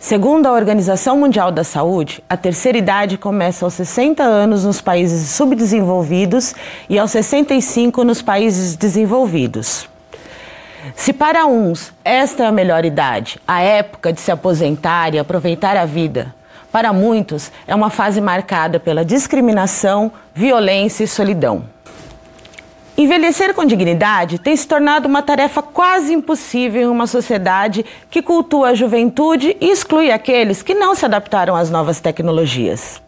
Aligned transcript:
Segundo 0.00 0.46
a 0.46 0.52
Organização 0.52 1.18
Mundial 1.18 1.50
da 1.50 1.64
Saúde, 1.64 2.22
a 2.28 2.36
terceira 2.36 2.78
idade 2.78 3.18
começa 3.18 3.66
aos 3.66 3.74
60 3.74 4.22
anos 4.22 4.64
nos 4.64 4.80
países 4.80 5.30
subdesenvolvidos 5.30 6.54
e 6.88 6.96
aos 6.96 7.10
65 7.10 8.04
nos 8.04 8.22
países 8.22 8.76
desenvolvidos. 8.76 9.88
Se 10.94 11.12
para 11.12 11.46
uns 11.46 11.92
esta 12.04 12.44
é 12.44 12.46
a 12.46 12.52
melhor 12.52 12.84
idade, 12.84 13.40
a 13.46 13.60
época 13.60 14.12
de 14.12 14.20
se 14.20 14.30
aposentar 14.30 15.14
e 15.14 15.18
aproveitar 15.18 15.76
a 15.76 15.84
vida, 15.84 16.32
para 16.70 16.92
muitos 16.92 17.50
é 17.66 17.74
uma 17.74 17.90
fase 17.90 18.20
marcada 18.20 18.78
pela 18.78 19.04
discriminação, 19.04 20.12
violência 20.32 21.02
e 21.02 21.08
solidão. 21.08 21.64
Envelhecer 23.00 23.54
com 23.54 23.64
dignidade 23.64 24.40
tem 24.40 24.56
se 24.56 24.66
tornado 24.66 25.06
uma 25.06 25.22
tarefa 25.22 25.62
quase 25.62 26.12
impossível 26.12 26.82
em 26.82 26.86
uma 26.86 27.06
sociedade 27.06 27.86
que 28.10 28.20
cultua 28.20 28.70
a 28.70 28.74
juventude 28.74 29.56
e 29.60 29.70
exclui 29.70 30.10
aqueles 30.10 30.64
que 30.64 30.74
não 30.74 30.96
se 30.96 31.04
adaptaram 31.04 31.54
às 31.54 31.70
novas 31.70 32.00
tecnologias. 32.00 33.00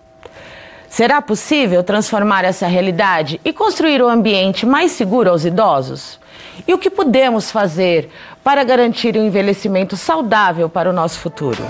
Será 0.88 1.20
possível 1.20 1.82
transformar 1.82 2.44
essa 2.44 2.68
realidade 2.68 3.40
e 3.44 3.52
construir 3.52 4.00
um 4.00 4.08
ambiente 4.08 4.64
mais 4.64 4.92
seguro 4.92 5.28
aos 5.28 5.44
idosos? 5.44 6.20
E 6.68 6.72
o 6.72 6.78
que 6.78 6.88
podemos 6.88 7.50
fazer 7.50 8.10
para 8.44 8.62
garantir 8.62 9.16
um 9.16 9.26
envelhecimento 9.26 9.96
saudável 9.96 10.68
para 10.68 10.88
o 10.88 10.92
nosso 10.92 11.18
futuro? 11.18 11.64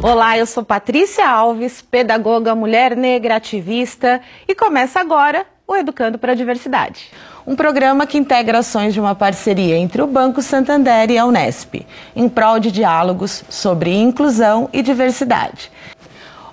Olá, 0.00 0.38
eu 0.38 0.46
sou 0.46 0.62
Patrícia 0.62 1.28
Alves, 1.28 1.82
pedagoga, 1.82 2.54
mulher 2.54 2.96
negra, 2.96 3.34
ativista, 3.34 4.20
e 4.46 4.54
começa 4.54 5.00
agora 5.00 5.44
o 5.66 5.74
Educando 5.74 6.16
para 6.16 6.32
a 6.32 6.34
Diversidade. 6.36 7.10
Um 7.44 7.56
programa 7.56 8.06
que 8.06 8.16
integra 8.16 8.58
ações 8.58 8.94
de 8.94 9.00
uma 9.00 9.16
parceria 9.16 9.76
entre 9.76 10.00
o 10.00 10.06
Banco 10.06 10.40
Santander 10.40 11.10
e 11.10 11.18
a 11.18 11.26
Unesp, 11.26 11.84
em 12.14 12.28
prol 12.28 12.60
de 12.60 12.70
diálogos 12.70 13.42
sobre 13.48 13.92
inclusão 13.92 14.70
e 14.72 14.82
diversidade. 14.82 15.68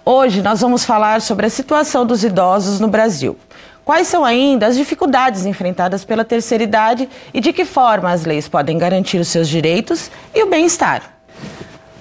Hoje 0.04 0.42
nós 0.42 0.62
vamos 0.62 0.84
falar 0.84 1.22
sobre 1.22 1.46
a 1.46 1.50
situação 1.50 2.04
dos 2.04 2.24
idosos 2.24 2.80
no 2.80 2.88
Brasil. 2.88 3.38
Quais 3.84 4.08
são 4.08 4.26
ainda 4.26 4.66
as 4.66 4.76
dificuldades 4.76 5.46
enfrentadas 5.46 6.04
pela 6.04 6.26
terceira 6.26 6.64
idade 6.64 7.08
e 7.32 7.40
de 7.40 7.54
que 7.54 7.64
forma 7.64 8.10
as 8.10 8.26
leis 8.26 8.48
podem 8.48 8.80
garantir 8.80 9.20
os 9.20 9.28
seus 9.28 9.48
direitos 9.48 10.10
e 10.34 10.42
o 10.42 10.50
bem-estar? 10.50 11.15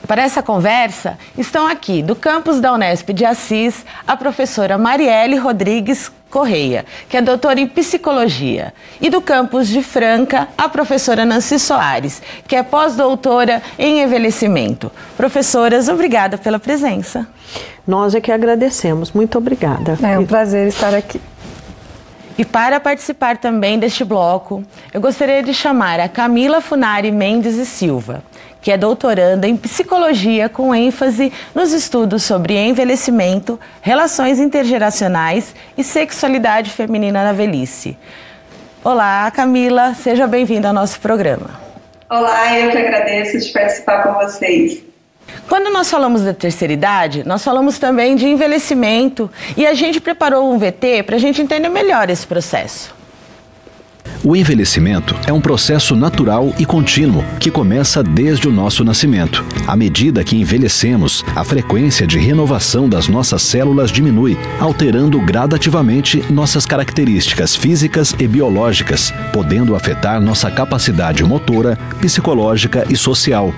Para 0.07 0.23
essa 0.23 0.43
conversa, 0.43 1.17
estão 1.37 1.67
aqui 1.67 2.03
do 2.03 2.15
campus 2.15 2.61
da 2.61 2.75
Unesp 2.75 3.09
de 3.11 3.25
Assis 3.25 3.87
a 4.07 4.15
professora 4.15 4.77
Marielle 4.77 5.37
Rodrigues 5.37 6.13
Correia, 6.31 6.85
que 7.09 7.17
é 7.17 7.23
doutora 7.23 7.59
em 7.59 7.67
psicologia, 7.67 8.75
e 9.01 9.09
do 9.09 9.23
campus 9.23 9.67
de 9.67 9.83
Franca, 9.83 10.49
a 10.59 10.69
professora 10.69 11.25
Nancy 11.25 11.59
Soares, 11.59 12.21
que 12.47 12.55
é 12.55 12.63
pós-doutora 12.63 13.63
em 13.79 14.03
envelhecimento. 14.03 14.93
Professoras, 15.17 15.89
obrigada 15.89 16.37
pela 16.37 16.59
presença. 16.59 17.27
Nós 17.87 18.15
é 18.15 18.21
que 18.21 18.33
agradecemos. 18.33 19.13
Muito 19.13 19.39
obrigada. 19.39 19.97
É 20.03 20.19
um 20.19 20.27
prazer 20.27 20.69
estar 20.69 20.95
aqui. 20.95 21.21
E 22.37 22.45
para 22.45 22.81
participar 22.81 23.39
também 23.39 23.79
deste 23.79 24.05
bloco, 24.05 24.65
eu 24.93 25.01
gostaria 25.01 25.43
de 25.43 25.55
chamar 25.55 26.01
a 26.01 26.09
Camila 26.09 26.61
Funari 26.61 27.13
Mendes 27.13 27.55
e 27.55 27.65
Silva 27.65 28.23
que 28.65 28.73
é 28.73 28.79
doutoranda 28.79 29.47
em 29.47 29.59
psicologia 29.59 30.49
com 30.49 30.75
ênfase 30.75 31.31
nos 31.55 31.71
estudos 31.75 32.23
sobre 32.23 32.57
envelhecimento, 32.57 33.61
relações 33.83 34.41
intergeracionais 34.41 35.55
e 35.77 35.85
sexualidade 35.85 36.71
feminina 36.71 37.23
na 37.23 37.35
velhice. 37.35 37.95
Olá, 38.83 39.31
Camila, 39.31 39.93
seja 39.93 40.27
bem-vinda 40.27 40.69
ao 40.69 40.73
nosso 40.73 40.99
programa. 40.99 41.61
Olá, 42.09 42.59
eu 42.59 42.71
que 42.71 42.79
agradeço 42.79 43.39
de 43.39 43.53
participar 43.53 44.03
com 44.03 44.15
vocês. 44.15 44.83
Quando 45.47 45.71
nós 45.71 45.91
falamos 45.91 46.23
da 46.23 46.33
terceira 46.33 46.73
idade, 46.73 47.23
nós 47.27 47.45
falamos 47.45 47.79
também 47.79 48.17
de 48.17 48.27
envelhecimento 48.27 49.31
e 49.59 49.67
a 49.67 49.75
gente 49.75 50.01
preparou 50.01 50.51
um 50.51 50.59
VT 50.59 51.03
para 51.03 51.17
a 51.17 51.21
gente 51.21 51.43
entender 51.43 51.69
melhor 51.69 52.09
esse 52.09 52.27
processo. 52.27 53.04
O 54.25 54.35
envelhecimento 54.35 55.15
é 55.27 55.33
um 55.33 55.41
processo 55.41 55.95
natural 55.95 56.55
e 56.59 56.65
contínuo 56.65 57.23
que 57.39 57.51
começa 57.51 58.03
desde 58.03 58.49
o 58.49 58.51
nosso 58.51 58.83
nascimento. 58.83 59.45
À 59.67 59.77
medida 59.77 60.25
que 60.25 60.35
envelhecemos, 60.35 61.23
a 61.37 61.45
frequência 61.45 62.07
de 62.07 62.19
renovação 62.19 62.89
das 62.89 63.07
nossas 63.07 63.43
células 63.43 63.93
diminui, 63.93 64.39
alterando 64.59 65.21
gradativamente 65.21 66.25
nossas 66.33 66.65
características 66.65 67.55
físicas 67.55 68.15
e 68.19 68.27
biológicas, 68.27 69.13
podendo 69.31 69.77
afetar 69.77 70.19
nossa 70.23 70.51
capacidade 70.51 71.23
motora, 71.23 71.79
psicológica 72.01 72.87
e 72.89 72.97
social. 72.97 73.53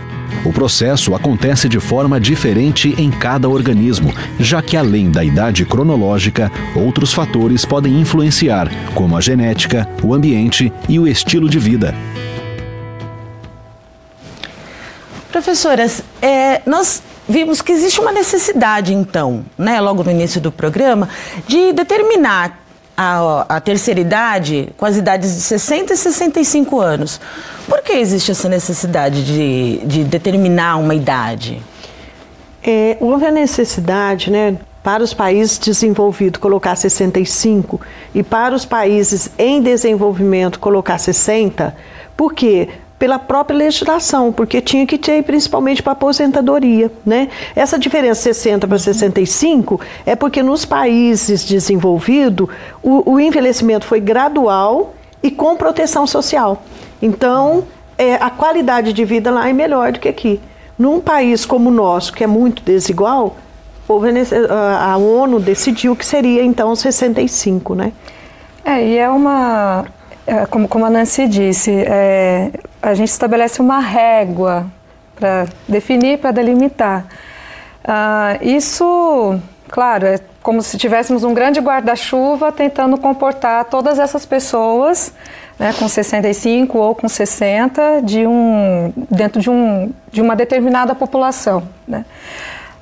O 0.45 0.53
processo 0.53 1.15
acontece 1.15 1.69
de 1.69 1.81
forma 1.81 2.21
diferente 2.21 2.95
em 2.99 3.11
cada 3.11 3.49
organismo, 3.49 4.13
já 4.39 4.63
que 4.63 4.77
além 4.77 5.11
da 5.11 5.25
idade 5.25 5.65
cronológica, 5.65 6.51
outros 6.75 7.13
fatores 7.13 7.65
podem 7.65 8.01
influenciar, 8.01 8.69
como 8.95 9.17
a 9.17 9.21
genética, 9.21 9.89
o 10.03 10.15
ambiente 10.15 10.73
e 10.89 10.99
o 10.99 11.07
estilo 11.07 11.49
de 11.49 11.59
vida. 11.59 11.95
Professoras, 15.31 16.03
é, 16.23 16.63
nós 16.67 17.03
vimos 17.29 17.61
que 17.61 17.73
existe 17.73 18.01
uma 18.01 18.13
necessidade, 18.13 18.95
então, 18.95 19.45
né, 19.59 19.81
logo 19.81 20.03
no 20.03 20.11
início 20.11 20.41
do 20.41 20.51
programa, 20.51 21.09
de 21.47 21.73
determinar 21.73 22.66
a, 22.97 23.57
a, 23.57 23.61
terceira 23.61 24.01
idade 24.01 24.71
com 24.77 24.87
as 24.87 24.97
idades 24.97 25.35
de 25.35 25.41
60 25.41 25.93
e 25.93 25.97
65 25.97 26.81
anos. 26.81 27.21
Por 27.69 27.83
que 27.83 27.93
existe 27.93 28.31
essa 28.31 28.49
necessidade 28.49 29.25
de, 29.25 29.87
de 29.87 30.05
determinar 30.05 30.77
uma 30.77 30.95
idade? 30.95 31.63
É, 32.63 32.97
houve 33.01 33.27
a 33.27 33.31
necessidade, 33.31 34.31
né, 34.31 34.57
para 34.83 35.03
os 35.03 35.13
países 35.13 35.59
desenvolvidos 35.59 36.41
colocar 36.41 36.77
65 36.77 37.81
e 38.15 38.23
para 38.23 38.55
os 38.55 38.65
países 38.65 39.31
em 39.37 39.61
desenvolvimento 39.61 40.61
colocar 40.61 40.97
60, 40.97 41.77
porque 42.17 42.69
pela 42.99 43.19
própria 43.19 43.57
legislação, 43.57 44.33
porque 44.33 44.61
tinha 44.61 44.87
que 44.87 44.97
ter 44.97 45.23
principalmente 45.23 45.83
para 45.83 45.93
aposentadoria, 45.93 46.91
né? 47.05 47.29
Essa 47.55 47.79
diferença 47.79 48.23
60 48.23 48.67
para 48.67 48.79
65 48.79 49.81
é 50.07 50.17
porque 50.17 50.43
nos 50.43 50.65
países 50.65 51.45
desenvolvidos 51.45 52.49
o, 52.83 53.13
o 53.13 53.21
envelhecimento 53.21 53.85
foi 53.85 54.01
gradual 54.01 54.95
e 55.23 55.31
com 55.31 55.57
proteção 55.57 56.07
social. 56.07 56.63
Então, 57.03 57.65
é, 57.99 58.15
a 58.15 58.31
qualidade 58.31 58.93
de 58.93 59.05
vida 59.05 59.31
lá 59.31 59.49
é 59.49 59.53
melhor 59.53 59.93
do 59.93 60.01
que 60.01 60.09
aqui. 60.09 60.41
Num 60.79 61.01
país 61.01 61.45
como 61.45 61.69
o 61.71 61.73
nosso, 61.73 62.13
que 62.13 62.25
é 62.25 62.27
muito 62.27 62.63
desigual, 62.63 63.37
a 64.81 64.97
ONU 64.97 65.39
decidiu 65.39 65.95
que 65.95 66.05
seria 66.05 66.43
então 66.43 66.75
65, 66.75 67.75
né? 67.75 67.93
É, 68.65 68.85
e 68.85 68.97
é 68.97 69.09
uma, 69.09 69.87
como, 70.51 70.67
como 70.67 70.85
a 70.85 70.91
Nancy 70.91 71.29
disse, 71.29 71.71
é, 71.71 72.51
a 72.83 72.95
gente 72.95 73.09
estabelece 73.09 73.61
uma 73.61 73.79
régua 73.79 74.67
para 75.15 75.47
definir, 75.69 76.19
para 76.19 76.33
delimitar. 76.33 77.07
Ah, 77.85 78.37
isso, 78.43 79.39
claro, 79.69 80.07
é 80.07 80.19
como 80.43 80.63
se 80.63 80.77
tivéssemos 80.77 81.25
um 81.25 81.33
grande 81.33 81.61
guarda-chuva 81.61 82.53
tentando 82.53 82.99
comportar 82.99 83.65
todas 83.67 83.99
essas 83.99 84.27
pessoas, 84.27 85.13
né, 85.59 85.73
com 85.79 85.89
65 85.89 86.79
ou 86.79 86.95
com 86.95 87.09
60, 87.09 88.03
de 88.03 88.27
um, 88.27 88.93
dentro 89.11 89.41
de, 89.41 89.49
um, 89.49 89.93
de 90.13 90.21
uma 90.21 90.37
determinada 90.37 90.95
população. 90.95 91.63
Né. 91.87 92.05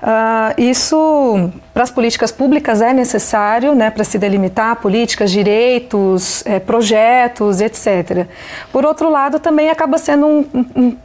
Uh, 0.05 0.61
isso, 0.61 1.51
para 1.73 1.83
as 1.83 1.91
políticas 1.91 2.31
públicas, 2.31 2.83
é 2.83 2.93
necessário 2.93 3.75
né, 3.75 3.91
para 3.91 4.05
se 4.05 4.19
delimitar 4.19 4.77
políticas, 4.77 5.31
direitos, 5.31 6.45
é, 6.45 6.61
projetos, 6.61 7.63
etc. 7.63 8.27
Por 8.71 8.85
outro 8.85 9.09
lado, 9.09 9.41
também 9.41 9.71
acaba 9.71 9.97
sendo 9.97 10.27
um, 10.27 10.47
um, 10.77 10.97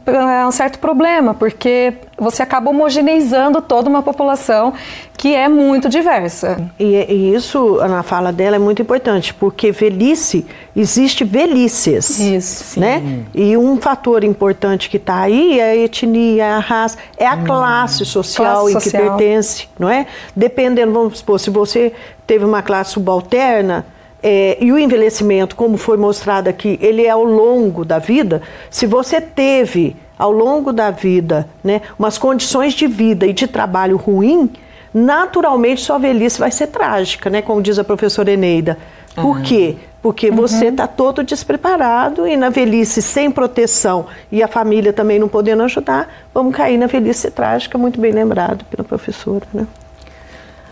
um 0.46 0.50
certo 0.50 0.78
problema, 0.78 1.32
porque 1.32 1.94
você 2.18 2.42
acaba 2.42 2.68
homogeneizando 2.68 3.62
toda 3.62 3.88
uma 3.88 4.02
população 4.02 4.74
que 5.16 5.34
é 5.34 5.48
muito 5.48 5.88
diversa. 5.88 6.70
E, 6.78 6.84
e, 6.94 7.34
isso, 7.34 7.76
na 7.76 8.02
fala 8.02 8.32
dela, 8.32 8.56
é 8.56 8.58
muito 8.58 8.80
importante, 8.80 9.32
porque 9.34 9.72
velhice, 9.72 10.46
existe 10.76 11.24
velhices. 11.24 12.18
Isso. 12.18 12.80
Né? 12.80 13.24
E 13.34 13.56
um 13.56 13.78
fator 13.78 14.24
importante 14.24 14.88
que 14.88 14.98
está 14.98 15.20
aí 15.20 15.58
é 15.58 15.70
a 15.70 15.76
etnia, 15.76 16.56
a 16.56 16.58
raça, 16.58 16.98
é 17.18 17.26
a 17.26 17.34
hum. 17.34 17.44
classe 17.44 18.04
social 18.04 18.64
classe 18.64 18.70
em 18.70 18.72
social. 18.72 18.89
Que 18.90 18.98
pertence, 18.98 19.68
não 19.78 19.88
é? 19.88 20.06
Dependendo, 20.34 20.92
vamos 20.92 21.18
supor, 21.18 21.38
se 21.38 21.50
você 21.50 21.92
teve 22.26 22.44
uma 22.44 22.62
classe 22.62 22.92
subalterna, 22.92 23.86
é, 24.22 24.58
e 24.60 24.70
o 24.70 24.78
envelhecimento, 24.78 25.56
como 25.56 25.76
foi 25.76 25.96
mostrado 25.96 26.48
aqui, 26.48 26.78
ele 26.82 27.06
é 27.06 27.10
ao 27.10 27.24
longo 27.24 27.84
da 27.84 27.98
vida. 27.98 28.42
Se 28.70 28.86
você 28.86 29.20
teve 29.20 29.96
ao 30.18 30.30
longo 30.30 30.72
da 30.72 30.90
vida 30.90 31.48
né, 31.64 31.80
umas 31.98 32.18
condições 32.18 32.74
de 32.74 32.86
vida 32.86 33.26
e 33.26 33.32
de 33.32 33.46
trabalho 33.46 33.96
ruim, 33.96 34.50
naturalmente 34.92 35.80
sua 35.80 35.98
velhice 35.98 36.38
vai 36.38 36.50
ser 36.50 36.66
trágica, 36.66 37.30
né? 37.30 37.40
Como 37.40 37.62
diz 37.62 37.78
a 37.78 37.84
professora 37.84 38.30
Eneida. 38.30 38.76
Por 39.14 39.38
uhum. 39.38 39.42
quê? 39.42 39.76
Porque 40.02 40.30
uhum. 40.30 40.36
você 40.36 40.66
está 40.66 40.86
todo 40.86 41.22
despreparado 41.22 42.26
e 42.26 42.36
na 42.36 42.48
velhice 42.48 43.02
sem 43.02 43.30
proteção 43.30 44.06
e 44.32 44.42
a 44.42 44.48
família 44.48 44.92
também 44.92 45.18
não 45.18 45.28
podendo 45.28 45.62
ajudar, 45.62 46.08
vamos 46.32 46.54
cair 46.54 46.78
na 46.78 46.86
velhice 46.86 47.30
trágica, 47.30 47.76
muito 47.76 48.00
bem 48.00 48.12
lembrado 48.12 48.64
pela 48.64 48.82
professora. 48.82 49.46
Né? 49.52 49.66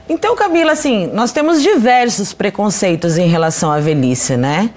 Então, 0.08 0.34
Camila, 0.34 0.72
assim, 0.72 1.10
nós 1.12 1.32
temos 1.32 1.62
diversos 1.62 2.32
preconceitos 2.32 3.18
em 3.18 3.28
relação 3.28 3.70
à 3.70 3.78
velhice, 3.78 4.36
né? 4.36 4.70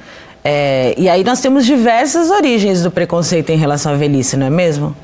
É, 0.43 0.93
e 0.97 1.07
aí 1.07 1.23
nós 1.23 1.39
temos 1.39 1.65
diversas 1.65 2.31
origens 2.31 2.81
do 2.83 2.91
preconceito 2.91 3.51
em 3.51 3.57
relação 3.57 3.93
à 3.93 3.95
velhice, 3.95 4.35
não 4.35 4.47
é 4.47 4.49
mesmo? 4.49 4.95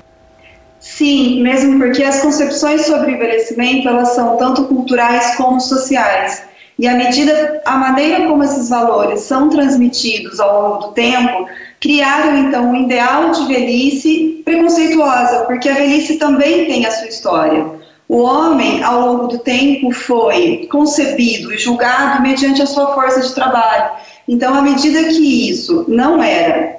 Sim, 0.80 1.44
mesmo 1.44 1.80
porque 1.80 2.04
as 2.04 2.22
concepções 2.22 2.86
sobre 2.86 3.12
envelhecimento 3.12 3.88
elas 3.88 4.10
são 4.10 4.36
tanto 4.38 4.66
culturais 4.66 5.36
como 5.36 5.60
sociais. 5.62 6.44
E 6.80 6.88
à 6.88 6.96
medida, 6.96 7.62
a 7.66 7.76
maneira 7.78 8.28
como 8.28 8.44
esses 8.44 8.70
valores 8.70 9.22
são 9.22 9.50
transmitidos 9.50 10.40
ao 10.40 10.62
longo 10.62 10.88
do 10.88 10.92
tempo, 10.94 11.48
criaram 11.80 12.38
então 12.38 12.70
um 12.70 12.76
ideal 12.76 13.32
de 13.32 13.48
velhice 13.48 14.42
preconceituosa, 14.46 15.46
porque 15.46 15.70
a 15.70 15.74
velhice 15.74 16.18
também 16.18 16.66
tem 16.66 16.86
a 16.86 16.92
sua 16.92 17.08
história. 17.08 17.66
O 18.08 18.22
homem, 18.22 18.84
ao 18.84 19.02
longo 19.02 19.28
do 19.28 19.40
tempo, 19.40 19.92
foi 19.92 20.68
concebido 20.72 21.52
e 21.52 21.58
julgado 21.58 22.22
mediante 22.22 22.62
a 22.62 22.68
sua 22.68 22.94
força 22.94 23.22
de 23.22 23.34
trabalho. 23.34 23.92
Então, 24.28 24.54
à 24.54 24.62
medida 24.62 25.04
que 25.06 25.50
isso 25.50 25.84
não 25.88 26.22
era 26.24 26.78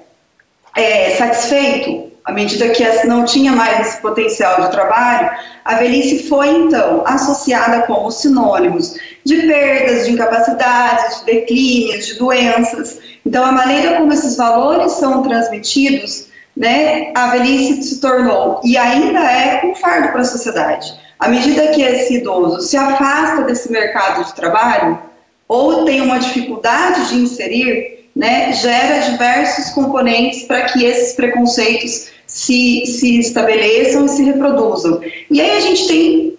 é, 0.75 1.11
satisfeito, 1.17 2.09
à 2.25 2.33
medida 2.33 2.69
que 2.69 3.07
não 3.07 3.25
tinha 3.25 3.53
mais 3.53 3.89
esse 3.89 4.03
potencial 4.03 4.63
de 4.63 4.71
trabalho, 4.71 5.31
a 5.65 5.75
velhice 5.75 6.29
foi 6.29 6.49
então 6.49 7.03
associada 7.07 7.87
com 7.87 8.11
sinônimos 8.11 8.95
de 9.29 9.43
perdas, 9.47 10.07
de 10.07 10.13
incapacidades, 10.13 11.21
de 11.21 11.27
declínios, 11.27 12.07
de 12.07 12.15
doenças. 12.15 12.99
Então, 13.27 13.45
a 13.45 13.53
maneira 13.53 13.99
como 13.99 14.13
esses 14.13 14.37
valores 14.37 14.93
são 14.93 15.23
transmitidos, 15.23 16.29
né, 16.57 17.13
a 17.15 17.29
velhice 17.29 17.83
se 17.83 18.01
tornou 18.01 18.61
e 18.65 18.77
ainda 18.77 19.21
é 19.21 19.65
um 19.65 19.75
fardo 19.75 20.09
para 20.09 20.23
a 20.23 20.25
sociedade. 20.25 20.93
À 21.19 21.29
medida 21.29 21.69
que 21.69 21.83
esse 21.83 22.15
idoso 22.15 22.63
se 22.63 22.77
afasta 22.77 23.43
desse 23.43 23.71
mercado 23.71 24.25
de 24.25 24.35
trabalho 24.35 24.99
ou 25.47 25.85
tem 25.85 26.01
uma 26.01 26.19
dificuldade 26.19 27.09
de 27.11 27.17
inserir, 27.17 28.09
né, 28.17 28.53
gera 28.53 29.11
diversos 29.11 29.71
componentes 29.71 30.45
para 30.45 30.63
que 30.63 30.85
esses 30.85 31.13
preconceitos 31.15 32.09
se, 32.27 32.85
se 32.87 33.21
estabeleçam 33.21 34.07
e 34.07 34.09
se 34.09 34.23
reproduzam. 34.23 35.01
E 35.31 35.41
aí 35.41 35.57
a 35.57 35.61
gente 35.61 35.87
tem 35.87 36.38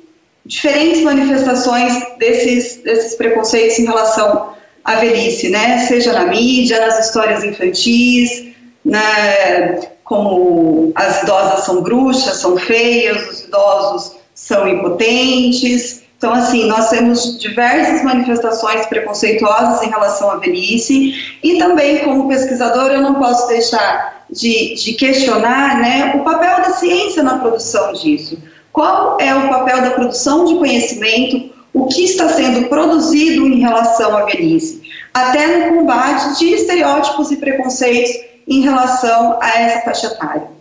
diferentes 0.50 1.04
manifestações 1.04 1.94
desses, 2.18 2.81
desses 2.81 3.13
preconceitos 3.16 3.78
em 3.78 3.86
relação 3.86 4.54
à 4.84 4.96
velhice, 4.96 5.50
né? 5.50 5.78
Seja 5.86 6.12
na 6.12 6.25
mídia, 6.25 6.80
nas 6.86 7.06
histórias 7.06 7.44
infantis, 7.44 8.48
né? 8.84 9.80
como 10.04 10.92
as 10.96 11.22
idosas 11.22 11.66
são 11.66 11.84
bruxas, 11.84 12.38
são 12.38 12.57
feias, 12.57 13.30
os 13.30 13.42
idosos 13.42 14.18
são 14.34 14.68
impotentes. 14.68 16.01
Então, 16.18 16.34
assim, 16.34 16.66
nós 16.66 16.90
temos 16.90 17.40
diversas 17.40 18.04
manifestações 18.04 18.88
preconceituosas 18.88 19.84
em 19.84 19.90
relação 19.92 20.31
à 20.31 20.38
velhice 20.38 21.38
e 21.44 21.60
também, 21.60 22.00
como 22.00 22.28
pesquisadora, 22.28 22.95
eu 22.95 23.02
não 23.02 23.16
posso 23.16 23.48
deixar 23.50 24.25
de, 24.31 24.74
de 24.74 24.94
questionar 24.94 25.80
né, 25.80 26.13
o 26.16 26.24
papel 26.24 26.57
da 26.57 26.72
ciência 26.72 27.22
na 27.22 27.38
produção 27.38 27.94
disso. 27.94 28.36
Qual 28.71 29.18
é 29.19 29.33
o 29.36 29.50
papel 29.50 29.81
da 29.81 29.92
produção 29.92 30.45
de 30.45 30.56
conhecimento, 30.56 31.51
o 31.74 31.88
que 31.88 32.04
está 32.04 32.30
sendo 32.30 32.68
produzido 32.68 33.45
em 33.48 33.60
relação 33.60 34.16
à 34.16 34.25
velhice, 34.25 34.81
até 35.13 35.48
no 35.48 35.75
combate 35.75 36.38
de 36.38 36.54
estereótipos 36.54 37.31
e 37.31 37.38
preconceitos 37.38 38.12
em 38.48 38.62
relação 38.62 39.38
a 39.42 39.60
essa 39.60 39.81
faixa 39.81 40.07
etária. 40.07 40.58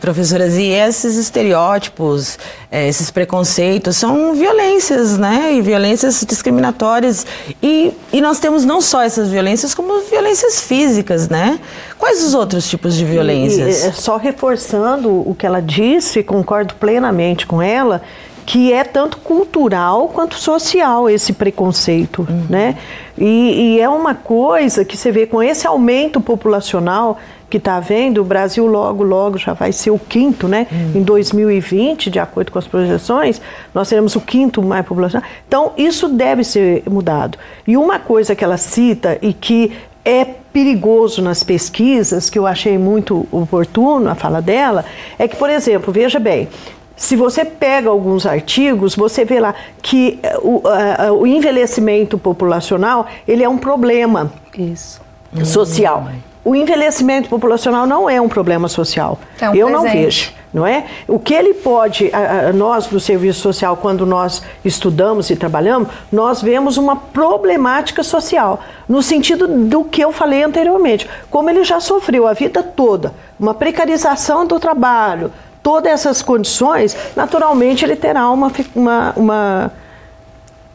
Professoras, 0.00 0.56
e 0.56 0.64
esses 0.64 1.16
estereótipos, 1.16 2.38
é, 2.70 2.86
esses 2.86 3.10
preconceitos 3.10 3.96
são 3.96 4.34
violências, 4.34 5.16
né? 5.16 5.54
E 5.54 5.62
violências 5.62 6.24
discriminatórias. 6.28 7.26
E, 7.62 7.92
e 8.12 8.20
nós 8.20 8.38
temos 8.38 8.64
não 8.64 8.80
só 8.80 9.02
essas 9.02 9.30
violências, 9.30 9.74
como 9.74 10.00
violências 10.02 10.60
físicas, 10.60 11.28
né? 11.28 11.58
Quais 11.98 12.22
os 12.22 12.34
outros 12.34 12.68
tipos 12.68 12.94
de 12.94 13.04
violências? 13.04 13.84
E, 13.84 13.88
e, 13.88 13.92
só 13.92 14.16
reforçando 14.18 15.08
o 15.10 15.34
que 15.34 15.46
ela 15.46 15.62
disse, 15.62 16.22
concordo 16.22 16.74
plenamente 16.74 17.46
com 17.46 17.62
ela, 17.62 18.02
que 18.46 18.72
é 18.72 18.84
tanto 18.84 19.18
cultural 19.18 20.08
quanto 20.08 20.36
social 20.36 21.10
esse 21.10 21.32
preconceito, 21.32 22.24
uhum. 22.30 22.46
né? 22.48 22.76
E, 23.18 23.74
e, 23.74 23.80
é 23.80 23.88
uma 23.88 24.14
coisa 24.14 24.84
que 24.84 24.96
você 24.96 25.10
vê 25.10 25.26
com 25.26 25.42
esse 25.42 25.66
aumento 25.66 26.20
populacional 26.20 27.18
que 27.50 27.56
está 27.56 27.76
havendo, 27.76 28.20
o 28.20 28.24
Brasil 28.24 28.66
logo, 28.66 29.02
logo 29.02 29.36
já 29.36 29.52
vai 29.52 29.72
ser 29.72 29.90
o 29.90 29.98
quinto, 29.98 30.46
né? 30.46 30.68
Uhum. 30.70 31.00
Em 31.00 31.02
2020, 31.02 32.08
de 32.08 32.20
acordo 32.20 32.52
com 32.52 32.58
as 32.58 32.68
projeções, 32.68 33.40
nós 33.74 33.88
seremos 33.88 34.14
o 34.14 34.20
quinto 34.20 34.62
mais 34.62 34.86
populacional. 34.86 35.28
Então, 35.48 35.72
isso 35.76 36.08
deve 36.08 36.44
ser 36.44 36.84
mudado. 36.88 37.38
E 37.66 37.76
uma 37.76 37.98
coisa 37.98 38.36
que 38.36 38.44
ela 38.44 38.56
cita 38.56 39.18
e 39.22 39.32
que 39.32 39.72
é 40.04 40.24
perigoso 40.52 41.20
nas 41.20 41.42
pesquisas, 41.42 42.30
que 42.30 42.38
eu 42.38 42.46
achei 42.46 42.78
muito 42.78 43.26
oportuno 43.32 44.08
a 44.08 44.14
fala 44.14 44.40
dela, 44.40 44.84
é 45.18 45.26
que, 45.26 45.34
por 45.34 45.50
exemplo, 45.50 45.92
veja 45.92 46.20
bem, 46.20 46.48
se 46.96 47.14
você 47.14 47.44
pega 47.44 47.90
alguns 47.90 48.24
artigos, 48.24 48.96
você 48.96 49.24
vê 49.24 49.38
lá 49.38 49.54
que 49.82 50.18
eh, 50.22 50.38
o, 50.38 50.62
uh, 50.66 51.12
o 51.12 51.26
envelhecimento 51.26 52.16
populacional 52.16 53.06
ele 53.28 53.44
é 53.44 53.48
um 53.48 53.58
problema 53.58 54.32
Isso. 54.56 55.02
social. 55.44 56.06
Hum. 56.10 56.18
O 56.42 56.54
envelhecimento 56.54 57.28
populacional 57.28 57.86
não 57.86 58.08
é 58.08 58.20
um 58.20 58.28
problema 58.28 58.68
social. 58.68 59.18
É 59.40 59.50
um 59.50 59.54
Eu 59.54 59.66
presente. 59.66 59.84
não 59.84 59.92
vejo, 59.92 60.32
não 60.54 60.66
é? 60.66 60.84
O 61.08 61.18
que 61.18 61.34
ele 61.34 61.52
pode, 61.54 62.08
nós 62.54 62.86
do 62.86 63.00
serviço 63.00 63.40
social, 63.40 63.76
quando 63.76 64.06
nós 64.06 64.40
estudamos 64.64 65.28
e 65.28 65.34
trabalhamos, 65.34 65.88
nós 66.10 66.40
vemos 66.40 66.76
uma 66.76 66.94
problemática 66.94 68.04
social, 68.04 68.60
no 68.88 69.02
sentido 69.02 69.48
do 69.48 69.82
que 69.82 70.00
eu 70.00 70.12
falei 70.12 70.44
anteriormente. 70.44 71.10
Como 71.28 71.50
ele 71.50 71.64
já 71.64 71.80
sofreu 71.80 72.28
a 72.28 72.32
vida 72.32 72.62
toda, 72.62 73.12
uma 73.40 73.52
precarização 73.52 74.46
do 74.46 74.60
trabalho, 74.60 75.32
todas 75.66 75.90
essas 75.90 76.22
condições, 76.22 76.96
naturalmente 77.16 77.84
ele 77.84 77.96
terá 77.96 78.30
uma, 78.30 78.52
uma, 78.72 79.12
uma, 79.16 79.72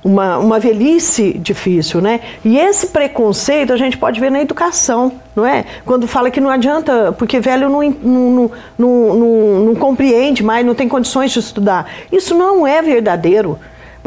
uma, 0.04 0.38
uma 0.38 0.60
velhice 0.60 1.32
difícil, 1.40 2.02
né? 2.02 2.20
E 2.44 2.58
esse 2.58 2.88
preconceito 2.88 3.72
a 3.72 3.78
gente 3.78 3.98
pode 3.98 4.20
ver 4.20 4.30
na 4.30 4.42
educação, 4.42 5.14
não 5.34 5.46
é? 5.46 5.64
Quando 5.86 6.10
fala 6.10 6.30
que 6.30 6.42
não 6.42 6.50
adianta, 6.50 7.16
porque 7.18 7.40
velho 7.40 7.70
não, 7.70 7.82
não, 7.82 8.52
não, 8.78 9.16
não, 9.16 9.60
não 9.68 9.76
compreende 9.76 10.44
mais, 10.44 10.66
não 10.66 10.76
tem 10.76 10.90
condições 10.90 11.32
de 11.32 11.40
estudar. 11.40 11.90
Isso 12.12 12.36
não 12.36 12.68
é 12.68 12.82
verdadeiro. 12.82 13.58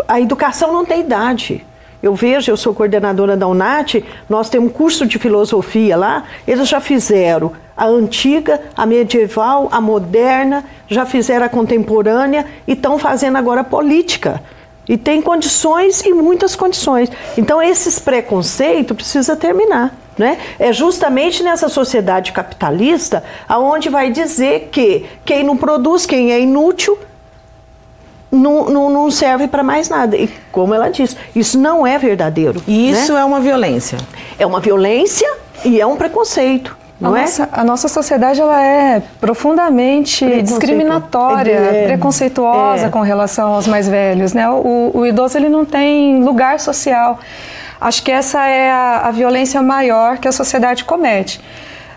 A 0.07 0.21
educação 0.21 0.71
não 0.71 0.85
tem 0.85 1.01
idade. 1.01 1.65
Eu 2.05 2.15
vejo, 2.15 2.51
eu 2.51 2.57
sou 2.59 2.75
coordenadora 2.75 3.35
da 3.35 3.49
UNAT, 3.49 4.05
nós 4.29 4.51
temos 4.51 4.69
um 4.69 4.71
curso 4.71 5.07
de 5.07 5.19
filosofia 5.19 5.97
lá, 5.97 6.25
eles 6.47 6.69
já 6.69 6.79
fizeram 6.79 7.53
a 7.75 7.87
antiga, 7.87 8.61
a 8.77 8.85
medieval, 8.85 9.71
a 9.73 9.81
moderna, 9.81 10.67
já 10.87 11.07
fizeram 11.07 11.47
a 11.47 11.49
contemporânea 11.49 12.45
e 12.69 12.75
estão 12.75 12.99
fazendo 12.99 13.37
agora 13.39 13.63
a 13.63 13.65
política. 13.65 14.43
E 14.87 14.99
tem 14.99 15.23
condições 15.23 16.03
e 16.05 16.13
muitas 16.13 16.55
condições. 16.55 17.11
Então, 17.39 17.63
esses 17.63 17.99
preconceitos 17.99 18.95
precisa 18.95 19.35
terminar. 19.35 19.95
Né? 20.19 20.37
É 20.59 20.75
justamente 20.75 21.43
nessa 21.43 21.71
sociedade 21.71 22.33
capitalista 22.33 23.25
aonde 23.49 23.89
vai 23.89 24.11
dizer 24.11 24.69
que 24.71 25.07
quem 25.25 25.43
não 25.43 25.57
produz, 25.57 26.05
quem 26.05 26.33
é 26.33 26.39
inútil, 26.39 26.99
não, 28.35 28.69
não, 28.69 28.91
não 28.91 29.11
serve 29.11 29.49
para 29.49 29.63
mais 29.63 29.89
nada. 29.89 30.17
E 30.17 30.29
como 30.51 30.75
ela 30.75 30.91
disse, 30.91 31.17
isso 31.35 31.59
não 31.59 31.87
é 31.87 31.99
verdadeiro. 31.99 32.63
E 32.67 32.91
isso 32.91 33.13
né? 33.13 33.21
é 33.21 33.25
uma 33.25 33.41
violência. 33.41 33.99
É 34.39 34.47
uma 34.47 34.61
violência 34.61 35.29
e 35.65 35.81
é 35.81 35.87
um 35.87 35.97
preconceito. 35.97 36.77
Não 37.01 37.15
a, 37.15 37.19
é? 37.19 37.23
nossa, 37.23 37.49
a 37.53 37.65
nossa 37.65 37.89
sociedade 37.89 38.41
ela 38.41 38.63
é 38.63 39.03
profundamente 39.21 40.25
discriminatória, 40.43 41.53
é, 41.53 41.87
preconceituosa 41.87 42.87
é. 42.87 42.89
com 42.89 43.01
relação 43.01 43.53
aos 43.53 43.67
mais 43.67 43.89
velhos. 43.89 44.33
Né? 44.33 44.49
O, 44.49 44.91
o, 44.95 45.07
idoso 45.07 45.37
ele 45.37 45.49
não 45.49 45.65
tem 45.65 46.23
lugar 46.23 46.61
social. 46.61 47.19
Acho 47.81 48.03
que 48.03 48.11
essa 48.11 48.47
é 48.47 48.71
a, 48.71 49.09
a 49.09 49.11
violência 49.11 49.61
maior 49.61 50.19
que 50.19 50.29
a 50.29 50.33
sociedade 50.33 50.85
comete. 50.85 51.41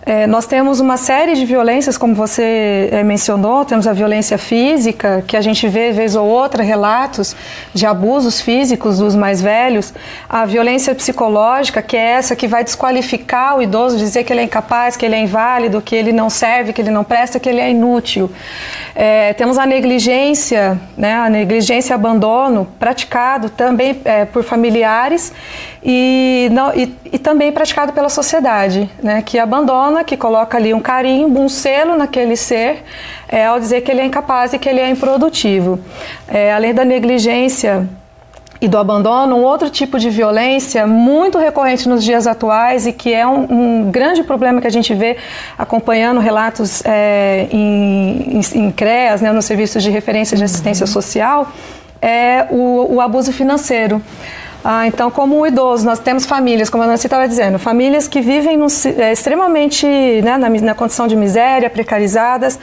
É, 0.08 0.26
nós 0.26 0.46
temos 0.46 0.80
uma 0.80 0.96
série 0.96 1.36
de 1.36 1.44
violências, 1.44 1.98
como 1.98 2.16
você 2.16 2.88
é, 2.94 3.04
mencionou, 3.04 3.66
temos 3.66 3.86
a 3.86 3.92
violência 3.92 4.38
física, 4.38 5.22
que 5.28 5.36
a 5.36 5.42
gente 5.42 5.68
vê 5.68 5.92
vez 5.92 6.16
ou 6.16 6.26
outra 6.26 6.64
relatos 6.64 7.36
de 7.74 7.86
abusos 7.86 8.40
físicos 8.40 9.00
dos 9.00 9.18
mais 9.18 9.42
velhos, 9.42 9.94
a 10.30 10.46
violência 10.46 10.96
psicológica, 10.96 11.82
que 11.82 11.98
é 11.98 12.12
essa 12.12 12.38
que 12.38 12.48
vai 12.48 12.64
desqualificar 12.64 13.58
o 13.58 13.62
idoso, 13.62 13.98
dizer 13.98 14.24
que 14.24 14.32
ele 14.32 14.40
é 14.40 14.44
incapaz, 14.44 14.96
que 14.96 15.06
ele 15.06 15.14
é 15.14 15.20
inválido, 15.20 15.82
que 15.82 15.94
ele 15.94 16.14
não 16.14 16.30
serve, 16.30 16.72
que 16.72 16.82
ele 16.82 16.92
não 16.92 17.04
presta, 17.04 17.38
que 17.38 17.50
ele 17.50 17.60
é 17.60 17.70
inútil. 17.70 18.32
É, 18.96 19.34
temos 19.34 19.58
a 19.58 19.66
negligência, 19.66 20.80
né, 20.96 21.16
a 21.16 21.30
negligência 21.30 21.92
e 21.92 21.96
abandono 21.96 22.66
praticado 22.80 23.50
também 23.50 24.00
é, 24.06 24.24
por 24.24 24.42
familiares 24.42 25.34
e, 25.84 26.50
não, 26.51 26.74
e, 26.74 26.93
e, 27.05 27.19
também 27.19 27.51
praticado 27.51 27.93
pela 27.93 28.10
sociedade, 28.10 28.89
né, 29.01 29.22
que 29.22 29.38
abandona, 29.38 30.03
que 30.03 30.17
coloca 30.17 30.57
ali 30.57 30.74
um 30.74 30.79
carimbo, 30.79 31.39
um 31.39 31.50
selo 31.50 31.96
naquele 31.96 32.36
ser, 32.36 32.84
é, 33.27 33.46
ao 33.46 33.60
dizer 33.60 33.81
que 33.81 33.91
ele 33.91 34.01
é 34.01 34.05
incapaz 34.05 34.53
e 34.53 34.60
que 34.60 34.67
ele 34.67 34.79
é 34.79 34.89
improdutivo. 34.89 35.79
É, 36.27 36.51
além 36.51 36.74
da 36.74 36.84
negligência 36.84 37.88
e 38.60 38.67
do 38.67 38.77
abandono, 38.77 39.36
um 39.36 39.43
outro 39.43 39.69
tipo 39.69 40.00
de 40.00 40.10
violência 40.10 40.88
muito 40.88 41.38
recorrente 41.38 41.88
nos 41.88 42.03
dias 42.03 42.25
atuais 42.25 42.88
e 42.88 42.91
que 42.91 43.13
é 43.13 43.25
um, 43.27 43.86
um 43.86 43.91
grande 43.91 44.24
problema 44.24 44.60
que 44.60 44.67
a 44.67 44.72
gente 44.72 44.93
vê 44.96 45.17
acompanhando 45.57 46.19
relatos 46.19 46.81
é, 46.84 47.48
em, 47.51 48.39
em, 48.39 48.60
em 48.60 48.72
CREAS, 48.72 49.22
né, 49.22 49.31
nos 49.31 49.46
serviços 49.46 49.84
de 49.84 49.91
referência 49.91 50.36
de 50.36 50.43
assistência 50.43 50.86
uhum. 50.86 50.91
social, 50.91 51.51
é 52.01 52.48
o, 52.50 52.96
o 52.96 53.01
abuso 53.01 53.31
financeiro. 53.31 54.01
Ah, 54.64 54.88
então, 54.88 55.10
como 55.10 55.40
o 55.40 55.48
idoso, 55.48 55.86
nós 55.86 56.00
temos 56.00 56.26
famílias, 56.26 56.70
como 56.70 56.84
a 56.84 56.88
Nancy 56.88 57.08
estava 57.08 57.28
dizendo, 57.28 57.58
famílias 57.58 58.08
que 58.08 58.22
vivem 58.22 58.58
no, 58.58 58.68
é, 58.98 59.12
extremamente 59.12 59.86
né, 59.86 60.38
na, 60.38 60.50
na 60.50 60.76
condição 60.76 61.08
de 61.08 61.16
miséria, 61.16 61.70
precarizadas. 61.70 62.60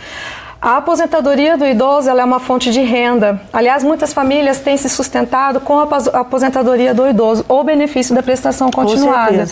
A 0.60 0.78
aposentadoria 0.78 1.58
do 1.58 1.66
idoso 1.66 2.08
é 2.08 2.24
uma 2.24 2.40
fonte 2.40 2.70
de 2.70 2.80
renda. 2.80 3.38
Aliás, 3.52 3.84
muitas 3.84 4.14
famílias 4.14 4.60
têm 4.60 4.78
se 4.78 4.88
sustentado 4.88 5.60
com 5.60 5.78
a 5.78 5.82
aposentadoria 6.20 6.94
do 6.94 7.06
idoso 7.06 7.44
ou 7.46 7.62
benefício 7.62 8.14
da 8.14 8.22
prestação 8.22 8.70
continuada. 8.70 9.46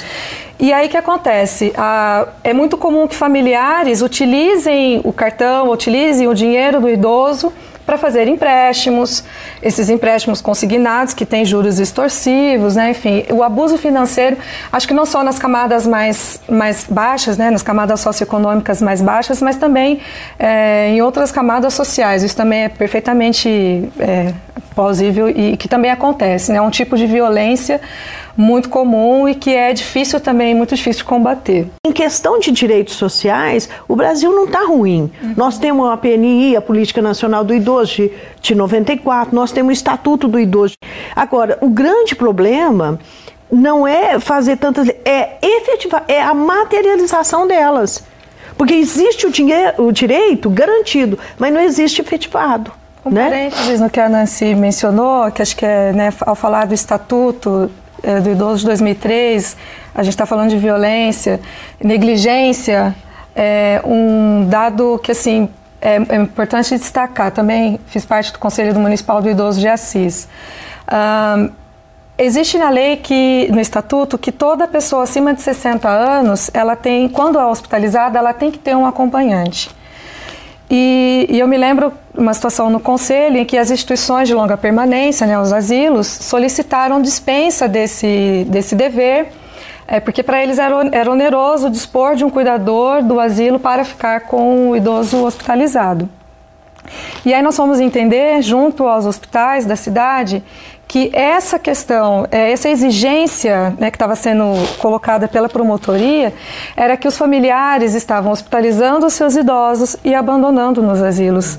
E 0.58 0.72
aí 0.72 0.88
que 0.88 0.96
acontece? 0.96 1.70
Ah, 1.76 2.28
é 2.42 2.54
muito 2.54 2.78
comum 2.78 3.06
que 3.06 3.14
familiares 3.14 4.00
utilizem 4.00 5.02
o 5.04 5.12
cartão, 5.12 5.68
utilizem 5.68 6.28
o 6.28 6.34
dinheiro 6.34 6.80
do 6.80 6.88
idoso 6.88 7.52
para 7.84 7.98
fazer 7.98 8.28
empréstimos, 8.28 9.24
esses 9.62 9.88
empréstimos 9.88 10.40
consignados 10.40 11.14
que 11.14 11.26
têm 11.26 11.44
juros 11.44 11.78
extorsivos, 11.78 12.76
né? 12.76 12.90
enfim, 12.90 13.24
o 13.30 13.42
abuso 13.42 13.76
financeiro, 13.76 14.36
acho 14.72 14.86
que 14.86 14.94
não 14.94 15.04
só 15.04 15.22
nas 15.22 15.38
camadas 15.38 15.86
mais, 15.86 16.40
mais 16.48 16.86
baixas, 16.88 17.36
né? 17.36 17.50
nas 17.50 17.62
camadas 17.62 18.00
socioeconômicas 18.00 18.80
mais 18.80 19.02
baixas, 19.02 19.42
mas 19.42 19.56
também 19.56 20.00
é, 20.38 20.90
em 20.90 21.02
outras 21.02 21.32
camadas 21.32 21.74
sociais. 21.74 22.22
Isso 22.22 22.36
também 22.36 22.64
é 22.64 22.68
perfeitamente 22.68 23.48
é, 23.98 24.32
plausível 24.74 25.28
e 25.28 25.56
que 25.56 25.68
também 25.68 25.90
acontece, 25.90 26.52
né? 26.52 26.58
É 26.58 26.62
um 26.62 26.70
tipo 26.70 26.96
de 26.96 27.06
violência 27.06 27.80
muito 28.36 28.68
comum 28.68 29.28
e 29.28 29.34
que 29.34 29.54
é 29.54 29.72
difícil 29.72 30.18
também, 30.20 30.54
muito 30.54 30.74
difícil 30.74 31.00
de 31.00 31.08
combater. 31.08 31.66
Em 31.86 31.92
questão 31.92 32.38
de 32.38 32.50
direitos 32.50 32.94
sociais, 32.94 33.68
o 33.86 33.94
Brasil 33.94 34.32
não 34.32 34.44
está 34.44 34.64
ruim. 34.64 35.10
Uhum. 35.22 35.34
Nós 35.36 35.58
temos 35.58 35.90
a 35.90 35.96
PNI, 35.96 36.56
a 36.56 36.60
Política 36.60 37.02
Nacional 37.02 37.44
do 37.44 37.54
Idoso, 37.54 37.94
de, 37.94 38.12
de 38.40 38.54
94, 38.54 39.34
nós 39.34 39.52
temos 39.52 39.70
o 39.70 39.72
Estatuto 39.72 40.28
do 40.28 40.38
Idoso. 40.38 40.74
Agora, 41.14 41.58
o 41.60 41.68
grande 41.68 42.14
problema 42.14 42.98
não 43.50 43.86
é 43.86 44.18
fazer 44.18 44.56
tantas 44.56 44.88
é 45.04 45.36
efetivar, 45.42 46.04
é 46.08 46.22
a 46.22 46.32
materialização 46.32 47.46
delas. 47.46 48.02
Porque 48.56 48.74
existe 48.74 49.26
o, 49.26 49.30
dinheiro, 49.30 49.86
o 49.86 49.92
direito 49.92 50.48
garantido, 50.48 51.18
mas 51.38 51.52
não 51.52 51.60
existe 51.60 52.00
efetivado. 52.00 52.72
Um 53.04 53.10
né? 53.10 53.24
parênteses 53.24 53.80
no 53.80 53.90
que 53.90 54.00
a 54.00 54.08
Nancy 54.08 54.54
mencionou, 54.54 55.30
que 55.30 55.42
acho 55.42 55.56
que 55.56 55.66
é, 55.66 55.92
né, 55.92 56.12
ao 56.20 56.34
falar 56.34 56.66
do 56.66 56.74
estatuto 56.74 57.70
é, 58.02 58.20
do 58.20 58.30
idoso 58.30 58.60
de 58.60 58.66
2003, 58.66 59.56
a 59.94 60.02
gente 60.02 60.12
está 60.12 60.26
falando 60.26 60.50
de 60.50 60.58
violência, 60.58 61.40
negligência, 61.82 62.94
é 63.34 63.80
um 63.84 64.46
dado 64.48 65.00
que 65.02 65.12
assim 65.12 65.48
é, 65.80 65.96
é, 65.96 66.16
importante 66.16 66.76
destacar. 66.76 67.30
Também 67.32 67.80
fiz 67.86 68.04
parte 68.04 68.32
do 68.32 68.38
Conselho 68.38 68.72
do 68.72 68.80
Municipal 68.80 69.20
do 69.20 69.28
Idoso 69.28 69.58
de 69.58 69.68
Assis. 69.68 70.28
Um, 70.90 71.50
existe 72.16 72.56
na 72.58 72.70
lei 72.70 72.96
que 72.96 73.48
no 73.50 73.60
estatuto 73.60 74.16
que 74.16 74.30
toda 74.30 74.68
pessoa 74.68 75.02
acima 75.02 75.34
de 75.34 75.42
60 75.42 75.88
anos, 75.88 76.50
ela 76.54 76.76
tem, 76.76 77.08
quando 77.08 77.38
é 77.38 77.44
hospitalizada, 77.44 78.18
ela 78.18 78.32
tem 78.32 78.50
que 78.50 78.58
ter 78.58 78.76
um 78.76 78.86
acompanhante. 78.86 79.70
E, 80.74 81.26
e, 81.28 81.38
eu 81.38 81.46
me 81.46 81.58
lembro 81.58 81.92
uma 82.16 82.32
situação 82.32 82.70
no 82.70 82.80
conselho 82.80 83.36
em 83.36 83.44
que 83.44 83.58
as 83.58 83.70
instituições 83.70 84.26
de 84.26 84.32
longa 84.32 84.56
permanência, 84.56 85.26
né, 85.26 85.38
os 85.38 85.52
asilos, 85.52 86.06
solicitaram 86.06 87.02
dispensa 87.02 87.68
desse, 87.68 88.46
desse 88.48 88.74
dever, 88.74 89.28
é, 89.86 90.00
porque 90.00 90.22
para 90.22 90.42
eles 90.42 90.58
era, 90.58 90.88
era 90.90 91.10
oneroso 91.10 91.68
dispor 91.68 92.16
de 92.16 92.24
um 92.24 92.30
cuidador 92.30 93.02
do 93.02 93.20
asilo 93.20 93.60
para 93.60 93.84
ficar 93.84 94.20
com 94.20 94.70
o 94.70 94.76
idoso 94.76 95.22
hospitalizado. 95.22 96.08
E 97.22 97.34
aí 97.34 97.42
nós 97.42 97.54
fomos 97.54 97.78
entender, 97.78 98.40
junto 98.40 98.86
aos 98.86 99.04
hospitais 99.04 99.66
da 99.66 99.76
cidade, 99.76 100.42
que 100.92 101.10
essa 101.14 101.58
questão, 101.58 102.26
é, 102.30 102.52
essa 102.52 102.68
exigência 102.68 103.74
né, 103.78 103.90
que 103.90 103.96
estava 103.96 104.14
sendo 104.14 104.44
colocada 104.76 105.26
pela 105.26 105.48
promotoria, 105.48 106.34
era 106.76 106.98
que 106.98 107.08
os 107.08 107.16
familiares 107.16 107.94
estavam 107.94 108.30
hospitalizando 108.30 109.06
os 109.06 109.14
seus 109.14 109.34
idosos 109.34 109.96
e 110.04 110.14
abandonando 110.14 110.82
nos 110.82 111.00
asilos. 111.00 111.58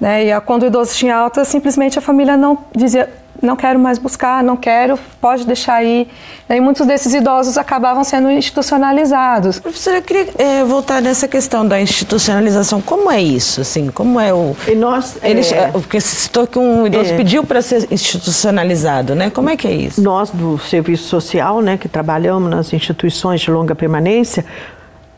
Né? 0.00 0.24
E 0.24 0.40
quando 0.40 0.62
o 0.62 0.66
idoso 0.66 0.94
tinha 0.94 1.14
alta, 1.14 1.44
simplesmente 1.44 1.98
a 1.98 2.00
família 2.00 2.38
não 2.38 2.56
dizia, 2.74 3.06
não 3.42 3.56
quero 3.56 3.78
mais 3.78 3.98
buscar, 3.98 4.42
não 4.42 4.56
quero, 4.56 4.98
pode 5.20 5.46
deixar 5.46 5.74
aí. 5.74 6.08
Daí 6.48 6.60
muitos 6.60 6.86
desses 6.86 7.14
idosos 7.14 7.56
acabavam 7.56 8.04
sendo 8.04 8.30
institucionalizados. 8.30 9.58
Professora, 9.58 9.98
eu 9.98 10.02
queria 10.02 10.28
é, 10.38 10.64
voltar 10.64 11.00
nessa 11.00 11.26
questão 11.26 11.66
da 11.66 11.80
institucionalização. 11.80 12.80
Como 12.80 13.10
é 13.10 13.20
isso? 13.20 13.60
Assim, 13.60 13.90
como 13.90 14.20
é 14.20 14.32
o. 14.32 14.56
E 14.66 14.74
nós, 14.74 15.16
Eles, 15.22 15.50
é, 15.52 15.68
porque 15.68 16.00
citou 16.00 16.46
que 16.46 16.58
um 16.58 16.86
idoso 16.86 17.12
é, 17.12 17.16
pediu 17.16 17.44
para 17.44 17.62
ser 17.62 17.86
institucionalizado, 17.90 19.14
né? 19.14 19.30
Como 19.30 19.48
é 19.48 19.56
que 19.56 19.66
é 19.66 19.72
isso? 19.72 20.02
Nós 20.02 20.30
do 20.30 20.58
Serviço 20.58 21.04
Social, 21.04 21.60
né, 21.60 21.76
que 21.76 21.88
trabalhamos 21.88 22.50
nas 22.50 22.72
instituições 22.72 23.40
de 23.40 23.50
longa 23.50 23.74
permanência, 23.74 24.44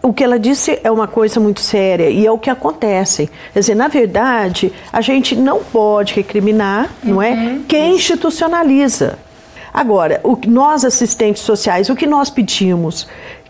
o 0.03 0.13
que 0.13 0.25
ela 0.25 0.39
disse 0.39 0.81
é 0.83 0.91
uma 0.91 1.07
coisa 1.07 1.39
muito 1.39 1.61
séria 1.61 2.11
e 2.11 2.27
é 2.27 2.31
o 2.31 2.37
que 2.37 2.51
acontece. 2.51 3.31
Quer 3.53 3.61
dizer, 3.61 3.75
na 3.77 3.87
verdade, 3.87 4.73
a 4.93 5.01
gente 5.01 5.37
não 5.37 5.63
pode 5.63 6.15
recriminar, 6.15 6.91
uhum. 7.05 7.15
não 7.15 7.23
é? 7.23 7.31
Uhum. 7.31 7.65
Quem 7.69 7.95
institucionaliza. 7.95 9.19
Agora, 9.73 10.21
o, 10.25 10.37
nós 10.47 10.85
assistentes 10.85 11.43
sociais, 11.43 11.89
o 11.89 11.95
que 11.95 12.07
nós 12.07 12.29
pedimos? 12.29 13.07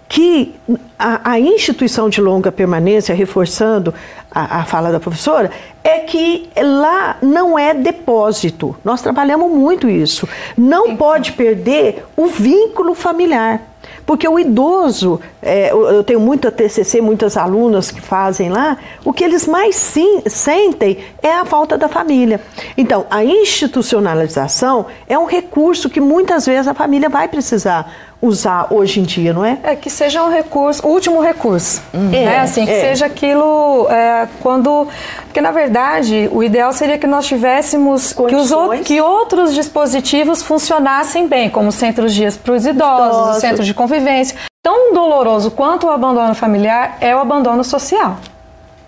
Que 0.09 0.55
a, 0.99 1.33
a 1.33 1.41
instituição 1.41 2.11
de 2.11 2.21
longa 2.21 2.53
permanência, 2.53 3.15
reforçando 3.15 3.95
a, 4.31 4.61
a 4.61 4.65
fala 4.65 4.93
da 4.93 5.01
professora, 5.01 5.51
é 5.83 6.01
que 6.01 6.51
lá 6.63 7.17
não 7.23 7.59
é 7.59 7.73
depósito. 7.73 8.77
Nós 8.85 9.01
trabalhamos 9.01 9.51
muito 9.51 9.89
isso. 9.89 10.29
Não 10.57 10.97
pode 10.97 11.33
perder 11.33 12.05
o 12.15 12.27
vínculo 12.27 12.95
familiar. 12.95 13.72
Porque 14.05 14.27
o 14.27 14.39
idoso, 14.39 15.21
é, 15.41 15.73
eu 15.73 16.03
tenho 16.03 16.21
muita 16.21 16.51
TCC, 16.51 17.01
muitas 17.01 17.37
alunas 17.37 17.91
que 17.91 18.01
fazem 18.01 18.49
lá, 18.49 18.77
o 19.05 19.13
que 19.13 19.25
eles 19.25 19.47
mais 19.47 19.77
sim, 19.77 20.23
sentem 20.27 20.99
é 21.23 21.33
a 21.33 21.45
falta 21.45 21.79
da 21.79 21.89
família. 21.89 22.41
Então, 22.77 23.07
a 23.11 23.25
institucionalização 23.25 24.87
é 25.09 25.19
um 25.19 25.27
recurso 25.27 25.89
que 25.89 26.01
muitas 26.01 26.47
vezes 26.47 26.69
a 26.69 26.75
família 26.75 27.09
vai 27.09 27.29
precisar 27.29 28.12
usar 28.23 28.69
hoje 28.71 29.01
em 29.01 29.03
dia, 29.03 29.33
não 29.33 29.45
é? 29.45 29.59
É 29.65 29.75
que 29.75 29.91
seja 29.91 30.23
um 30.23 30.31
recurso, 30.31 30.87
o 30.87 30.91
último 30.91 31.21
recurso, 31.21 31.83
uhum. 31.93 32.11
é, 32.15 32.25
né? 32.25 32.39
Assim, 32.39 32.65
que 32.65 32.71
é. 32.71 32.81
seja 32.81 33.07
aquilo 33.07 33.89
é, 33.91 34.29
quando, 34.41 34.87
porque 35.25 35.41
na 35.41 35.51
verdade 35.51 36.31
o 36.31 36.41
ideal 36.41 36.73
seria 36.73 36.97
que 36.97 37.07
nós 37.07 37.27
tivéssemos 37.27 38.13
que, 38.13 38.37
os, 38.37 38.53
que 38.85 39.01
outros 39.01 39.53
dispositivos 39.53 40.41
funcionassem 40.41 41.27
bem, 41.27 41.51
como 41.51 41.73
centros 41.73 42.13
de 42.13 42.21
dias 42.21 42.37
para 42.37 42.55
os 42.55 42.65
idosos, 42.65 43.23
idosos. 43.23 43.41
centros 43.41 43.67
de 43.67 43.75
convivência. 43.75 44.37
Tão 44.63 44.95
doloroso 44.95 45.51
quanto 45.51 45.89
o 45.89 45.91
abandono 45.91 46.37
familiar 46.37 46.99
é 47.01 47.17
o 47.17 47.19
abandono 47.19 47.65
social. 47.65 48.19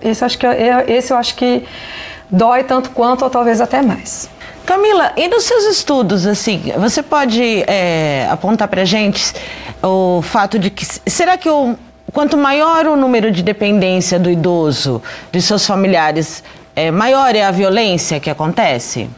Esse, 0.00 0.24
acho 0.24 0.38
que, 0.38 0.46
é, 0.46 0.84
esse 0.86 1.12
eu 1.12 1.16
acho 1.16 1.34
que 1.34 1.64
dói 2.30 2.62
tanto 2.62 2.90
quanto 2.90 3.24
ou 3.24 3.30
talvez 3.30 3.60
até 3.60 3.82
mais. 3.82 4.28
Camila, 4.64 5.12
e 5.16 5.28
nos 5.28 5.44
seus 5.44 5.64
estudos, 5.64 6.26
assim, 6.26 6.72
você 6.78 7.02
pode 7.02 7.62
é, 7.66 8.26
apontar 8.30 8.66
para 8.66 8.84
gente 8.84 9.34
o 9.82 10.22
fato 10.22 10.58
de 10.58 10.70
que 10.70 10.86
será 11.06 11.36
que 11.36 11.48
o 11.48 11.76
quanto 12.12 12.36
maior 12.38 12.86
o 12.86 12.96
número 12.96 13.30
de 13.30 13.42
dependência 13.42 14.18
do 14.18 14.30
idoso, 14.30 15.02
de 15.30 15.42
seus 15.42 15.66
familiares, 15.66 16.42
é, 16.74 16.90
maior 16.90 17.34
é 17.34 17.42
a 17.42 17.50
violência 17.50 18.18
que 18.18 18.30
acontece? 18.30 19.10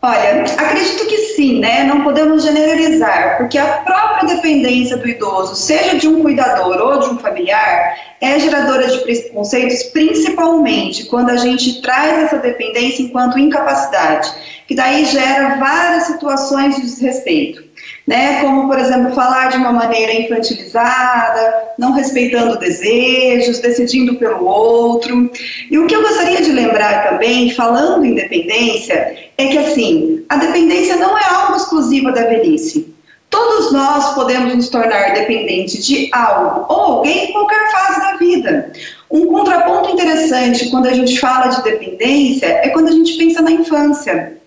Olha, 0.00 0.42
acredito 0.42 1.06
que 1.06 1.23
sim, 1.34 1.60
né, 1.60 1.84
não 1.84 2.02
podemos 2.02 2.42
generalizar, 2.42 3.38
porque 3.38 3.58
a 3.58 3.78
própria 3.78 4.34
dependência 4.34 4.96
do 4.96 5.08
idoso, 5.08 5.54
seja 5.54 5.96
de 5.96 6.08
um 6.08 6.22
cuidador 6.22 6.80
ou 6.80 6.98
de 6.98 7.10
um 7.10 7.18
familiar, 7.18 7.96
é 8.20 8.38
geradora 8.38 8.86
de 8.86 8.98
preconceitos, 8.98 9.82
principalmente 9.84 11.06
quando 11.06 11.30
a 11.30 11.36
gente 11.36 11.82
traz 11.82 12.24
essa 12.24 12.38
dependência 12.38 13.02
enquanto 13.02 13.38
incapacidade, 13.38 14.30
que 14.66 14.74
daí 14.74 15.04
gera 15.04 15.56
várias 15.56 16.04
situações 16.04 16.76
de 16.76 16.82
desrespeito 16.82 17.74
né? 18.06 18.40
Como, 18.40 18.68
por 18.68 18.78
exemplo, 18.78 19.14
falar 19.14 19.48
de 19.50 19.56
uma 19.56 19.72
maneira 19.72 20.12
infantilizada, 20.12 21.72
não 21.78 21.92
respeitando 21.92 22.58
desejos, 22.58 23.60
decidindo 23.60 24.16
pelo 24.16 24.44
outro. 24.44 25.30
E 25.70 25.78
o 25.78 25.86
que 25.86 25.94
eu 25.94 26.02
gostaria 26.02 26.42
de 26.42 26.52
lembrar 26.52 27.08
também, 27.08 27.50
falando 27.50 28.04
em 28.04 28.14
dependência, 28.14 29.23
é 29.36 29.46
que 29.48 29.58
assim, 29.58 30.24
a 30.28 30.36
dependência 30.36 30.96
não 30.96 31.16
é 31.18 31.24
algo 31.24 31.56
exclusivo 31.56 32.12
da 32.12 32.22
velhice. 32.22 32.94
Todos 33.30 33.72
nós 33.72 34.14
podemos 34.14 34.54
nos 34.54 34.68
tornar 34.68 35.12
dependentes 35.12 35.84
de 35.84 36.08
algo 36.12 36.66
ou 36.72 36.80
alguém 36.80 37.30
em 37.30 37.32
qualquer 37.32 37.70
fase 37.72 38.00
da 38.00 38.16
vida. 38.16 38.72
Um 39.10 39.26
contraponto 39.26 39.90
interessante 39.90 40.70
quando 40.70 40.86
a 40.86 40.92
gente 40.92 41.18
fala 41.18 41.48
de 41.48 41.62
dependência 41.64 42.46
é 42.46 42.68
quando 42.68 42.88
a 42.88 42.92
gente 42.92 43.16
pensa 43.16 43.42
na 43.42 43.50
infância. 43.50 44.38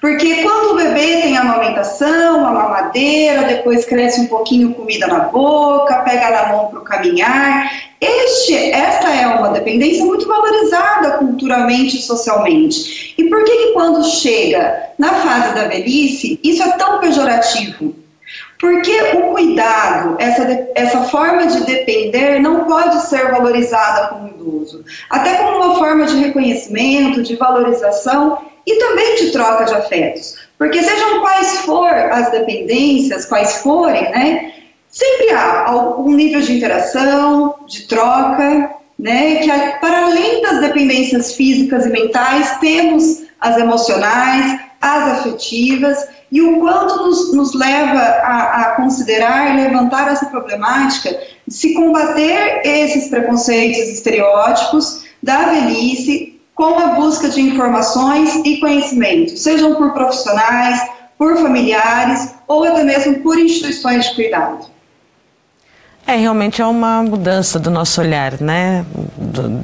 Porque 0.00 0.42
quando 0.42 0.72
o 0.72 0.76
bebê 0.76 1.20
tem 1.20 1.36
amamentação, 1.36 2.46
a 2.46 2.50
mamadeira, 2.52 3.42
depois 3.42 3.84
cresce 3.84 4.22
um 4.22 4.26
pouquinho 4.28 4.72
comida 4.72 5.06
na 5.06 5.20
boca, 5.20 6.02
pega 6.02 6.30
na 6.30 6.48
mão 6.48 6.68
para 6.68 6.80
caminhar, 6.80 7.70
este, 8.00 8.54
esta 8.70 9.14
é 9.14 9.26
uma 9.26 9.50
dependência 9.50 10.02
muito 10.06 10.26
valorizada 10.26 11.18
culturalmente 11.18 11.98
e 11.98 12.02
socialmente. 12.02 13.14
E 13.18 13.24
por 13.24 13.44
que, 13.44 13.50
que 13.50 13.72
quando 13.72 14.02
chega 14.02 14.90
na 14.98 15.12
fase 15.16 15.54
da 15.54 15.68
velhice, 15.68 16.40
isso 16.42 16.62
é 16.62 16.70
tão 16.78 16.98
pejorativo? 16.98 17.94
Porque 18.58 18.94
o 19.14 19.32
cuidado, 19.32 20.16
essa, 20.18 20.68
essa 20.74 21.02
forma 21.04 21.46
de 21.46 21.64
depender, 21.64 22.38
não 22.40 22.64
pode 22.64 23.02
ser 23.06 23.30
valorizada 23.30 24.08
como 24.08 24.28
idoso. 24.28 24.84
Até 25.10 25.34
como 25.34 25.56
uma 25.56 25.78
forma 25.78 26.06
de 26.06 26.16
reconhecimento, 26.16 27.22
de 27.22 27.36
valorização 27.36 28.49
e 28.66 28.78
também 28.78 29.16
de 29.16 29.30
troca 29.30 29.64
de 29.64 29.74
afetos. 29.74 30.36
Porque 30.58 30.82
sejam 30.82 31.20
quais 31.20 31.58
for 31.60 31.88
as 31.88 32.30
dependências, 32.30 33.26
quais 33.26 33.56
forem, 33.62 34.02
né, 34.10 34.52
sempre 34.88 35.30
há 35.30 35.68
algum 35.68 36.12
nível 36.12 36.40
de 36.40 36.56
interação, 36.56 37.54
de 37.66 37.86
troca, 37.86 38.70
né, 38.98 39.36
que 39.36 39.50
para 39.80 40.06
além 40.06 40.42
das 40.42 40.60
dependências 40.60 41.34
físicas 41.34 41.86
e 41.86 41.90
mentais, 41.90 42.58
temos 42.60 43.22
as 43.40 43.56
emocionais, 43.56 44.60
as 44.80 45.20
afetivas, 45.20 46.08
e 46.30 46.40
o 46.40 46.60
quanto 46.60 46.96
nos, 46.96 47.34
nos 47.34 47.54
leva 47.54 47.98
a, 47.98 48.60
a 48.60 48.64
considerar 48.76 49.52
e 49.52 49.62
levantar 49.62 50.12
essa 50.12 50.26
problemática 50.26 51.10
de 51.46 51.54
se 51.54 51.74
combater 51.74 52.60
esses 52.64 53.08
preconceitos, 53.08 53.78
estereótipos 53.88 55.04
da 55.22 55.46
velhice, 55.46 56.29
com 56.60 56.78
a 56.78 56.88
busca 56.88 57.26
de 57.30 57.40
informações 57.40 58.34
e 58.44 58.58
conhecimento, 58.58 59.34
sejam 59.34 59.76
por 59.76 59.94
profissionais, 59.94 60.78
por 61.16 61.38
familiares 61.38 62.34
ou 62.46 62.64
até 62.64 62.84
mesmo 62.84 63.20
por 63.20 63.38
instituições 63.38 64.10
de 64.10 64.14
cuidado. 64.14 64.66
É, 66.06 66.16
realmente 66.16 66.60
é 66.60 66.66
uma 66.66 67.02
mudança 67.02 67.58
do 67.58 67.70
nosso 67.70 68.02
olhar, 68.02 68.38
né? 68.42 68.84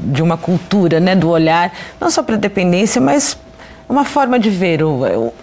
De 0.04 0.22
uma 0.22 0.38
cultura, 0.38 0.98
né? 0.98 1.14
Do 1.14 1.28
olhar, 1.28 1.70
não 2.00 2.08
só 2.08 2.22
para 2.22 2.36
a 2.36 2.38
dependência, 2.38 2.98
mas 2.98 3.36
uma 3.86 4.06
forma 4.06 4.38
de 4.38 4.48
ver, 4.48 4.80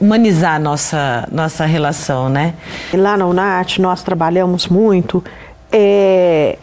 humanizar 0.02 0.56
a 0.56 0.60
nossa, 0.60 1.30
nossa 1.32 1.68
relação, 1.68 2.30
né? 2.30 2.56
Lá 2.92 3.16
na 3.16 3.28
UNAT 3.28 3.80
nós 3.80 4.02
trabalhamos 4.02 4.68
muito 4.68 5.24
é, 5.72 6.58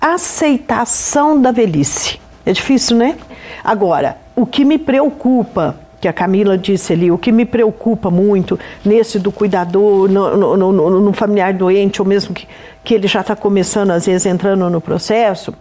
aceitação 0.00 1.42
da 1.42 1.50
velhice. 1.50 2.20
É 2.46 2.52
difícil, 2.52 2.96
né? 2.96 3.16
Agora, 3.62 4.16
o 4.34 4.46
que 4.46 4.64
me 4.64 4.78
preocupa, 4.78 5.76
que 6.00 6.08
a 6.08 6.12
Camila 6.12 6.58
disse 6.58 6.92
ali, 6.92 7.10
o 7.10 7.18
que 7.18 7.30
me 7.30 7.44
preocupa 7.44 8.10
muito 8.10 8.58
nesse 8.84 9.18
do 9.18 9.30
cuidador, 9.30 10.08
no, 10.08 10.36
no, 10.36 10.72
no, 10.72 11.00
no 11.00 11.12
familiar 11.12 11.52
doente, 11.54 12.02
ou 12.02 12.08
mesmo 12.08 12.34
que, 12.34 12.46
que 12.82 12.94
ele 12.94 13.06
já 13.06 13.20
está 13.20 13.36
começando, 13.36 13.90
às 13.90 14.06
vezes, 14.06 14.26
entrando 14.26 14.68
no 14.68 14.80
processo, 14.80 15.54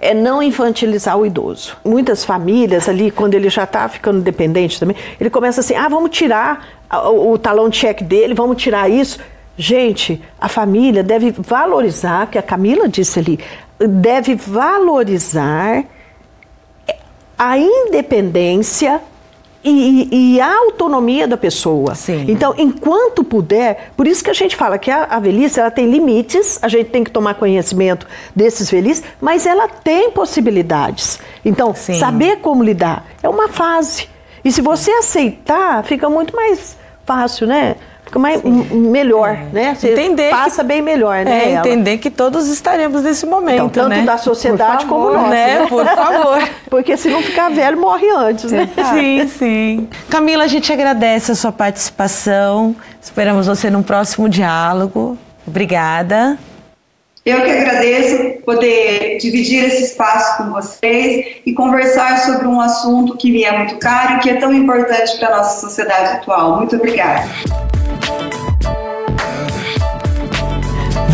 é 0.00 0.12
não 0.12 0.42
infantilizar 0.42 1.16
o 1.16 1.24
idoso. 1.24 1.76
Muitas 1.84 2.24
famílias 2.24 2.88
ali, 2.88 3.10
quando 3.10 3.34
ele 3.34 3.48
já 3.48 3.64
está 3.64 3.88
ficando 3.88 4.20
dependente 4.20 4.78
também, 4.78 4.96
ele 5.18 5.30
começa 5.30 5.60
assim: 5.60 5.74
ah, 5.74 5.88
vamos 5.88 6.10
tirar 6.10 6.66
o, 6.92 7.32
o 7.32 7.38
talão 7.38 7.68
de 7.68 7.76
cheque 7.76 8.04
dele, 8.04 8.34
vamos 8.34 8.62
tirar 8.62 8.90
isso. 8.90 9.18
Gente, 9.56 10.22
a 10.38 10.48
família 10.48 11.02
deve 11.02 11.30
valorizar, 11.30 12.26
que 12.26 12.36
a 12.36 12.42
Camila 12.42 12.86
disse 12.88 13.18
ali, 13.18 13.40
deve 13.78 14.34
valorizar 14.34 15.82
a 17.38 17.58
independência 17.58 19.00
e, 19.62 20.34
e, 20.36 20.40
a 20.40 20.58
autonomia 20.58 21.26
da 21.26 21.36
pessoa. 21.36 21.94
Sim. 21.96 22.24
Então, 22.28 22.54
enquanto 22.56 23.24
puder, 23.24 23.90
por 23.96 24.06
isso 24.06 24.22
que 24.22 24.30
a 24.30 24.34
gente 24.34 24.54
fala 24.54 24.78
que 24.78 24.90
a, 24.90 25.04
a, 25.04 25.18
velhice 25.18 25.58
ela 25.58 25.72
tem 25.72 25.90
limites, 25.90 26.58
a 26.62 26.68
gente 26.68 26.90
tem 26.90 27.02
que 27.02 27.10
tomar 27.10 27.34
conhecimento 27.34 28.06
desses 28.34 28.70
velhices, 28.70 29.02
mas 29.20 29.44
ela 29.44 29.66
tem 29.66 30.10
possibilidades. 30.12 31.18
Então, 31.44 31.74
Sim. 31.74 31.98
saber 31.98 32.36
como 32.36 32.62
lidar 32.62 33.06
é 33.22 33.28
uma 33.28 33.48
fase. 33.48 34.08
E 34.44 34.52
se 34.52 34.60
você 34.60 34.92
aceitar, 34.92 35.82
fica 35.82 36.08
muito 36.08 36.36
mais 36.36 36.76
fácil, 37.04 37.48
né? 37.48 37.74
Fica 38.06 38.18
mais, 38.18 38.42
melhor, 38.42 39.30
é. 39.30 39.46
né? 39.52 39.74
Você 39.74 39.90
entender 39.92 40.30
passa 40.30 40.62
que, 40.62 40.68
bem 40.68 40.80
melhor, 40.80 41.24
né? 41.24 41.50
É, 41.50 41.54
entender 41.56 41.98
que 41.98 42.08
todos 42.08 42.46
estaremos 42.48 43.02
nesse 43.02 43.26
momento, 43.26 43.66
então, 43.66 43.88
tanto 43.88 43.88
né? 43.88 44.02
da 44.02 44.16
sociedade 44.16 44.86
favor, 44.86 45.12
como 45.12 45.18
nós, 45.18 45.30
né? 45.30 45.58
né? 45.58 45.66
Por 45.66 45.84
favor. 45.84 46.48
Porque 46.70 46.96
se 46.96 47.08
não 47.08 47.20
ficar 47.20 47.50
velho, 47.50 47.78
morre 47.78 48.08
antes, 48.10 48.52
né? 48.52 48.68
Sim, 48.94 49.28
sim. 49.28 49.88
Camila, 50.08 50.44
a 50.44 50.46
gente 50.46 50.72
agradece 50.72 51.32
a 51.32 51.34
sua 51.34 51.52
participação. 51.52 52.74
Esperamos 53.02 53.48
você 53.48 53.68
num 53.68 53.82
próximo 53.82 54.28
diálogo. 54.28 55.18
Obrigada. 55.46 56.38
Eu 57.24 57.42
que 57.42 57.50
agradeço 57.50 58.40
poder 58.44 59.18
dividir 59.18 59.64
esse 59.64 59.82
espaço 59.82 60.36
com 60.36 60.52
vocês 60.52 61.38
e 61.44 61.52
conversar 61.52 62.20
sobre 62.20 62.46
um 62.46 62.60
assunto 62.60 63.16
que 63.16 63.32
me 63.32 63.42
é 63.42 63.58
muito 63.58 63.78
caro 63.78 64.14
e 64.14 64.18
que 64.20 64.30
é 64.30 64.36
tão 64.36 64.54
importante 64.54 65.18
para 65.18 65.34
a 65.34 65.36
nossa 65.38 65.60
sociedade 65.60 66.18
atual. 66.18 66.58
Muito 66.58 66.76
obrigada. 66.76 67.28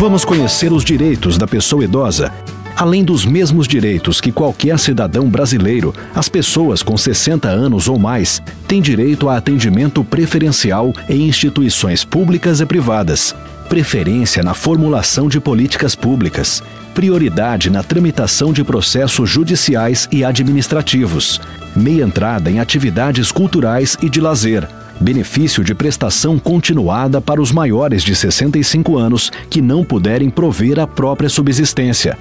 Vamos 0.03 0.25
conhecer 0.25 0.73
os 0.73 0.83
direitos 0.83 1.37
da 1.37 1.47
pessoa 1.47 1.85
idosa. 1.85 2.29
Além 2.75 3.05
dos 3.05 3.25
mesmos 3.25 3.65
direitos 3.65 4.19
que 4.19 4.33
qualquer 4.33 4.77
cidadão 4.77 5.29
brasileiro, 5.29 5.95
as 6.13 6.27
pessoas 6.27 6.83
com 6.83 6.97
60 6.97 7.47
anos 7.47 7.87
ou 7.87 7.97
mais 7.97 8.41
têm 8.67 8.81
direito 8.81 9.29
a 9.29 9.37
atendimento 9.37 10.03
preferencial 10.03 10.91
em 11.07 11.25
instituições 11.29 12.03
públicas 12.03 12.59
e 12.59 12.65
privadas, 12.65 13.33
preferência 13.69 14.43
na 14.43 14.53
formulação 14.53 15.29
de 15.29 15.39
políticas 15.39 15.95
públicas, 15.95 16.61
prioridade 16.93 17.69
na 17.69 17.81
tramitação 17.81 18.51
de 18.51 18.61
processos 18.61 19.29
judiciais 19.29 20.09
e 20.11 20.21
administrativos, 20.25 21.39
meia 21.73 22.03
entrada 22.03 22.51
em 22.51 22.59
atividades 22.59 23.31
culturais 23.31 23.97
e 24.01 24.09
de 24.09 24.19
lazer 24.19 24.67
benefício 25.03 25.63
de 25.63 25.75
prestação 25.75 26.39
continuada 26.39 27.21
para 27.21 27.41
os 27.41 27.51
maiores 27.51 28.01
de 28.01 28.15
65 28.15 28.97
anos 28.97 29.31
que 29.49 29.61
não 29.61 29.83
puderem 29.83 30.29
prover 30.29 30.79
a 30.79 30.87
própria 30.87 31.29
subsistência. 31.29 32.17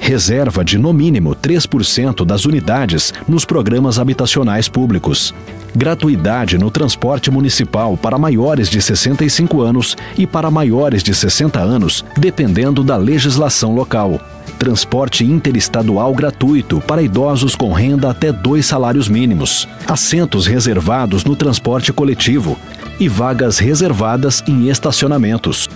Reserva 0.00 0.64
de 0.64 0.76
no 0.76 0.92
mínimo 0.92 1.34
3% 1.34 2.26
das 2.26 2.44
unidades 2.44 3.14
nos 3.26 3.44
programas 3.44 3.98
habitacionais 3.98 4.68
públicos. 4.68 5.32
Gratuidade 5.74 6.58
no 6.58 6.70
transporte 6.70 7.30
municipal 7.30 7.96
para 7.96 8.18
maiores 8.18 8.68
de 8.68 8.82
65 8.82 9.62
anos 9.62 9.96
e 10.18 10.26
para 10.26 10.50
maiores 10.50 11.02
de 11.02 11.14
60 11.14 11.58
anos, 11.60 12.04
dependendo 12.18 12.82
da 12.82 12.96
legislação 12.96 13.74
local 13.74 14.20
transporte 14.64 15.26
interestadual 15.26 16.14
gratuito 16.14 16.80
para 16.80 17.02
idosos 17.02 17.54
com 17.54 17.70
renda 17.70 18.10
até 18.10 18.32
dois 18.32 18.64
salários 18.64 19.10
mínimos, 19.10 19.68
assentos 19.86 20.46
reservados 20.46 21.22
no 21.22 21.36
transporte 21.36 21.92
coletivo 21.92 22.58
e 22.98 23.06
vagas 23.06 23.58
reservadas 23.58 24.42
em 24.48 24.70
estacionamentos. 24.70 25.68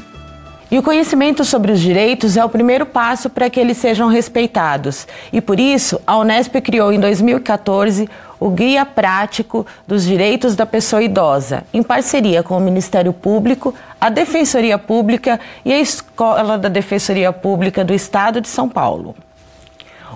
E 0.70 0.79
o 0.79 0.83
conhecimento 0.83 1.44
sobre 1.44 1.70
os 1.70 1.81
direitos 1.81 2.38
é 2.38 2.44
o 2.44 2.48
primeiro 2.48 2.87
passo 2.87 3.29
para 3.29 3.51
que 3.51 3.61
eles 3.61 3.77
sejam 3.77 4.09
respeitados. 4.09 5.07
E 5.31 5.40
por 5.40 5.61
isso, 5.61 6.01
a 6.07 6.16
Unesp 6.16 6.55
criou 6.62 6.90
em 6.90 6.98
2014 6.98 8.09
o 8.40 8.51
Guia 8.51 8.87
Prático 8.87 9.66
dos 9.87 10.05
Direitos 10.05 10.55
da 10.55 10.64
Pessoa 10.64 11.03
Idosa, 11.03 11.64
em 11.72 11.83
parceria 11.83 12.42
com 12.42 12.57
o 12.57 12.61
Ministério 12.61 13.12
Público, 13.12 13.74
a 14.01 14.09
Defensoria 14.09 14.79
Pública 14.79 15.40
e 15.64 15.72
a 15.72 15.81
Escola 15.81 16.57
da 16.57 16.68
Defensoria 16.68 17.33
Pública 17.33 17.85
do 17.85 17.94
Estado 17.94 18.40
de 18.40 18.48
São 18.48 18.68
Paulo. 18.68 19.14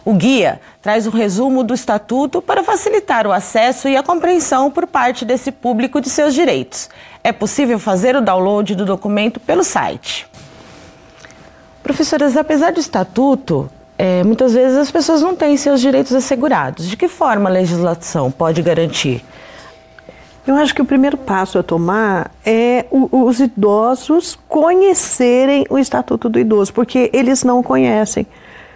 O 0.04 0.14
guia 0.14 0.60
traz 0.80 1.06
um 1.06 1.10
resumo 1.10 1.62
do 1.62 1.72
estatuto 1.72 2.42
para 2.42 2.64
facilitar 2.64 3.24
o 3.26 3.32
acesso 3.32 3.88
e 3.88 3.96
a 3.96 4.02
compreensão 4.02 4.68
por 4.68 4.86
parte 4.86 5.24
desse 5.24 5.52
público 5.52 6.00
de 6.00 6.10
seus 6.10 6.34
direitos. 6.34 6.90
É 7.22 7.30
possível 7.30 7.78
fazer 7.78 8.16
o 8.16 8.20
download 8.20 8.74
do 8.74 8.84
documento 8.84 9.38
pelo 9.38 9.62
site. 9.62 10.26
Professoras, 11.84 12.36
apesar 12.36 12.72
do 12.72 12.80
estatuto, 12.80 13.70
é, 13.98 14.24
muitas 14.24 14.54
vezes 14.54 14.76
as 14.76 14.90
pessoas 14.90 15.22
não 15.22 15.36
têm 15.36 15.56
seus 15.56 15.80
direitos 15.80 16.12
assegurados. 16.12 16.88
De 16.88 16.96
que 16.96 17.08
forma 17.08 17.48
a 17.48 17.52
legislação 17.52 18.30
pode 18.30 18.62
garantir? 18.62 19.24
Eu 20.44 20.56
acho 20.56 20.74
que 20.74 20.82
o 20.82 20.84
primeiro 20.84 21.16
passo 21.16 21.58
a 21.58 21.62
tomar 21.62 22.32
é 22.44 22.86
o, 22.90 23.26
os 23.26 23.38
idosos 23.38 24.36
conhecerem 24.48 25.64
o 25.70 25.78
Estatuto 25.78 26.28
do 26.28 26.38
Idoso, 26.38 26.72
porque 26.72 27.10
eles 27.12 27.44
não 27.44 27.62
conhecem. 27.62 28.26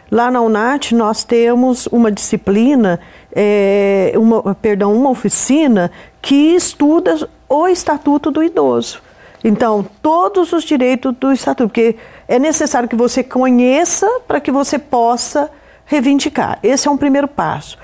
Lá 0.09 0.31
na 0.31 0.41
UNAT 0.41 0.93
nós 0.93 1.25
temos 1.25 1.89
uma 1.89 2.13
disciplina, 2.13 3.01
é, 3.35 4.13
uma, 4.15 4.55
perdão, 4.55 4.95
uma 4.95 5.11
oficina 5.11 5.91
que 6.23 6.55
estuda 6.55 7.29
o 7.49 7.67
Estatuto 7.67 8.31
do 8.31 8.45
Idoso. 8.45 9.03
Então, 9.47 9.87
todos 10.03 10.53
os 10.53 10.65
direitos 10.65 11.15
do 11.15 11.33
Estatuto, 11.33 11.69
porque 11.69 11.95
é 12.27 12.37
necessário 12.37 12.89
que 12.89 12.97
você 12.97 13.23
conheça 13.23 14.05
para 14.27 14.41
que 14.41 14.51
você 14.51 14.77
possa 14.77 15.49
reivindicar. 15.85 16.59
Esse 16.65 16.89
é 16.89 16.91
um 16.91 16.97
primeiro 16.97 17.29
passo. 17.29 17.79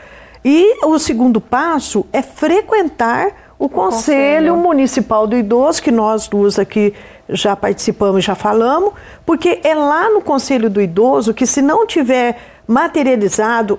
E 0.44 0.84
o 0.84 0.98
segundo 0.98 1.40
passo 1.40 2.04
é 2.12 2.20
frequentar 2.20 3.54
o 3.60 3.68
Conselho, 3.68 4.54
Conselho 4.54 4.56
Municipal 4.56 5.24
do 5.24 5.36
Idoso, 5.36 5.80
que 5.80 5.92
nós 5.92 6.26
duas 6.26 6.58
aqui 6.58 6.92
já 7.28 7.54
participamos, 7.54 8.24
já 8.24 8.34
falamos, 8.34 8.94
porque 9.24 9.60
é 9.62 9.72
lá 9.72 10.10
no 10.10 10.20
Conselho 10.20 10.68
do 10.68 10.80
Idoso 10.80 11.32
que, 11.32 11.46
se 11.46 11.62
não 11.62 11.86
tiver 11.86 12.40
materializado 12.66 13.78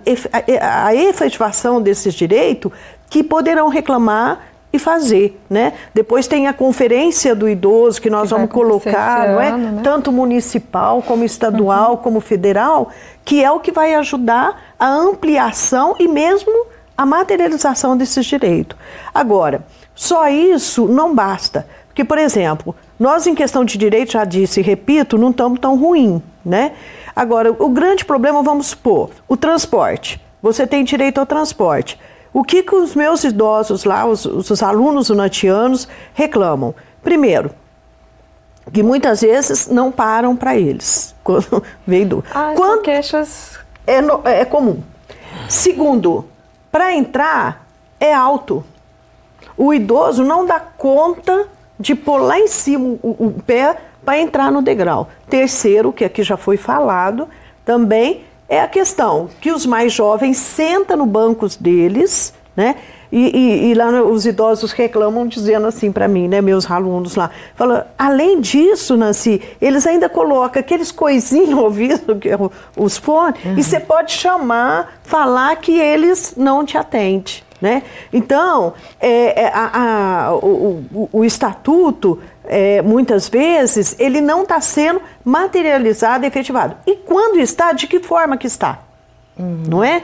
a 0.61 0.95
efetivação 0.95 1.81
desses 1.81 2.13
direitos, 2.13 2.71
que 3.09 3.21
poderão 3.21 3.67
reclamar 3.67 4.52
e 4.73 4.79
fazer, 4.79 5.39
né? 5.47 5.73
Depois 5.93 6.27
tem 6.27 6.47
a 6.47 6.53
conferência 6.53 7.35
do 7.35 7.47
idoso 7.47 8.01
que 8.01 8.09
nós 8.09 8.29
que 8.29 8.35
vamos 8.35 8.51
colocar, 8.51 9.29
não 9.29 9.39
é? 9.39 9.49
Ano, 9.49 9.71
né? 9.73 9.81
Tanto 9.83 10.11
municipal 10.11 11.03
como 11.03 11.23
estadual 11.23 11.91
uhum. 11.91 11.97
como 11.97 12.19
federal, 12.19 12.89
que 13.23 13.43
é 13.43 13.51
o 13.51 13.59
que 13.59 13.71
vai 13.71 13.93
ajudar 13.93 14.73
a 14.79 14.87
ampliação 14.87 15.95
e 15.99 16.07
mesmo 16.07 16.65
a 16.97 17.05
materialização 17.05 17.95
desses 17.95 18.25
direitos. 18.25 18.75
Agora, 19.13 19.63
só 19.93 20.27
isso 20.27 20.87
não 20.87 21.13
basta. 21.13 21.67
Porque, 21.87 22.03
por 22.03 22.17
exemplo, 22.17 22.75
nós 22.99 23.27
em 23.27 23.35
questão 23.35 23.63
de 23.63 23.77
direito, 23.77 24.13
já 24.13 24.25
disse 24.25 24.59
e 24.59 24.63
repito, 24.63 25.19
não 25.19 25.29
estamos 25.29 25.59
tão 25.59 25.77
ruim, 25.77 26.21
né? 26.43 26.71
Agora, 27.15 27.51
o 27.51 27.69
grande 27.69 28.03
problema, 28.03 28.41
vamos 28.41 28.67
supor, 28.67 29.11
o 29.27 29.37
transporte. 29.37 30.19
Você 30.41 30.65
tem 30.65 30.83
direito 30.83 31.19
ao 31.19 31.27
transporte. 31.27 31.99
O 32.33 32.43
que, 32.43 32.63
que 32.63 32.75
os 32.75 32.95
meus 32.95 33.23
idosos 33.23 33.83
lá, 33.83 34.05
os, 34.05 34.25
os 34.25 34.63
alunos 34.63 35.09
unatianos, 35.09 35.87
reclamam? 36.13 36.73
Primeiro, 37.03 37.51
que 38.71 38.81
muitas 38.81 39.21
vezes 39.21 39.67
não 39.67 39.91
param 39.91 40.35
para 40.35 40.57
eles. 40.57 41.13
Quando 41.23 41.63
veio 41.85 42.07
do. 42.07 42.23
Ah, 42.33 42.53
quando 42.55 42.81
queixas. 42.81 43.59
É, 43.85 44.01
no, 44.01 44.21
é 44.25 44.43
comum. 44.45 44.81
Segundo, 45.47 46.25
para 46.71 46.93
entrar 46.93 47.65
é 47.99 48.13
alto. 48.13 48.63
O 49.55 49.73
idoso 49.73 50.23
não 50.23 50.45
dá 50.45 50.59
conta 50.59 51.47
de 51.79 51.93
pôr 51.93 52.17
lá 52.17 52.39
em 52.39 52.47
cima 52.47 52.97
o, 53.01 53.27
o 53.27 53.43
pé 53.45 53.77
para 54.03 54.19
entrar 54.19 54.51
no 54.51 54.61
degrau. 54.61 55.09
Terceiro, 55.29 55.93
que 55.93 56.03
aqui 56.03 56.23
já 56.23 56.37
foi 56.37 56.57
falado 56.57 57.27
também, 57.63 58.25
é 58.53 58.61
a 58.61 58.67
questão 58.67 59.29
que 59.41 59.51
os 59.51 59.65
mais 59.65 59.91
jovens 59.91 60.37
sentam 60.37 60.97
no 60.97 61.05
bancos 61.05 61.55
deles, 61.55 62.33
né? 62.55 62.75
E, 63.11 63.37
e, 63.37 63.69
e, 63.69 63.73
lá 63.75 63.89
os 64.01 64.25
idosos 64.25 64.71
reclamam 64.71 65.27
dizendo 65.27 65.67
assim 65.67 65.91
para 65.91 66.07
mim, 66.07 66.27
né, 66.27 66.41
meus 66.41 66.69
alunos 66.69 67.15
lá, 67.15 67.29
fala, 67.53 67.93
além 67.95 68.41
disso, 68.41 68.97
Nancy, 68.97 69.39
eles 69.61 69.85
ainda 69.85 70.09
colocam 70.09 70.59
aqueles 70.59 70.91
coisinhos 70.91 71.49
no 71.49 71.61
ouvido, 71.61 72.15
que 72.15 72.27
é 72.27 72.37
os 72.75 72.97
fones, 72.97 73.39
uhum. 73.45 73.55
e 73.55 73.63
você 73.63 73.79
pode 73.79 74.13
chamar, 74.13 74.99
falar 75.03 75.55
que 75.57 75.79
eles 75.79 76.33
não 76.35 76.65
te 76.65 76.75
atendem. 76.75 77.35
Né? 77.63 77.81
Então, 78.11 78.73
é, 78.99 79.43
é, 79.43 79.47
a, 79.47 80.25
a, 80.25 80.35
o, 80.35 80.83
o, 80.93 81.09
o, 81.13 81.23
estatuto, 81.23 82.19
é, 82.43 82.81
muitas 82.81 83.29
vezes, 83.29 83.95
ele 83.97 84.19
não 84.19 84.43
está 84.43 84.59
sendo 84.59 85.01
materializado, 85.23 86.25
efetivado. 86.25 86.75
E 86.85 86.97
quando 86.97 87.39
está, 87.39 87.71
de 87.71 87.87
que 87.87 88.01
forma 88.01 88.35
que 88.35 88.47
está? 88.47 88.79
Uhum. 89.39 89.63
Não 89.65 89.81
é? 89.81 90.03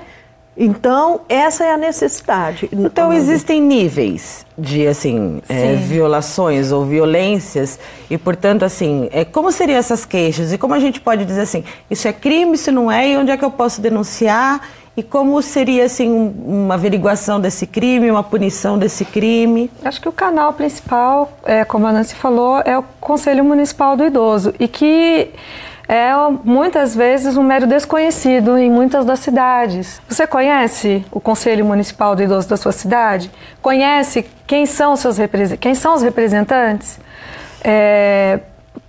Então, 0.56 1.22
essa 1.28 1.66
é 1.66 1.72
a 1.74 1.78
necessidade. 1.78 2.70
Então, 2.72 3.12
existem 3.12 3.62
níveis 3.62 4.46
de, 4.58 4.88
assim, 4.88 5.42
é, 5.50 5.76
violações 5.76 6.72
ou 6.72 6.86
violências 6.86 7.78
e, 8.10 8.18
portanto, 8.18 8.64
assim, 8.64 9.10
é, 9.12 9.26
como 9.26 9.52
seriam 9.52 9.78
essas 9.78 10.06
queixas? 10.06 10.54
E 10.54 10.58
como 10.58 10.74
a 10.74 10.80
gente 10.80 11.02
pode 11.02 11.26
dizer 11.26 11.42
assim, 11.42 11.64
isso 11.90 12.08
é 12.08 12.14
crime, 12.14 12.56
isso 12.56 12.72
não 12.72 12.90
é, 12.90 13.10
e 13.10 13.18
onde 13.18 13.32
é 13.32 13.38
que 13.38 13.44
eu 13.44 13.52
posso 13.52 13.82
denunciar? 13.82 14.62
E 15.00 15.04
como 15.04 15.42
seria, 15.42 15.86
assim, 15.86 16.10
uma 16.46 16.74
averiguação 16.74 17.40
desse 17.40 17.66
crime, 17.66 18.12
uma 18.12 18.22
punição 18.22 18.78
desse 18.78 19.06
crime? 19.06 19.72
Acho 19.82 20.02
que 20.02 20.10
o 20.10 20.12
canal 20.12 20.52
principal, 20.52 21.32
é, 21.46 21.64
como 21.64 21.88
a 21.88 21.94
Nancy 21.94 22.16
falou, 22.16 22.62
é 22.66 22.78
o 22.78 22.84
Conselho 23.00 23.46
Municipal 23.46 23.96
do 23.96 24.04
Idoso 24.06 24.54
e 24.60 24.68
que 24.68 25.30
é 25.88 26.12
muitas 26.44 26.94
vezes 26.94 27.38
um 27.38 27.44
mero 27.44 27.66
desconhecido 27.66 28.58
em 28.58 28.70
muitas 28.70 29.06
das 29.06 29.20
cidades. 29.20 30.02
Você 30.10 30.28
conhece 30.28 31.06
o 31.14 31.22
Conselho 31.22 31.64
Municipal 31.64 32.14
do 32.14 32.22
Idoso 32.22 32.50
da 32.50 32.58
sua 32.58 32.74
cidade? 32.74 33.32
Conhece 33.62 34.26
quem 34.46 34.66
são, 34.66 34.98
seus 34.98 35.16
quem 35.62 35.76
são 35.76 35.96
os 35.96 36.02
representantes? 36.02 37.00
É, 37.64 38.42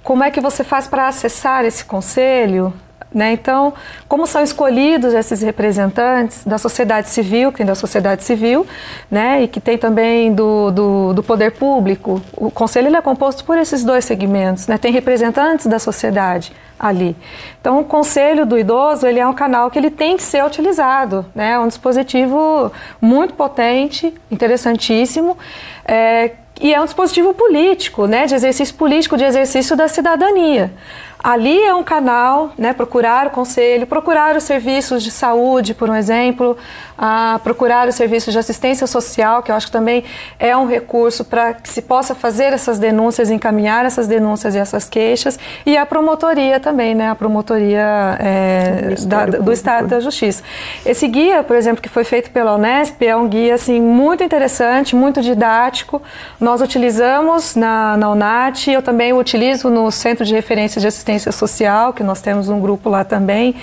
como 0.03 0.25
é 0.25 0.31
que 0.33 0.40
você 0.40 0.64
faz 0.64 0.88
para 0.88 1.07
acessar 1.07 1.64
esse 1.64 1.85
conselho? 1.85 2.75
Né? 3.12 3.33
Então, 3.33 3.75
como 4.09 4.25
são 4.25 4.40
escolhidos 4.40 5.12
esses 5.12 5.42
representantes 5.42 6.44
da 6.44 6.59
sociedade 6.59 7.09
civil, 7.09 7.51
que 7.51 7.59
tem 7.59 7.66
da 7.66 7.75
sociedade 7.75 8.23
civil, 8.23 8.64
né? 9.11 9.42
e 9.42 9.49
que 9.49 9.61
tem 9.61 9.77
também 9.77 10.33
do, 10.33 10.70
do, 10.70 11.12
do 11.14 11.23
poder 11.23 11.51
público, 11.53 12.23
o 12.37 12.53
conselho 12.53 12.94
é 12.94 13.03
composto 13.03 13.44
por 13.44 13.59
esses 13.59 13.83
dois 13.83 14.05
segmentos, 14.05 14.68
né? 14.68 14.79
tem 14.79 14.92
representantes 14.92 15.66
da 15.66 15.81
sociedade 15.81 16.53
ali. 16.79 17.16
Então, 17.61 17.81
o 17.81 17.85
conselho 17.85 18.46
do 18.46 18.57
idoso 18.57 19.05
ele 19.07 19.18
é 19.18 19.27
um 19.27 19.35
canal 19.35 19.73
que 19.73 19.79
ele 19.79 19.90
tem 19.90 20.16
que 20.16 20.23
ser 20.23 20.44
utilizado, 20.44 21.27
né? 21.35 21.53
é 21.53 21.59
um 21.59 21.66
dispositivo 21.66 22.70
muito 23.01 23.35
potente, 23.35 24.14
interessantíssimo, 24.31 25.37
é, 25.85 26.31
e 26.61 26.73
é 26.73 26.81
um 26.81 26.85
dispositivo 26.85 27.35
político, 27.35 28.07
né? 28.07 28.27
de 28.27 28.37
exercício 28.37 28.75
político, 28.77 29.16
de 29.16 29.25
exercício 29.25 29.75
da 29.75 29.88
cidadania. 29.88 30.73
Ali 31.22 31.62
é 31.62 31.74
um 31.74 31.83
canal, 31.83 32.50
né, 32.56 32.72
procurar 32.72 33.26
o 33.26 33.30
conselho, 33.30 33.87
procurar 33.87 34.37
os 34.37 34.44
serviços 34.44 35.02
de 35.02 35.11
saúde, 35.11 35.74
por 35.74 35.90
um 35.90 35.94
exemplo, 35.94 36.56
a 36.96 37.38
procurar 37.44 37.88
os 37.88 37.94
serviços 37.94 38.33
de 38.33 38.38
assistência 38.38 38.87
social, 38.87 39.42
que 39.42 39.50
eu 39.50 39.54
acho 39.54 39.66
que 39.66 39.72
também 39.72 40.02
é 40.38 40.56
um 40.56 40.66
recurso 40.66 41.22
para 41.22 41.52
que 41.52 41.68
se 41.68 41.83
possa 41.83 42.14
fazer 42.14 42.54
essas 42.54 42.78
denúncias, 42.78 43.30
encaminhar 43.30 43.85
essas 43.85 44.06
denúncias 44.06 44.54
e 44.54 44.59
essas 44.59 44.88
queixas, 44.88 45.38
e 45.66 45.76
a 45.76 45.85
promotoria 45.85 46.59
também, 46.59 46.94
né, 46.94 47.11
a 47.11 47.14
promotoria 47.14 48.16
é, 48.18 48.94
da, 49.06 49.26
do 49.26 49.52
Estado 49.52 49.88
da 49.88 50.00
Justiça. 50.00 50.42
Esse 50.87 51.06
guia, 51.06 51.42
por 51.42 51.54
exemplo, 51.54 51.83
que 51.83 51.88
foi 51.88 52.04
feito 52.04 52.30
pela 52.30 52.54
Unesp, 52.54 53.02
é 53.02 53.14
um 53.14 53.28
guia 53.28 53.56
assim 53.56 53.78
muito 53.78 54.24
interessante, 54.24 54.96
muito 54.96 55.20
didático. 55.20 56.00
Nós 56.40 56.62
utilizamos 56.62 57.54
na, 57.54 57.96
na 57.98 58.11
UNAT, 58.11 58.68
eu 58.68 58.80
também 58.80 59.12
utilizo 59.12 59.68
no 59.68 59.90
Centro 59.90 60.24
de 60.24 60.35
Referência 60.35 60.80
de 60.80 60.87
Assistência 60.87 61.10
assistência 61.11 61.33
social, 61.33 61.92
que 61.92 62.03
nós 62.03 62.20
temos 62.20 62.49
um 62.49 62.61
grupo 62.61 62.88
lá 62.88 63.05
também. 63.05 63.55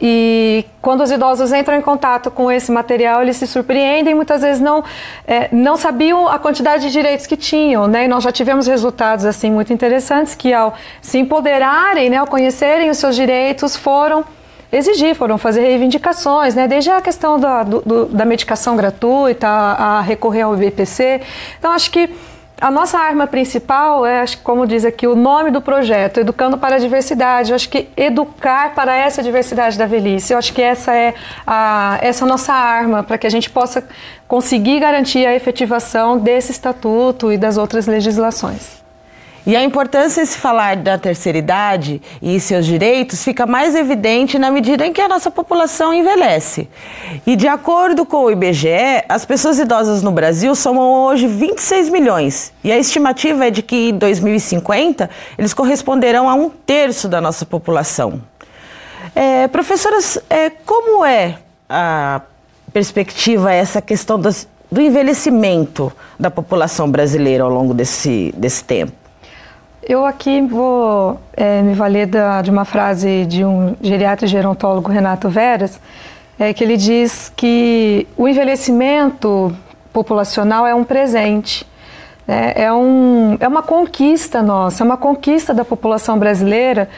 E 0.00 0.64
quando 0.80 1.02
os 1.02 1.10
idosos 1.10 1.52
entram 1.52 1.76
em 1.76 1.82
contato 1.82 2.30
com 2.30 2.50
esse 2.50 2.70
material, 2.70 3.22
eles 3.22 3.36
se 3.36 3.46
surpreendem, 3.46 4.14
muitas 4.14 4.42
vezes 4.42 4.60
não, 4.60 4.84
é, 5.26 5.48
não 5.52 5.76
sabiam 5.76 6.28
a 6.28 6.38
quantidade 6.38 6.84
de 6.84 6.92
direitos 6.92 7.26
que 7.26 7.36
tinham, 7.36 7.86
né? 7.86 8.04
E 8.04 8.08
nós 8.08 8.22
já 8.22 8.32
tivemos 8.32 8.66
resultados 8.66 9.24
assim 9.24 9.50
muito 9.50 9.72
interessantes 9.72 10.34
que 10.34 10.52
ao 10.52 10.74
se 11.00 11.18
empoderarem, 11.18 12.10
né, 12.10 12.16
ao 12.16 12.26
conhecerem 12.26 12.90
os 12.90 12.98
seus 12.98 13.16
direitos, 13.16 13.76
foram 13.76 14.24
exigir, 14.70 15.14
foram 15.14 15.36
fazer 15.36 15.60
reivindicações, 15.60 16.54
né? 16.54 16.66
desde 16.66 16.88
a 16.88 17.02
questão 17.02 17.38
da, 17.38 17.62
do, 17.62 18.06
da 18.06 18.24
medicação 18.24 18.74
gratuita, 18.74 19.46
a, 19.46 19.98
a 19.98 20.00
recorrer 20.00 20.42
ao 20.42 20.56
BPC. 20.56 21.20
Então, 21.58 21.72
acho 21.72 21.90
que 21.90 22.08
a 22.62 22.70
nossa 22.70 22.96
arma 22.96 23.26
principal 23.26 24.06
é, 24.06 24.24
como 24.44 24.68
diz 24.68 24.84
aqui, 24.84 25.04
o 25.04 25.16
nome 25.16 25.50
do 25.50 25.60
projeto, 25.60 26.20
Educando 26.20 26.56
para 26.56 26.76
a 26.76 26.78
Diversidade. 26.78 27.50
Eu 27.50 27.56
acho 27.56 27.68
que 27.68 27.88
educar 27.96 28.72
para 28.72 28.96
essa 28.96 29.20
diversidade 29.20 29.76
da 29.76 29.84
velhice. 29.84 30.32
Eu 30.32 30.38
acho 30.38 30.52
que 30.52 30.62
essa 30.62 30.94
é 30.94 31.12
a, 31.44 31.98
essa 32.00 32.24
é 32.24 32.24
a 32.24 32.28
nossa 32.28 32.52
arma 32.52 33.02
para 33.02 33.18
que 33.18 33.26
a 33.26 33.30
gente 33.30 33.50
possa 33.50 33.84
conseguir 34.28 34.78
garantir 34.78 35.26
a 35.26 35.34
efetivação 35.34 36.16
desse 36.18 36.52
estatuto 36.52 37.32
e 37.32 37.36
das 37.36 37.56
outras 37.56 37.88
legislações. 37.88 38.81
E 39.44 39.56
a 39.56 39.64
importância 39.64 40.22
de 40.22 40.28
se 40.28 40.38
falar 40.38 40.76
da 40.76 40.96
terceira 40.96 41.36
idade 41.36 42.00
e 42.22 42.38
seus 42.38 42.64
direitos 42.64 43.24
fica 43.24 43.44
mais 43.44 43.74
evidente 43.74 44.38
na 44.38 44.52
medida 44.52 44.86
em 44.86 44.92
que 44.92 45.00
a 45.00 45.08
nossa 45.08 45.32
população 45.32 45.92
envelhece. 45.92 46.68
E 47.26 47.34
de 47.34 47.48
acordo 47.48 48.06
com 48.06 48.18
o 48.18 48.30
IBGE, 48.30 49.02
as 49.08 49.24
pessoas 49.24 49.58
idosas 49.58 50.00
no 50.00 50.12
Brasil 50.12 50.54
somam 50.54 51.06
hoje 51.06 51.26
26 51.26 51.88
milhões. 51.88 52.52
E 52.62 52.70
a 52.70 52.78
estimativa 52.78 53.48
é 53.48 53.50
de 53.50 53.62
que 53.62 53.88
em 53.88 53.98
2050 53.98 55.10
eles 55.36 55.52
corresponderão 55.52 56.28
a 56.28 56.34
um 56.34 56.48
terço 56.48 57.08
da 57.08 57.20
nossa 57.20 57.44
população. 57.44 58.22
É, 59.12 59.48
professoras, 59.48 60.18
é, 60.30 60.50
como 60.50 61.04
é 61.04 61.36
a 61.68 62.20
perspectiva 62.72 63.52
essa 63.52 63.82
questão 63.82 64.20
das, 64.20 64.46
do 64.70 64.80
envelhecimento 64.80 65.92
da 66.18 66.30
população 66.30 66.88
brasileira 66.88 67.42
ao 67.42 67.50
longo 67.50 67.74
desse, 67.74 68.32
desse 68.36 68.62
tempo? 68.62 69.01
Eu 69.84 70.06
aqui 70.06 70.40
vou 70.42 71.20
é, 71.36 71.60
me 71.60 71.74
valer 71.74 72.06
da, 72.06 72.40
de 72.40 72.52
uma 72.52 72.64
frase 72.64 73.26
de 73.26 73.44
um 73.44 73.74
geriatra 73.82 74.26
e 74.26 74.28
gerontólogo, 74.28 74.88
Renato 74.92 75.28
Veras, 75.28 75.80
é, 76.38 76.52
que 76.54 76.62
ele 76.62 76.76
diz 76.76 77.32
que 77.34 78.06
o 78.16 78.28
envelhecimento 78.28 79.52
populacional 79.92 80.64
é 80.64 80.72
um 80.72 80.84
presente. 80.84 81.66
Né? 82.28 82.52
É, 82.54 82.72
um, 82.72 83.36
é 83.40 83.48
uma 83.48 83.62
conquista 83.62 84.40
nossa, 84.40 84.84
é 84.84 84.86
uma 84.86 84.96
conquista 84.96 85.52
da 85.52 85.64
população 85.64 86.16
brasileira, 86.16 86.88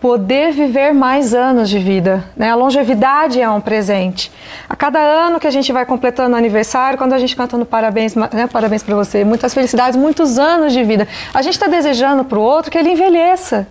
poder 0.00 0.52
viver 0.52 0.94
mais 0.94 1.34
anos 1.34 1.68
de 1.68 1.78
vida. 1.78 2.24
Né? 2.34 2.50
A 2.50 2.54
longevidade 2.54 3.40
é 3.40 3.48
um 3.50 3.60
presente. 3.60 4.32
A 4.68 4.74
cada 4.74 4.98
ano 4.98 5.38
que 5.38 5.46
a 5.46 5.50
gente 5.50 5.70
vai 5.72 5.84
completando 5.84 6.34
aniversário, 6.34 6.96
quando 6.96 7.12
a 7.12 7.18
gente 7.18 7.36
canta 7.36 7.58
no 7.58 7.66
parabéns, 7.66 8.14
né? 8.14 8.48
parabéns 8.50 8.82
para 8.82 8.96
você, 8.96 9.24
muitas 9.24 9.52
felicidades, 9.52 9.98
muitos 9.98 10.38
anos 10.38 10.72
de 10.72 10.82
vida, 10.82 11.06
a 11.34 11.42
gente 11.42 11.52
está 11.52 11.66
desejando 11.66 12.24
para 12.24 12.38
o 12.38 12.42
outro 12.42 12.70
que 12.70 12.78
ele 12.78 12.92
envelheça. 12.92 13.68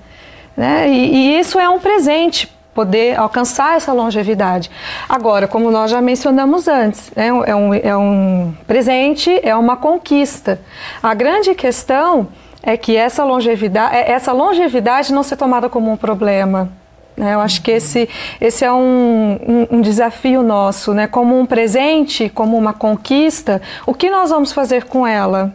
Né? 0.55 0.87
E, 0.87 1.15
e 1.15 1.39
isso 1.39 1.59
é 1.59 1.67
um 1.67 1.79
presente 1.79 2.47
poder 2.75 3.17
alcançar 3.19 3.75
essa 3.75 3.91
longevidade. 3.91 4.69
Agora, 5.07 5.47
como 5.47 5.71
nós 5.71 5.89
já 5.89 5.99
mencionamos 5.99 6.67
antes, 6.67 7.11
né, 7.15 7.27
é, 7.27 7.55
um, 7.55 7.73
é 7.73 7.97
um 7.97 8.53
presente, 8.67 9.39
é 9.43 9.55
uma 9.55 9.75
conquista. 9.75 10.61
A 11.01 11.13
grande 11.15 11.55
questão 11.55 12.27
é 12.61 12.75
que 12.77 12.95
essa 12.95 13.23
longevidade, 13.23 13.95
é, 13.95 14.11
essa 14.11 14.31
longevidade 14.31 15.13
não 15.13 15.23
ser 15.23 15.37
tomada 15.37 15.69
como 15.69 15.91
um 15.91 15.97
problema. 15.97 16.71
Né? 17.15 17.33
Eu 17.33 17.41
acho 17.41 17.61
que 17.61 17.71
esse, 17.71 18.07
esse 18.39 18.63
é 18.63 18.71
um, 18.71 19.39
um, 19.47 19.77
um, 19.77 19.81
desafio 19.81 20.41
nosso, 20.41 20.93
né? 20.93 21.07
como 21.07 21.37
um 21.37 21.45
presente, 21.45 22.29
como 22.29 22.57
uma 22.57 22.73
conquista, 22.73 23.61
o 23.85 23.93
que 23.93 24.09
nós 24.09 24.29
vamos 24.29 24.51
fazer 24.51 24.85
com 24.85 25.05
ela? 25.05 25.53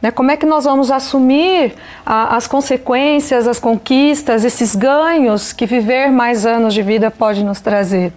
Né? 0.00 0.10
Como 0.10 0.30
é 0.30 0.36
que 0.36 0.46
nós 0.46 0.64
vamos 0.64 0.90
assumir 0.90 1.74
a, 2.04 2.36
as 2.36 2.46
consequências, 2.46 3.48
as 3.48 3.58
conquistas, 3.58 4.44
esses 4.44 4.76
ganhos 4.76 5.52
que 5.52 5.66
viver 5.66 6.10
mais 6.10 6.46
anos 6.46 6.74
de 6.74 6.82
vida 6.82 7.10
pode 7.10 7.44
nos 7.44 7.60
trazer? 7.60 8.12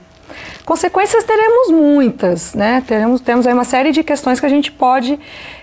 Consequências 0.65 1.23
teremos 1.23 1.69
muitas, 1.69 2.55
né? 2.55 2.83
Teremos, 2.87 3.21
temos 3.21 3.45
aí 3.45 3.53
uma 3.53 3.63
série 3.63 3.91
de 3.91 4.03
questões 4.03 4.39
que 4.39 4.45
a 4.47 4.49
gente 4.49 4.71
pode 4.71 5.19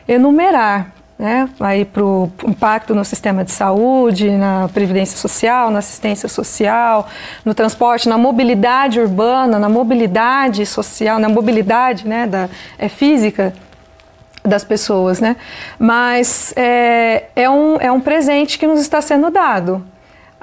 enumerar 0.06 0.92
né, 1.22 1.48
aí 1.60 1.84
para 1.84 2.04
o 2.04 2.32
impacto 2.44 2.96
no 2.96 3.04
sistema 3.04 3.44
de 3.44 3.52
saúde, 3.52 4.28
na 4.32 4.68
previdência 4.74 5.16
social, 5.16 5.70
na 5.70 5.78
assistência 5.78 6.28
social, 6.28 7.06
no 7.44 7.54
transporte, 7.54 8.08
na 8.08 8.18
mobilidade 8.18 8.98
urbana, 8.98 9.56
na 9.56 9.68
mobilidade 9.68 10.66
social, 10.66 11.20
na 11.20 11.28
mobilidade 11.28 12.08
né, 12.08 12.26
da, 12.26 12.48
é, 12.76 12.88
física 12.88 13.54
das 14.44 14.64
pessoas, 14.64 15.20
né? 15.20 15.36
Mas 15.78 16.52
é, 16.56 17.26
é, 17.36 17.48
um, 17.48 17.76
é 17.76 17.92
um 17.92 18.00
presente 18.00 18.58
que 18.58 18.66
nos 18.66 18.80
está 18.80 19.00
sendo 19.00 19.30
dado. 19.30 19.86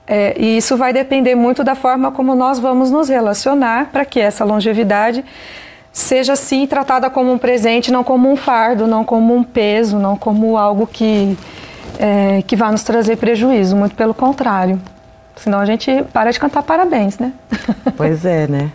É, 0.08 0.34
e 0.40 0.56
isso 0.56 0.78
vai 0.78 0.94
depender 0.94 1.36
muito 1.36 1.62
da 1.62 1.76
forma 1.76 2.10
como 2.10 2.34
nós 2.36 2.58
vamos 2.58 2.90
nos 2.90 3.10
relacionar 3.10 3.90
para 3.92 4.06
que 4.06 4.18
essa 4.22 4.46
longevidade 4.46 5.26
seja 6.00 6.36
sim 6.36 6.66
tratada 6.66 7.10
como 7.10 7.32
um 7.32 7.38
presente, 7.38 7.92
não 7.92 8.04
como 8.04 8.32
um 8.32 8.36
fardo, 8.36 8.88
não 8.88 9.04
como 9.04 9.36
um 9.36 9.44
peso, 9.44 9.98
não 10.00 10.16
como 10.16 10.58
algo 10.58 10.88
que, 10.88 11.38
é, 12.00 12.42
que 12.48 12.56
vai 12.56 12.72
nos 12.72 12.84
trazer 12.84 13.18
prejuízo, 13.18 13.76
muito 13.76 13.96
pelo 13.96 14.14
contrário. 14.14 14.80
Senão 15.36 15.60
a 15.60 15.66
gente 15.66 16.04
para 16.14 16.32
de 16.32 16.40
cantar 16.40 16.64
parabéns, 16.64 17.20
né? 17.20 17.34
Pois 17.96 18.26
é, 18.26 18.48
né? 18.48 18.72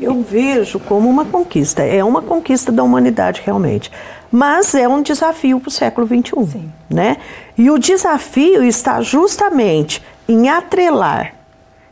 Eu 0.00 0.22
vejo 0.22 0.78
como 0.78 1.08
uma 1.10 1.24
conquista, 1.24 1.82
é 1.82 2.04
uma 2.04 2.22
conquista 2.22 2.70
da 2.70 2.84
humanidade 2.84 3.42
realmente, 3.44 3.90
mas 4.30 4.74
é 4.74 4.86
um 4.86 5.02
desafio 5.02 5.58
para 5.58 5.68
o 5.68 5.72
século 5.72 6.06
XXI, 6.06 6.46
Sim. 6.46 6.72
né? 6.88 7.16
E 7.56 7.68
o 7.68 7.78
desafio 7.78 8.62
está 8.62 9.02
justamente 9.02 10.00
em 10.28 10.48
atrelar 10.48 11.34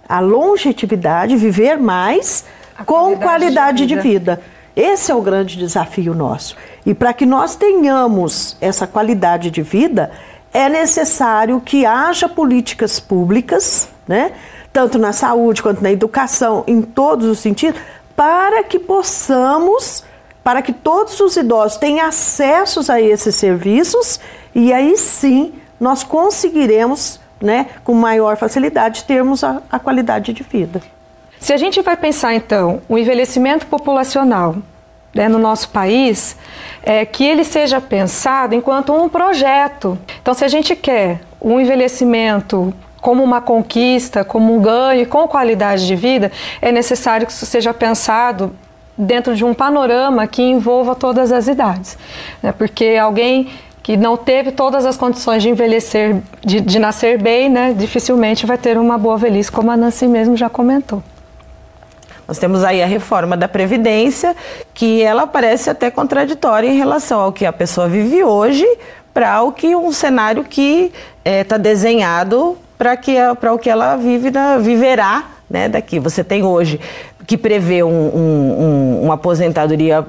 a 0.08 0.20
longevidade, 0.20 1.36
viver 1.36 1.78
mais, 1.78 2.44
com 2.84 3.16
qualidade, 3.16 3.86
de, 3.86 3.94
vida. 3.94 4.02
de 4.02 4.08
vida. 4.08 4.40
Esse 4.74 5.10
é 5.10 5.14
o 5.14 5.22
grande 5.22 5.56
desafio 5.56 6.14
nosso. 6.14 6.56
E 6.84 6.92
para 6.92 7.12
que 7.14 7.24
nós 7.24 7.56
tenhamos 7.56 8.56
essa 8.60 8.86
qualidade 8.86 9.50
de 9.50 9.62
vida, 9.62 10.10
é 10.52 10.68
necessário 10.68 11.60
que 11.60 11.86
haja 11.86 12.28
políticas 12.28 13.00
públicas, 13.00 13.88
né? 14.06 14.32
tanto 14.72 14.98
na 14.98 15.10
saúde 15.10 15.62
quanto 15.62 15.82
na 15.82 15.90
educação, 15.90 16.62
em 16.66 16.82
todos 16.82 17.26
os 17.26 17.38
sentidos, 17.38 17.80
para 18.14 18.62
que 18.62 18.78
possamos, 18.78 20.04
para 20.44 20.60
que 20.60 20.72
todos 20.72 21.18
os 21.18 21.34
idosos 21.36 21.78
tenham 21.78 22.06
acesso 22.06 22.92
a 22.92 23.00
esses 23.00 23.34
serviços 23.34 24.20
e 24.54 24.74
aí 24.74 24.96
sim 24.98 25.54
nós 25.80 26.02
conseguiremos, 26.02 27.18
né, 27.40 27.66
com 27.84 27.94
maior 27.94 28.36
facilidade, 28.36 29.04
termos 29.04 29.42
a, 29.42 29.62
a 29.70 29.78
qualidade 29.78 30.34
de 30.34 30.42
vida. 30.42 30.82
Se 31.46 31.52
a 31.52 31.56
gente 31.56 31.80
vai 31.80 31.96
pensar 31.96 32.34
então 32.34 32.82
o 32.88 32.98
envelhecimento 32.98 33.66
populacional 33.66 34.56
né, 35.14 35.28
no 35.28 35.38
nosso 35.38 35.68
país, 35.68 36.36
é 36.82 37.06
que 37.06 37.22
ele 37.22 37.44
seja 37.44 37.80
pensado 37.80 38.52
enquanto 38.52 38.92
um 38.92 39.08
projeto. 39.08 39.96
Então, 40.20 40.34
se 40.34 40.44
a 40.44 40.48
gente 40.48 40.74
quer 40.74 41.20
um 41.40 41.60
envelhecimento 41.60 42.74
como 43.00 43.22
uma 43.22 43.40
conquista, 43.40 44.24
como 44.24 44.56
um 44.56 44.60
ganho, 44.60 45.06
com 45.06 45.28
qualidade 45.28 45.86
de 45.86 45.94
vida, 45.94 46.32
é 46.60 46.72
necessário 46.72 47.24
que 47.24 47.32
isso 47.32 47.46
seja 47.46 47.72
pensado 47.72 48.52
dentro 48.98 49.36
de 49.36 49.44
um 49.44 49.54
panorama 49.54 50.26
que 50.26 50.42
envolva 50.42 50.96
todas 50.96 51.30
as 51.30 51.46
idades. 51.46 51.96
Né? 52.42 52.50
Porque 52.50 52.96
alguém 53.00 53.50
que 53.84 53.96
não 53.96 54.16
teve 54.16 54.50
todas 54.50 54.84
as 54.84 54.96
condições 54.96 55.44
de 55.44 55.50
envelhecer, 55.50 56.20
de, 56.44 56.60
de 56.60 56.80
nascer 56.80 57.22
bem, 57.22 57.48
né, 57.48 57.72
dificilmente 57.72 58.44
vai 58.44 58.58
ter 58.58 58.76
uma 58.76 58.98
boa 58.98 59.16
velhice, 59.16 59.52
como 59.52 59.70
a 59.70 59.76
Nancy 59.76 60.08
mesmo 60.08 60.36
já 60.36 60.50
comentou. 60.50 61.04
Nós 62.26 62.38
temos 62.38 62.64
aí 62.64 62.82
a 62.82 62.86
reforma 62.86 63.36
da 63.36 63.46
Previdência, 63.46 64.34
que 64.74 65.02
ela 65.02 65.26
parece 65.26 65.70
até 65.70 65.90
contraditória 65.90 66.68
em 66.68 66.76
relação 66.76 67.20
ao 67.20 67.32
que 67.32 67.46
a 67.46 67.52
pessoa 67.52 67.88
vive 67.88 68.24
hoje 68.24 68.66
para 69.14 69.42
o 69.42 69.52
que 69.52 69.76
um 69.76 69.92
cenário 69.92 70.44
que 70.44 70.92
está 71.24 71.56
é, 71.56 71.58
desenhado 71.58 72.58
para 72.76 72.96
que 72.96 73.16
para 73.40 73.52
o 73.52 73.58
que 73.58 73.70
ela 73.70 73.96
vive 73.96 74.30
na, 74.30 74.58
viverá 74.58 75.24
né, 75.48 75.68
daqui. 75.68 75.98
Você 75.98 76.22
tem 76.22 76.42
hoje 76.42 76.80
que 77.26 77.36
prevê 77.36 77.82
um, 77.82 77.88
um, 77.88 78.60
um, 78.60 79.02
uma 79.04 79.14
aposentadoria 79.14 80.04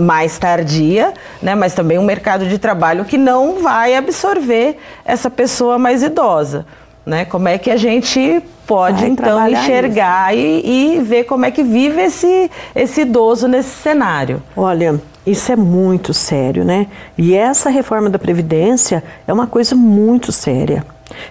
mais 0.00 0.38
tardia, 0.38 1.12
né, 1.42 1.54
mas 1.54 1.74
também 1.74 1.98
um 1.98 2.04
mercado 2.04 2.46
de 2.46 2.58
trabalho 2.58 3.04
que 3.04 3.18
não 3.18 3.62
vai 3.62 3.94
absorver 3.94 4.78
essa 5.04 5.28
pessoa 5.28 5.78
mais 5.78 6.02
idosa. 6.02 6.64
Né? 7.04 7.24
Como 7.24 7.48
é 7.48 7.56
que 7.56 7.70
a 7.70 7.76
gente 7.76 8.42
pode 8.66 9.00
Vai 9.00 9.08
então 9.08 9.48
enxergar 9.48 10.36
e, 10.36 10.96
e, 10.96 11.00
ver 11.00 11.24
como 11.24 11.46
é 11.46 11.50
que 11.50 11.62
vive 11.62 12.02
esse, 12.02 12.50
esse 12.74 13.00
idoso 13.00 13.48
nesse 13.48 13.70
cenário? 13.70 14.42
Olha, 14.54 15.00
isso 15.26 15.50
é 15.50 15.56
muito 15.56 16.12
sério, 16.12 16.64
né? 16.64 16.86
E 17.16 17.34
essa 17.34 17.70
reforma 17.70 18.10
da 18.10 18.18
Previdência 18.18 19.02
é 19.26 19.32
uma 19.32 19.46
coisa 19.46 19.74
muito 19.74 20.32
séria 20.32 20.84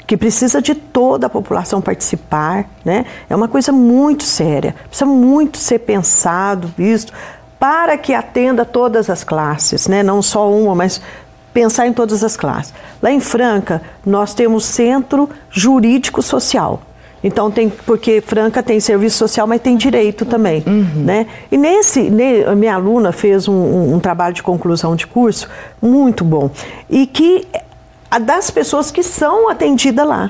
que 0.06 0.18
precisa 0.18 0.62
de 0.62 0.74
toda 0.74 1.28
a 1.28 1.30
população 1.30 1.82
participar, 1.82 2.66
né? 2.84 3.06
É 3.30 3.36
uma 3.36 3.48
coisa 3.48 3.72
muito 3.72 4.24
séria, 4.24 4.76
precisa 4.88 5.06
muito 5.06 5.58
ser 5.58 5.80
pensado, 5.80 6.74
visto, 6.76 7.14
para 7.60 7.98
que 7.98 8.14
atenda 8.14 8.66
todas 8.66 9.10
as 9.10 9.24
classes, 9.24 9.88
né? 9.88 10.04
Não 10.04 10.22
só 10.22 10.52
uma, 10.52 10.76
mas 10.76 11.02
pensar 11.58 11.88
em 11.88 11.94
todas 11.94 12.24
as 12.24 12.38
classes. 12.38 12.72
Lá 13.02 13.12
em 13.12 13.20
Franca, 13.20 13.82
nós 14.06 14.36
temos 14.36 14.64
centro 14.64 15.28
jurídico 15.50 16.22
social. 16.22 16.80
Então 17.24 17.50
tem 17.50 17.68
porque 17.68 18.22
Franca 18.22 18.62
tem 18.62 18.80
serviço 18.80 19.18
social, 19.18 19.48
mas 19.48 19.60
tem 19.60 19.76
direito 19.76 20.24
também, 20.24 20.64
uhum. 20.68 21.04
né? 21.04 21.26
E 21.52 21.58
nesse, 21.58 22.12
ne, 22.12 22.46
minha 22.56 22.76
aluna 22.76 23.12
fez 23.12 23.48
um, 23.48 23.54
um, 23.54 23.96
um, 23.96 24.00
trabalho 24.00 24.36
de 24.36 24.44
conclusão 24.44 24.96
de 24.96 25.08
curso 25.08 25.50
muito 25.82 26.24
bom 26.24 26.52
e 26.88 27.08
que 27.08 27.48
a 28.12 28.20
das 28.20 28.52
pessoas 28.52 28.92
que 28.92 29.02
são 29.02 29.50
atendidas 29.50 30.08
lá. 30.08 30.30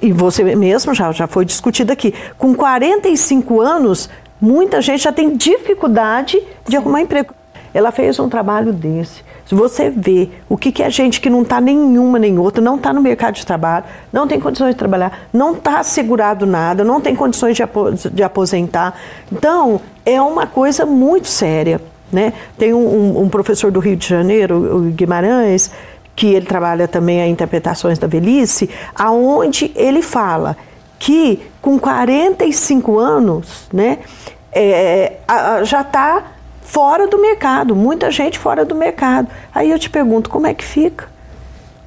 E 0.00 0.12
você 0.12 0.44
mesmo 0.54 0.94
já 0.94 1.10
já 1.10 1.26
foi 1.26 1.44
discutido 1.44 1.92
aqui. 1.92 2.14
Com 2.38 2.54
45 2.54 3.60
anos, 3.60 4.08
muita 4.40 4.80
gente 4.80 5.02
já 5.02 5.12
tem 5.12 5.36
dificuldade 5.36 6.40
de 6.68 6.76
arrumar 6.76 7.00
emprego. 7.00 7.34
ela 7.74 7.90
fez 7.90 8.20
um 8.20 8.28
trabalho 8.28 8.72
desse. 8.72 9.31
Se 9.52 9.54
você 9.54 9.90
vê 9.90 10.30
o 10.48 10.56
que, 10.56 10.72
que 10.72 10.82
é 10.82 10.88
gente 10.88 11.20
que 11.20 11.28
não 11.28 11.42
está 11.42 11.60
nenhuma 11.60 12.18
nem 12.18 12.38
outra, 12.38 12.64
não 12.64 12.76
está 12.76 12.90
no 12.90 13.02
mercado 13.02 13.34
de 13.34 13.44
trabalho, 13.44 13.84
não 14.10 14.26
tem 14.26 14.40
condições 14.40 14.70
de 14.70 14.78
trabalhar, 14.78 15.28
não 15.30 15.52
está 15.52 15.80
assegurado 15.80 16.46
nada, 16.46 16.82
não 16.82 17.02
tem 17.02 17.14
condições 17.14 17.54
de, 17.54 18.22
aposentar. 18.22 18.98
Então, 19.30 19.78
é 20.06 20.18
uma 20.22 20.46
coisa 20.46 20.86
muito 20.86 21.28
séria. 21.28 21.82
Né? 22.10 22.32
Tem 22.56 22.72
um, 22.72 23.20
um, 23.20 23.28
professor 23.28 23.70
do 23.70 23.78
Rio 23.78 23.94
de 23.94 24.08
Janeiro, 24.08 24.78
o 24.78 24.80
Guimarães, 24.90 25.70
que 26.16 26.28
ele 26.28 26.46
trabalha 26.46 26.88
também 26.88 27.20
a 27.20 27.28
interpretações 27.28 27.98
da 27.98 28.06
velhice, 28.06 28.70
aonde 28.94 29.70
ele 29.76 30.00
fala 30.00 30.56
que 30.98 31.42
com 31.60 31.78
45 31.78 32.98
anos, 32.98 33.68
né, 33.70 33.98
é, 34.50 35.18
a, 35.28 35.62
já 35.62 35.82
está 35.82 36.31
fora 36.72 37.06
do 37.06 37.20
mercado, 37.20 37.76
muita 37.76 38.10
gente 38.10 38.38
fora 38.38 38.64
do 38.64 38.74
mercado. 38.74 39.28
Aí 39.54 39.70
eu 39.70 39.78
te 39.78 39.90
pergunto, 39.90 40.30
como 40.30 40.46
é 40.46 40.54
que 40.54 40.64
fica? 40.64 41.06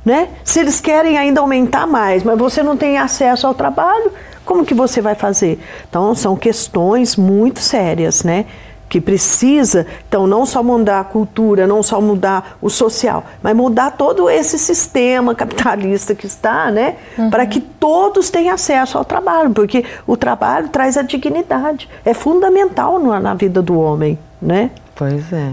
Né? 0.05 0.29
Se 0.43 0.59
eles 0.59 0.79
querem 0.79 1.17
ainda 1.17 1.41
aumentar 1.41 1.87
mais, 1.87 2.23
mas 2.23 2.37
você 2.37 2.61
não 2.61 2.77
tem 2.77 2.95
acesso 2.95 3.47
ao 3.47 3.55
trabalho, 3.55 4.13
como 4.45 4.63
que 4.63 4.75
você 4.75 5.01
vai 5.01 5.15
fazer? 5.15 5.59
Então 5.89 6.13
são 6.13 6.35
questões 6.35 7.15
muito 7.15 7.61
sérias, 7.61 8.23
né? 8.23 8.45
Que 8.87 9.01
precisa, 9.01 9.85
então, 10.07 10.27
não 10.27 10.45
só 10.45 10.61
mudar 10.63 10.99
a 10.99 11.03
cultura, 11.03 11.65
não 11.67 11.81
só 11.81 11.99
mudar 11.99 12.57
o 12.61 12.69
social, 12.69 13.23
mas 13.41 13.55
mudar 13.55 13.91
todo 13.91 14.29
esse 14.29 14.57
sistema 14.57 15.33
capitalista 15.35 16.13
que 16.13 16.27
está, 16.27 16.71
né? 16.71 16.95
Uhum. 17.17 17.29
Para 17.29 17.45
que 17.45 17.59
todos 17.59 18.29
tenham 18.29 18.53
acesso 18.53 18.97
ao 18.97 19.05
trabalho, 19.05 19.49
porque 19.51 19.83
o 20.05 20.15
trabalho 20.15 20.69
traz 20.69 20.97
a 20.97 21.01
dignidade, 21.01 21.89
é 22.03 22.13
fundamental 22.13 22.99
na 22.99 23.33
vida 23.33 23.61
do 23.61 23.79
homem, 23.79 24.17
né? 24.41 24.69
Pois 24.95 25.33
é. 25.33 25.51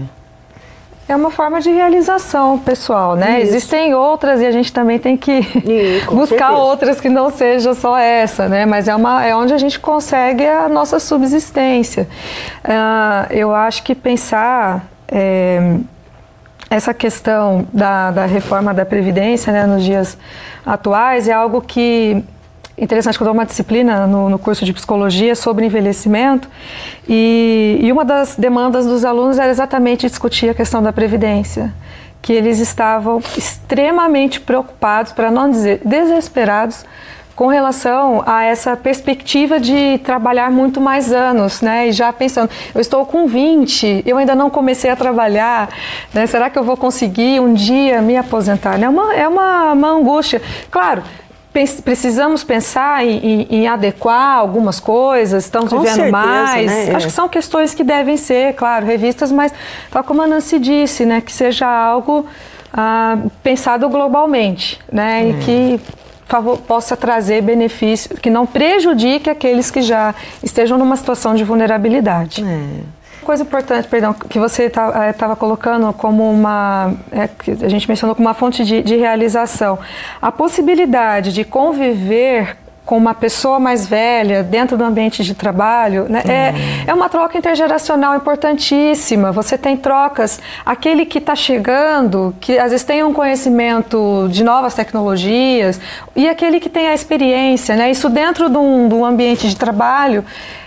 É 1.07 1.15
uma 1.15 1.29
forma 1.29 1.59
de 1.59 1.69
realização 1.69 2.57
pessoal, 2.57 3.15
né? 3.15 3.41
Isso. 3.41 3.55
Existem 3.55 3.93
outras 3.93 4.41
e 4.41 4.45
a 4.45 4.51
gente 4.51 4.71
também 4.71 4.97
tem 4.97 5.17
que 5.17 5.41
buscar 6.09 6.47
certeza. 6.47 6.51
outras 6.51 7.01
que 7.01 7.09
não 7.09 7.29
seja 7.29 7.73
só 7.73 7.97
essa, 7.97 8.47
né? 8.47 8.65
Mas 8.65 8.87
é, 8.87 8.95
uma, 8.95 9.25
é 9.25 9.35
onde 9.35 9.53
a 9.53 9.57
gente 9.57 9.79
consegue 9.79 10.47
a 10.47 10.69
nossa 10.69 10.99
subsistência. 10.99 12.07
Uh, 12.63 13.33
eu 13.33 13.53
acho 13.53 13.83
que 13.83 13.93
pensar 13.93 14.85
é, 15.09 15.77
essa 16.69 16.93
questão 16.93 17.67
da, 17.73 18.11
da 18.11 18.25
reforma 18.25 18.73
da 18.73 18.85
Previdência 18.85 19.51
né, 19.51 19.65
nos 19.65 19.83
dias 19.83 20.17
atuais 20.65 21.27
é 21.27 21.33
algo 21.33 21.61
que 21.61 22.23
interessante 22.77 23.17
que 23.17 23.23
eu 23.23 23.25
dou 23.25 23.33
uma 23.33 23.45
disciplina 23.45 24.07
no, 24.07 24.29
no, 24.29 24.39
curso 24.39 24.65
de 24.65 24.73
psicologia 24.73 25.35
sobre 25.35 25.65
envelhecimento 25.65 26.49
e, 27.07 27.79
e, 27.81 27.91
uma 27.91 28.03
das 28.03 28.35
demandas 28.35 28.85
dos 28.85 29.05
alunos 29.05 29.37
era 29.37 29.51
exatamente 29.51 30.07
discutir 30.07 30.49
a 30.49 30.53
questão 30.53 30.81
da 30.81 30.91
previdência, 30.91 31.73
que 32.21 32.33
eles 32.33 32.59
estavam 32.59 33.21
extremamente 33.37 34.39
preocupados, 34.39 35.11
para 35.11 35.29
não 35.29 35.49
dizer 35.49 35.81
desesperados, 35.85 36.85
com 37.35 37.47
relação 37.47 38.23
a 38.25 38.43
essa 38.43 38.77
perspectiva 38.77 39.59
de 39.59 39.97
trabalhar 40.03 40.51
muito 40.51 40.79
mais 40.79 41.11
anos, 41.11 41.61
né? 41.61 41.87
E 41.87 41.91
já 41.91 42.13
pensando, 42.13 42.49
eu 42.73 42.79
estou 42.79 43.05
com 43.05 43.25
20, 43.25 44.03
eu 44.05 44.17
ainda 44.17 44.35
não 44.35 44.49
comecei 44.49 44.89
a 44.89 44.95
trabalhar, 44.95 45.69
né? 46.13 46.27
Será 46.27 46.49
que 46.49 46.59
eu 46.59 46.63
vou 46.63 46.77
conseguir 46.77 47.39
um 47.39 47.53
dia 47.53 48.01
me 48.01 48.15
aposentar? 48.15 48.81
É 48.81 48.87
uma, 48.87 49.13
é 49.15 49.27
uma, 49.27 49.73
uma 49.73 49.89
angústia. 49.89 50.41
Claro, 50.69 51.03
precisamos 51.83 52.43
pensar 52.43 53.05
em, 53.05 53.17
em, 53.17 53.47
em, 53.49 53.67
adequar 53.67 54.37
algumas 54.37 54.79
coisas, 54.79 55.45
estamos 55.45 55.69
Com 55.69 55.79
vivendo 55.79 55.95
certeza, 55.95 56.11
mais. 56.11 56.65
Né? 56.87 56.95
Acho 56.95 57.07
que 57.07 57.13
são 57.13 57.29
questões 57.29 57.75
que 57.75 57.83
devem 57.83 58.17
ser, 58.17 58.53
claro, 58.55 58.85
revistas, 58.85 59.31
mas 59.31 59.53
tal 59.91 60.03
como 60.03 60.21
a 60.21 60.27
Nancy 60.27 60.57
disse, 60.57 61.05
né, 61.05 61.21
que 61.21 61.31
seja 61.31 61.67
algo 61.67 62.25
ah, 62.73 63.17
pensado 63.43 63.87
globalmente, 63.87 64.79
né, 64.91 65.25
é. 65.25 65.29
e 65.29 65.33
que 65.45 65.81
favor, 66.25 66.57
possa 66.57 66.97
trazer 66.97 67.43
benefícios, 67.43 68.19
que 68.19 68.29
não 68.29 68.47
prejudique 68.47 69.29
aqueles 69.29 69.69
que 69.69 69.83
já 69.83 70.15
estejam 70.41 70.77
numa 70.77 70.95
situação 70.95 71.35
de 71.35 71.43
vulnerabilidade. 71.43 72.43
É 72.43 73.02
coisa 73.23 73.43
importante, 73.43 73.87
perdão, 73.87 74.13
que 74.13 74.37
você 74.37 74.65
estava 74.65 75.13
tá, 75.13 75.31
é, 75.31 75.35
colocando 75.35 75.91
como 75.93 76.29
uma, 76.29 76.93
é, 77.11 77.27
que 77.27 77.51
a 77.51 77.69
gente 77.69 77.87
mencionou 77.87 78.15
como 78.15 78.27
uma 78.27 78.33
fonte 78.33 78.63
de, 78.63 78.81
de 78.83 78.95
realização, 78.95 79.79
a 80.21 80.31
possibilidade 80.31 81.33
de 81.33 81.43
conviver 81.43 82.57
com 82.85 82.97
uma 82.97 83.13
pessoa 83.13 83.59
mais 83.59 83.87
velha 83.87 84.43
dentro 84.43 84.77
do 84.77 84.83
ambiente 84.83 85.23
de 85.23 85.33
trabalho, 85.33 86.05
né? 86.09 86.21
é, 86.27 86.51
uhum. 86.51 86.83
é 86.87 86.93
uma 86.93 87.07
troca 87.07 87.37
intergeracional 87.37 88.15
importantíssima. 88.15 89.31
Você 89.31 89.57
tem 89.57 89.77
trocas, 89.77 90.39
aquele 90.65 91.05
que 91.05 91.19
está 91.19 91.35
chegando, 91.35 92.35
que 92.41 92.59
às 92.59 92.71
vezes 92.71 92.85
tem 92.85 93.01
um 93.03 93.13
conhecimento 93.13 94.27
de 94.29 94.43
novas 94.43 94.73
tecnologias, 94.73 95.79
e 96.15 96.27
aquele 96.27 96.59
que 96.59 96.69
tem 96.69 96.87
a 96.87 96.93
experiência, 96.93 97.75
né? 97.75 97.89
Isso 97.89 98.09
dentro 98.09 98.49
de 98.49 98.57
um, 98.57 98.89
de 98.89 98.95
um 98.95 99.05
ambiente 99.05 99.47
de 99.47 99.55
trabalho 99.55 100.25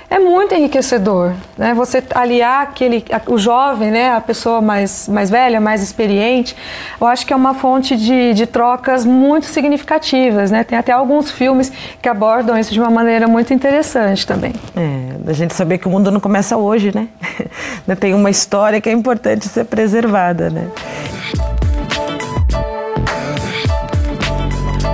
é 0.08 0.18
muito 0.18 0.54
enriquecedor, 0.54 1.32
né? 1.58 1.74
Você 1.74 2.02
aliar 2.14 2.62
aquele, 2.62 3.04
o 3.26 3.38
jovem, 3.38 3.90
né? 3.90 4.12
A 4.12 4.20
pessoa 4.20 4.60
mais, 4.60 5.08
mais 5.08 5.30
velha, 5.30 5.60
mais 5.60 5.82
experiente, 5.82 6.56
eu 7.00 7.06
acho 7.06 7.26
que 7.26 7.32
é 7.32 7.36
uma 7.36 7.54
fonte 7.54 7.96
de, 7.96 8.32
de 8.32 8.46
trocas 8.46 9.04
muito 9.04 9.46
significativas, 9.46 10.50
né? 10.50 10.62
Tem 10.62 10.78
até 10.78 10.92
alguns 10.92 11.30
filmes 11.30 11.72
que 12.00 12.08
abordam 12.08 12.56
isso 12.56 12.72
de 12.72 12.80
uma 12.80 12.90
maneira 12.90 13.26
muito 13.26 13.52
interessante 13.52 14.26
também. 14.26 14.52
É, 14.76 15.30
a 15.30 15.32
gente 15.32 15.54
saber 15.54 15.78
que 15.78 15.88
o 15.88 15.90
mundo 15.90 16.10
não 16.10 16.20
começa 16.20 16.56
hoje, 16.56 16.92
né? 16.94 17.08
Tem 17.98 18.14
uma 18.14 18.30
história 18.30 18.80
que 18.80 18.88
é 18.88 18.92
importante 18.92 19.48
ser 19.48 19.64
preservada, 19.64 20.50
né? 20.50 20.68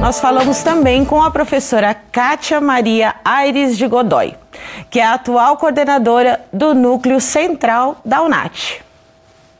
Nós 0.01 0.19
falamos 0.19 0.63
também 0.63 1.05
com 1.05 1.23
a 1.23 1.31
professora 1.31 1.95
Kátia 1.95 2.61
Maria 2.61 3.15
Aires 3.25 3.77
de 3.77 3.87
Godoy 3.87 4.42
que 4.91 4.99
é 4.99 5.05
a 5.05 5.15
atual 5.15 5.57
coordenadora 5.57 6.41
do 6.53 6.75
Núcleo 6.75 7.21
Central 7.21 7.97
da 8.05 8.23
UNAT. 8.23 8.83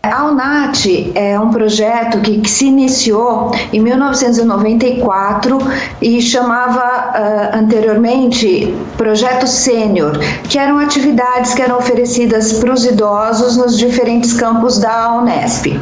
A 0.05 0.25
UNAT 0.25 1.13
é 1.15 1.39
um 1.39 1.53
projeto 1.53 2.21
que, 2.23 2.41
que, 2.41 2.51
se 2.51 2.67
iniciou 2.67 3.53
em 3.73 3.79
1994 3.79 5.59
e 6.03 6.21
chamava 6.21 6.81
uh, 6.83 7.57
anteriormente 7.57 8.75
Projeto 8.97 9.47
Sênior, 9.47 10.19
que 10.49 10.59
eram 10.59 10.81
atividades 10.81 11.55
que 11.55 11.63
eram 11.63 11.79
oferecidas 11.79 12.55
para 12.55 12.73
os 12.73 12.85
idosos 12.85 13.57
nos 13.57 13.79
diferentes 13.79 14.33
campos 14.33 14.77
da 14.79 15.15
Unesp. 15.15 15.81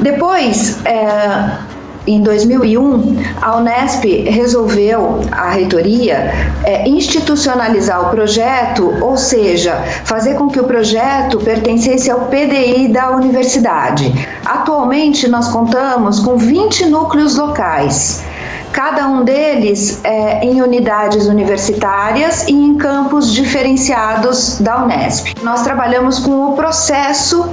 Depois, 0.00 0.78
uh, 0.80 1.79
em 2.06 2.22
2001, 2.22 3.16
a 3.40 3.56
Unesp 3.56 4.04
resolveu, 4.28 5.20
a 5.30 5.50
reitoria, 5.50 6.32
é, 6.64 6.88
institucionalizar 6.88 8.06
o 8.06 8.10
projeto, 8.10 8.92
ou 9.02 9.16
seja, 9.16 9.74
fazer 10.04 10.34
com 10.34 10.48
que 10.48 10.58
o 10.58 10.64
projeto 10.64 11.38
pertencesse 11.38 12.10
ao 12.10 12.20
PDI 12.22 12.88
da 12.88 13.10
universidade. 13.10 14.12
Atualmente, 14.44 15.28
nós 15.28 15.48
contamos 15.48 16.20
com 16.20 16.36
20 16.36 16.86
núcleos 16.86 17.36
locais 17.36 18.24
cada 18.72 19.08
um 19.08 19.24
deles 19.24 20.00
é, 20.04 20.44
em 20.44 20.62
unidades 20.62 21.26
universitárias 21.26 22.46
e 22.46 22.52
em 22.52 22.76
campos 22.76 23.32
diferenciados 23.32 24.60
da 24.60 24.84
Unesp. 24.84 25.34
Nós 25.42 25.62
trabalhamos 25.62 26.20
com 26.20 26.50
o 26.50 26.52
processo 26.56 27.52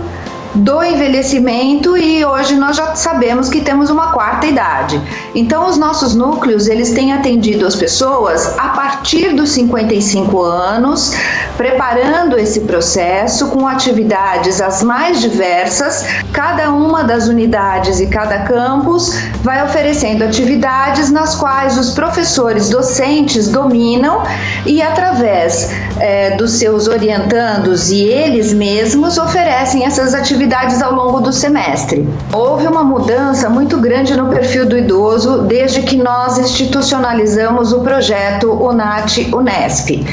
do 0.58 0.84
envelhecimento 0.84 1.96
e 1.96 2.26
hoje 2.26 2.56
nós 2.56 2.76
já 2.76 2.96
sabemos 2.96 3.50
que 3.50 3.62
temos 3.62 3.90
uma 3.90 4.12
quarta 4.12 4.48
idade. 4.48 5.00
Então 5.36 5.70
os 5.70 5.78
nossos 5.78 6.16
núcleos, 6.16 6.68
eles 6.68 6.92
têm 6.92 7.14
atendido 7.14 7.66
as 7.66 7.76
pessoas 7.76 8.58
a 8.58 8.70
partir 8.70 9.36
dos 9.36 9.52
55 9.52 10.42
anos, 10.42 11.14
preparando 11.56 12.38
esse 12.40 12.62
processo 12.62 13.50
com 13.50 13.68
atividades 13.68 14.60
as 14.60 14.82
mais 14.82 15.22
diversas. 15.22 16.06
Cada 16.34 16.72
uma 16.72 17.04
das 17.04 17.28
unidades 17.28 18.00
e 18.00 18.08
cada 18.08 18.40
campus 18.40 19.14
vai 19.44 19.64
oferecendo 19.64 20.24
atividades 20.24 21.12
nas 21.12 21.36
quais 21.36 21.78
os 21.78 21.92
professores 21.92 22.70
docentes 22.70 23.48
dominam 23.50 24.24
e 24.66 24.82
através 24.82 25.70
é, 26.00 26.32
dos 26.32 26.54
seus 26.54 26.88
orientandos 26.88 27.92
e 27.92 28.02
eles 28.02 28.54
mesmos 28.54 29.18
oferecem 29.18 29.86
essas 29.86 30.14
atividades 30.14 30.47
atividades 30.48 30.82
ao 30.82 30.94
longo 30.94 31.20
do 31.20 31.32
semestre. 31.32 32.08
Houve 32.34 32.68
uma 32.68 32.84
mudança 32.84 33.50
muito 33.50 33.78
grande 33.78 34.16
no 34.16 34.28
perfil 34.28 34.66
do 34.68 34.78
idoso 34.78 35.40
desde 35.44 35.82
que 35.82 35.98
nós 35.98 36.38
institucionalizamos 36.38 37.74
o 37.74 37.82
projeto 37.82 38.52
UNAT 38.52 39.30
Unesp. 39.34 40.06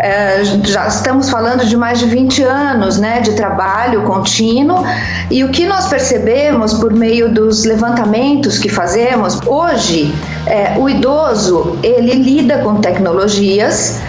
É, 0.00 0.42
já 0.64 0.86
estamos 0.86 1.28
falando 1.28 1.66
de 1.66 1.76
mais 1.76 1.98
de 1.98 2.06
20 2.06 2.42
anos 2.44 2.98
né, 2.98 3.20
de 3.20 3.32
trabalho 3.32 4.02
contínuo 4.04 4.84
e 5.28 5.42
o 5.42 5.50
que 5.50 5.66
nós 5.66 5.88
percebemos 5.88 6.74
por 6.74 6.92
meio 6.92 7.32
dos 7.34 7.64
levantamentos 7.64 8.58
que 8.58 8.68
fazemos, 8.68 9.40
hoje 9.44 10.14
é, 10.46 10.78
o 10.78 10.88
idoso 10.88 11.76
ele 11.82 12.12
lida 12.14 12.58
com 12.58 12.76
tecnologias 12.76 14.00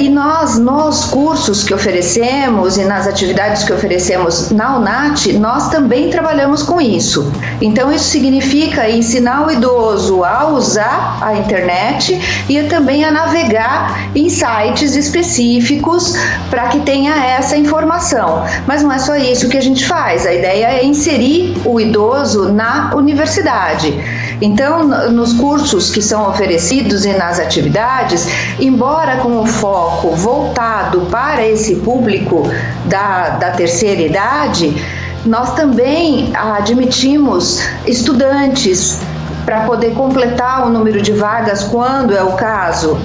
e 0.00 0.08
nós, 0.08 0.58
nos 0.58 1.04
cursos 1.06 1.62
que 1.62 1.72
oferecemos 1.72 2.76
e 2.76 2.84
nas 2.84 3.06
atividades 3.06 3.64
que 3.64 3.72
oferecemos 3.72 4.50
na 4.50 4.76
UNAT, 4.76 5.32
nós 5.34 5.68
também 5.68 6.10
trabalhamos 6.10 6.62
com 6.62 6.80
isso. 6.80 7.32
Então, 7.60 7.92
isso 7.92 8.06
significa 8.06 8.88
ensinar 8.88 9.46
o 9.46 9.50
idoso 9.50 10.24
a 10.24 10.48
usar 10.48 11.18
a 11.20 11.34
internet 11.34 12.20
e 12.48 12.62
também 12.64 13.04
a 13.04 13.10
navegar 13.10 14.10
em 14.14 14.28
sites 14.28 14.96
específicos 14.96 16.14
para 16.48 16.68
que 16.68 16.80
tenha 16.80 17.14
essa 17.14 17.56
informação. 17.56 18.44
Mas 18.66 18.82
não 18.82 18.92
é 18.92 18.98
só 18.98 19.16
isso 19.16 19.48
que 19.48 19.56
a 19.56 19.62
gente 19.62 19.86
faz, 19.86 20.26
a 20.26 20.32
ideia 20.32 20.66
é 20.66 20.84
inserir 20.84 21.56
o 21.64 21.80
idoso 21.80 22.52
na 22.52 22.92
universidade. 22.94 23.94
Então, 24.40 24.84
nos 25.10 25.34
cursos 25.34 25.90
que 25.90 26.00
são 26.00 26.28
oferecidos 26.28 27.04
e 27.04 27.12
nas 27.12 27.38
atividades, 27.38 28.26
embora 28.58 29.16
com 29.16 29.40
o 29.40 29.46
foco 29.46 30.10
voltado 30.16 31.02
para 31.10 31.46
esse 31.46 31.76
público 31.76 32.42
da, 32.86 33.30
da 33.30 33.50
terceira 33.50 34.00
idade, 34.00 34.74
nós 35.26 35.54
também 35.54 36.32
admitimos 36.34 37.60
estudantes 37.86 38.98
para 39.44 39.60
poder 39.64 39.92
completar 39.94 40.66
o 40.66 40.70
número 40.70 41.02
de 41.02 41.12
vagas 41.12 41.64
quando 41.64 42.16
é 42.16 42.22
o 42.22 42.32
caso 42.32 42.98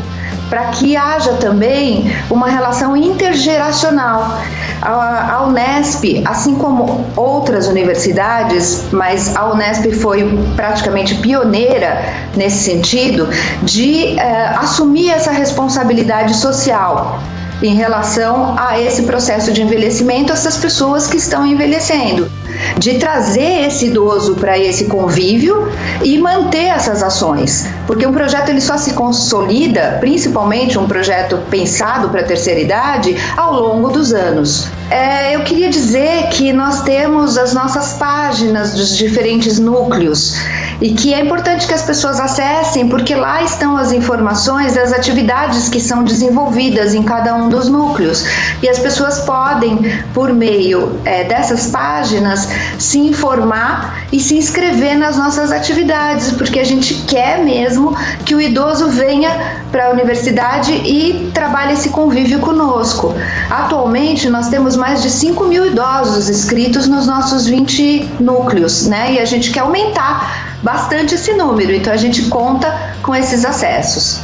para 0.49 0.65
que 0.65 0.95
haja 0.95 1.33
também 1.33 2.11
uma 2.29 2.47
relação 2.47 2.95
intergeracional. 2.95 4.39
A, 4.81 5.43
Unesp, 5.47 6.23
assim 6.25 6.55
como 6.55 7.05
outras 7.15 7.67
universidades, 7.67 8.83
mas 8.91 9.35
a 9.35 9.51
Unesp 9.51 9.91
foi 9.93 10.37
praticamente 10.55 11.15
pioneira 11.15 12.03
nesse 12.35 12.63
sentido, 12.63 13.27
de 13.63 14.19
eh, 14.19 14.55
assumir 14.57 15.09
essa 15.09 15.31
responsabilidade 15.31 16.35
social 16.35 17.19
em 17.63 17.73
relação 17.75 18.55
a 18.57 18.79
esse 18.79 19.03
processo 19.03 19.51
de 19.51 19.61
envelhecimento, 19.61 20.31
essas 20.31 20.57
pessoas 20.57 21.07
que 21.07 21.17
estão 21.17 21.45
envelhecendo 21.45 22.29
de 22.77 22.97
trazer 22.97 23.67
esse 23.67 23.87
idoso 23.87 24.35
para 24.35 24.57
esse 24.57 24.85
convívio 24.85 25.71
e 26.03 26.17
manter 26.17 26.65
essas 26.65 27.03
ações, 27.03 27.67
porque 27.87 28.05
um 28.05 28.13
projeto 28.13 28.49
ele 28.49 28.61
só 28.61 28.77
se 28.77 28.93
consolida, 28.93 29.97
principalmente 29.99 30.77
um 30.77 30.87
projeto 30.87 31.39
pensado 31.49 32.09
para 32.09 32.21
a 32.21 32.23
terceira 32.23 32.59
idade, 32.59 33.15
ao 33.37 33.53
longo 33.53 33.89
dos 33.89 34.13
anos. 34.13 34.67
É, 34.89 35.35
eu 35.35 35.41
queria 35.41 35.69
dizer 35.69 36.27
que 36.29 36.53
nós 36.53 36.83
temos 36.83 37.37
as 37.37 37.53
nossas 37.53 37.93
páginas 37.93 38.73
dos 38.73 38.95
diferentes 38.95 39.57
núcleos 39.57 40.35
e 40.81 40.93
que 40.93 41.13
é 41.13 41.21
importante 41.21 41.67
que 41.67 41.73
as 41.73 41.81
pessoas 41.81 42.19
acessem, 42.19 42.87
porque 42.89 43.15
lá 43.15 43.41
estão 43.43 43.77
as 43.77 43.91
informações 43.91 44.75
das 44.75 44.93
atividades 44.93 45.69
que 45.69 45.79
são 45.79 46.03
desenvolvidas 46.03 46.93
em 46.93 47.03
cada 47.03 47.33
um 47.33 47.49
dos 47.49 47.69
núcleos. 47.69 48.25
E 48.61 48.69
as 48.69 48.79
pessoas 48.79 49.19
podem, 49.21 49.79
por 50.13 50.33
meio 50.33 50.99
é, 51.05 51.23
dessas 51.23 51.67
páginas, 51.67 52.44
se 52.77 52.99
informar 52.99 54.05
e 54.11 54.19
se 54.19 54.35
inscrever 54.35 54.97
nas 54.97 55.17
nossas 55.17 55.51
atividades, 55.51 56.31
porque 56.31 56.59
a 56.59 56.63
gente 56.63 56.93
quer 57.07 57.43
mesmo 57.43 57.95
que 58.25 58.35
o 58.35 58.41
idoso 58.41 58.89
venha 58.89 59.63
para 59.71 59.87
a 59.87 59.89
universidade 59.91 60.71
e 60.71 61.31
trabalhe 61.33 61.73
esse 61.73 61.89
convívio 61.89 62.39
conosco. 62.39 63.13
Atualmente, 63.49 64.29
nós 64.29 64.49
temos 64.49 64.75
mais 64.75 65.01
de 65.01 65.09
5 65.09 65.43
mil 65.45 65.65
idosos 65.65 66.29
inscritos 66.29 66.87
nos 66.87 67.07
nossos 67.07 67.45
20 67.45 68.11
núcleos, 68.19 68.87
né? 68.87 69.13
E 69.13 69.19
a 69.19 69.25
gente 69.25 69.51
quer 69.51 69.61
aumentar 69.61 70.57
bastante 70.63 71.15
esse 71.15 71.33
número, 71.33 71.71
então 71.71 71.93
a 71.93 71.97
gente 71.97 72.23
conta 72.29 72.95
com 73.01 73.15
esses 73.15 73.45
acessos. 73.45 74.19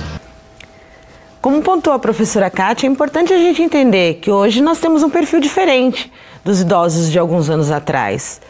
Como 1.41 1.59
pontuou 1.63 1.95
a 1.95 1.99
professora 1.99 2.51
Kátia, 2.51 2.85
é 2.87 2.89
importante 2.89 3.33
a 3.33 3.37
gente 3.37 3.63
entender 3.63 4.19
que 4.21 4.29
hoje 4.29 4.61
nós 4.61 4.79
temos 4.79 5.01
um 5.01 5.09
perfil 5.09 5.39
diferente 5.39 6.11
dos 6.43 6.61
idosos 6.61 7.11
de 7.11 7.19
alguns 7.19 7.49
anos 7.49 7.71
atrás. 7.71 8.41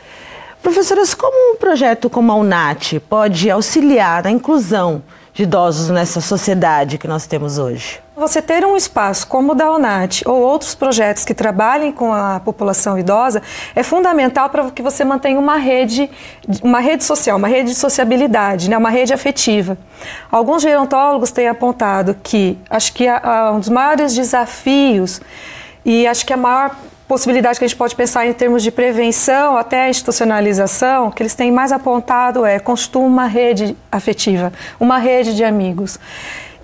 Professoras, 0.62 1.14
como 1.16 1.54
um 1.54 1.58
projeto 1.58 2.10
como 2.10 2.32
a 2.32 2.36
UNAT 2.36 3.00
pode 3.10 3.50
auxiliar 3.50 4.24
na 4.24 4.32
inclusão 4.32 5.02
de 5.34 5.44
idosos 5.44 5.89
nessa 5.89 6.22
sociedade 6.22 6.98
que 6.98 7.08
nós 7.08 7.26
temos 7.26 7.58
hoje? 7.58 8.00
Você 8.16 8.42
ter 8.42 8.64
um 8.64 8.78
espaço 8.78 9.26
como 9.26 9.54
o 9.54 9.56
da 9.56 9.72
UNAT 9.72 10.22
ou 10.28 10.39
outros 10.39 10.76
projetos 10.76 11.26
que 11.26 11.34
trabalhem 11.34 11.92
com 11.92 12.14
a 12.14 12.39
população 12.39 13.00
idosa 13.00 13.42
é 13.76 13.82
fundamental 13.82 14.50
para 14.50 14.70
que 14.70 14.84
você 14.84 15.04
mantenha 15.04 15.39
uma 15.39 15.56
rede, 15.56 16.08
uma 16.62 16.80
rede 16.80 17.04
social, 17.04 17.38
uma 17.38 17.48
rede 17.48 17.70
de 17.70 17.76
sociabilidade, 17.76 18.70
né, 18.70 18.78
uma 18.78 18.92
rede 18.92 19.14
afetiva. 19.14 19.76
Alguns 20.32 20.62
gerontólogos 20.62 21.32
têm 21.32 21.48
apontado 21.48 22.16
que 22.22 22.60
acho 22.70 22.94
que 22.94 23.08
a, 23.08 23.18
a, 23.24 23.52
um 23.54 23.60
dos 23.60 23.70
maiores 23.70 24.14
desafios 24.14 25.20
e 25.84 26.06
acho 26.06 26.24
que 26.24 26.34
a 26.34 26.38
maior 26.38 26.76
possibilidade 27.12 27.59
que 27.59 27.66
a 27.66 27.68
gente 27.68 27.78
pode 27.78 27.93
pensar 27.93 28.26
em 28.26 28.32
termos 28.32 28.64
de 28.64 28.72
prevenção 28.72 29.57
até 29.57 29.89
institucionalização, 29.89 31.12
que 31.12 31.22
eles 31.22 31.36
têm 31.36 31.51
mais 31.51 31.74
apontado 31.74 32.45
é 32.45 32.57
construir 32.57 33.03
uma 33.03 33.28
rede 33.28 33.76
afetiva, 33.91 34.53
uma 34.80 34.97
rede 34.97 35.36
de 35.36 35.43
amigos. 35.43 35.99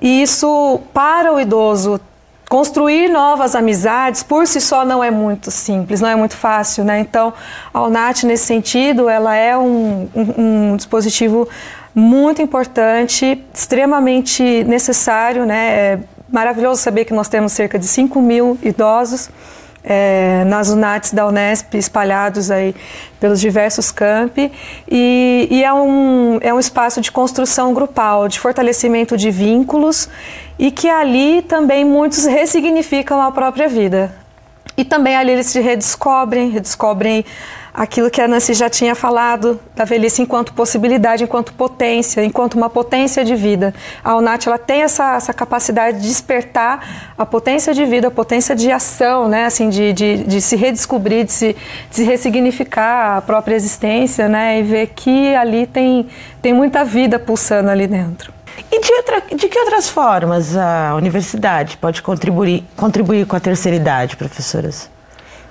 E 0.02 0.22
isso, 0.22 0.80
para 0.94 1.34
o 1.34 1.38
idoso, 1.38 2.00
construir 2.48 3.10
novas 3.10 3.56
amizades 3.56 4.24
por 4.24 4.48
si 4.48 4.62
só 4.62 4.86
não 4.86 5.04
é 5.04 5.12
muito 5.12 5.52
simples, 5.52 6.00
não 6.00 6.08
é 6.08 6.16
muito 6.16 6.38
fácil, 6.38 6.86
né? 6.86 7.02
Então, 7.02 7.34
a 7.74 7.84
UNAT, 7.84 8.24
nesse 8.24 8.46
sentido, 8.46 9.10
ela 9.10 9.36
é 9.36 9.58
um, 9.58 10.08
um, 10.16 10.72
um 10.72 10.78
dispositivo 10.78 11.46
muito 11.94 12.42
importante, 12.42 13.44
extremamente 13.54 14.64
necessário, 14.64 15.46
né? 15.46 15.68
É 15.68 16.00
maravilhoso 16.32 16.82
saber 16.82 17.04
que 17.04 17.14
nós 17.14 17.28
temos 17.28 17.52
cerca 17.52 17.78
de 17.78 17.86
5 17.86 18.22
mil 18.22 18.58
idosos 18.64 19.30
é, 19.90 20.44
nas 20.46 20.70
UNATs 20.70 21.14
da 21.14 21.26
Unesp 21.26 21.76
espalhados 21.76 22.52
aí 22.52 22.76
pelos 23.22 23.40
diversos 23.40 23.90
campi 23.90 24.52
e, 24.92 25.48
e, 25.50 25.64
é, 25.64 25.74
um, 25.74 26.38
é 26.42 26.54
um 26.54 26.60
espaço 26.60 27.00
de 27.00 27.10
construção 27.10 27.74
grupal, 27.74 28.28
de 28.28 28.38
fortalecimento 28.38 29.16
de 29.16 29.32
vínculos 29.32 30.10
e 30.60 30.72
que 30.72 30.90
ali 30.90 31.42
também 31.42 31.86
muitos 31.86 32.26
ressignificam 32.26 33.22
a 33.22 33.32
própria 33.32 33.70
vida. 33.70 34.27
E 34.78 34.86
também 34.86 35.16
ali 35.16 35.32
eles 35.32 35.48
se 35.48 35.60
redescobrem, 35.60 36.52
redescobrem 36.52 37.26
aquilo 37.78 38.10
que 38.10 38.20
a 38.20 38.28
Nancy 38.28 38.56
já 38.56 38.70
tinha 38.70 38.96
falado 38.96 39.60
da 39.76 39.86
velhice 39.86 40.24
enquanto 40.24 40.52
possibilidade, 40.54 41.24
enquanto 41.24 41.54
potência, 41.54 42.24
enquanto 42.24 42.56
uma 42.56 42.70
potência 42.72 43.24
de 43.24 43.36
vida. 43.36 43.74
A 44.04 44.16
UNAT 44.16 44.48
ela 44.48 44.58
tem 44.58 44.82
essa, 44.82 45.16
essa 45.16 45.32
capacidade 45.32 46.00
de 46.00 46.08
despertar 46.08 47.14
a 47.16 47.24
potência 47.24 47.76
de 47.76 47.86
vida, 47.86 48.08
a 48.08 48.12
potência 48.12 48.56
de 48.56 48.72
ação, 48.72 49.28
né? 49.28 49.46
assim, 49.46 49.70
de, 49.70 49.94
de, 49.94 50.24
de 50.24 50.42
se 50.42 50.56
redescobrir, 50.56 51.26
de 51.26 51.32
se, 51.32 51.56
de 51.90 51.96
se 51.96 52.04
ressignificar 52.04 53.18
a 53.18 53.22
própria 53.22 53.56
existência 53.56 54.28
né? 54.28 54.60
e 54.60 54.64
ver 54.64 54.88
que 54.96 55.36
ali 55.36 55.68
tem, 55.68 56.08
tem 56.42 56.54
muita 56.54 56.84
vida 56.84 57.20
pulsando 57.20 57.70
ali 57.70 57.86
dentro. 57.86 58.37
E 58.72 58.80
de, 58.82 58.94
outra, 58.94 59.24
de 59.36 59.48
que 59.48 59.60
outras 59.60 59.90
formas 59.90 60.56
a 60.56 60.96
universidade 60.96 61.78
pode 61.78 62.02
contribuir, 62.02 62.64
contribuir 62.76 63.26
com 63.26 63.36
a 63.36 63.40
terceira 63.40 63.76
idade, 63.76 64.18
professoras? 64.18 64.90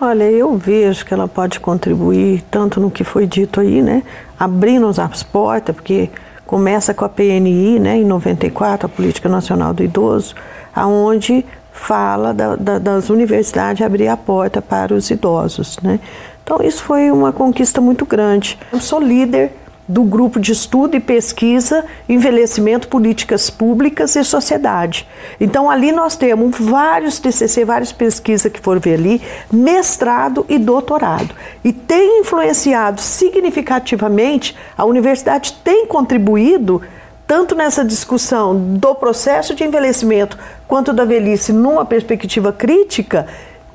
Olha, 0.00 0.24
eu 0.24 0.56
vejo 0.56 1.06
que 1.06 1.14
ela 1.14 1.26
pode 1.26 1.58
contribuir 1.58 2.44
tanto 2.50 2.80
no 2.80 2.90
que 2.90 3.02
foi 3.02 3.26
dito 3.26 3.60
aí, 3.60 3.80
né? 3.80 4.02
Abrindo 4.38 4.88
as 5.00 5.22
portas, 5.22 5.74
porque 5.74 6.10
começa 6.44 6.92
com 6.92 7.04
a 7.04 7.08
PNI, 7.08 7.78
né, 7.80 7.96
em 7.96 8.04
94, 8.04 8.86
a 8.86 8.88
Política 8.88 9.28
Nacional 9.28 9.74
do 9.74 9.82
Idoso, 9.82 10.34
aonde 10.74 11.44
fala 11.72 12.32
da, 12.32 12.56
da, 12.56 12.78
das 12.78 13.10
universidades 13.10 13.84
abrir 13.84 14.08
a 14.08 14.16
porta 14.16 14.62
para 14.62 14.94
os 14.94 15.10
idosos, 15.10 15.78
né? 15.82 16.00
Então 16.42 16.58
isso 16.62 16.82
foi 16.82 17.10
uma 17.10 17.32
conquista 17.32 17.80
muito 17.80 18.06
grande. 18.06 18.58
Eu 18.72 18.80
sou 18.80 19.00
líder 19.00 19.52
do 19.88 20.02
grupo 20.02 20.40
de 20.40 20.52
estudo 20.52 20.96
e 20.96 21.00
pesquisa 21.00 21.84
Envelhecimento, 22.08 22.88
Políticas 22.88 23.50
Públicas 23.50 24.16
e 24.16 24.24
Sociedade. 24.24 25.06
Então, 25.40 25.70
ali 25.70 25.92
nós 25.92 26.16
temos 26.16 26.56
vários 26.58 27.18
TCC, 27.18 27.64
várias 27.64 27.92
pesquisas 27.92 28.50
que 28.50 28.60
foram 28.60 28.80
ver 28.80 28.94
ali, 28.94 29.22
mestrado 29.52 30.44
e 30.48 30.58
doutorado. 30.58 31.34
E 31.62 31.72
tem 31.72 32.20
influenciado 32.20 33.00
significativamente, 33.00 34.56
a 34.76 34.84
universidade 34.84 35.52
tem 35.62 35.86
contribuído 35.86 36.82
tanto 37.26 37.54
nessa 37.54 37.84
discussão 37.84 38.76
do 38.76 38.94
processo 38.94 39.54
de 39.54 39.64
envelhecimento 39.64 40.38
quanto 40.66 40.92
da 40.92 41.04
velhice 41.04 41.52
numa 41.52 41.84
perspectiva 41.84 42.52
crítica, 42.52 43.26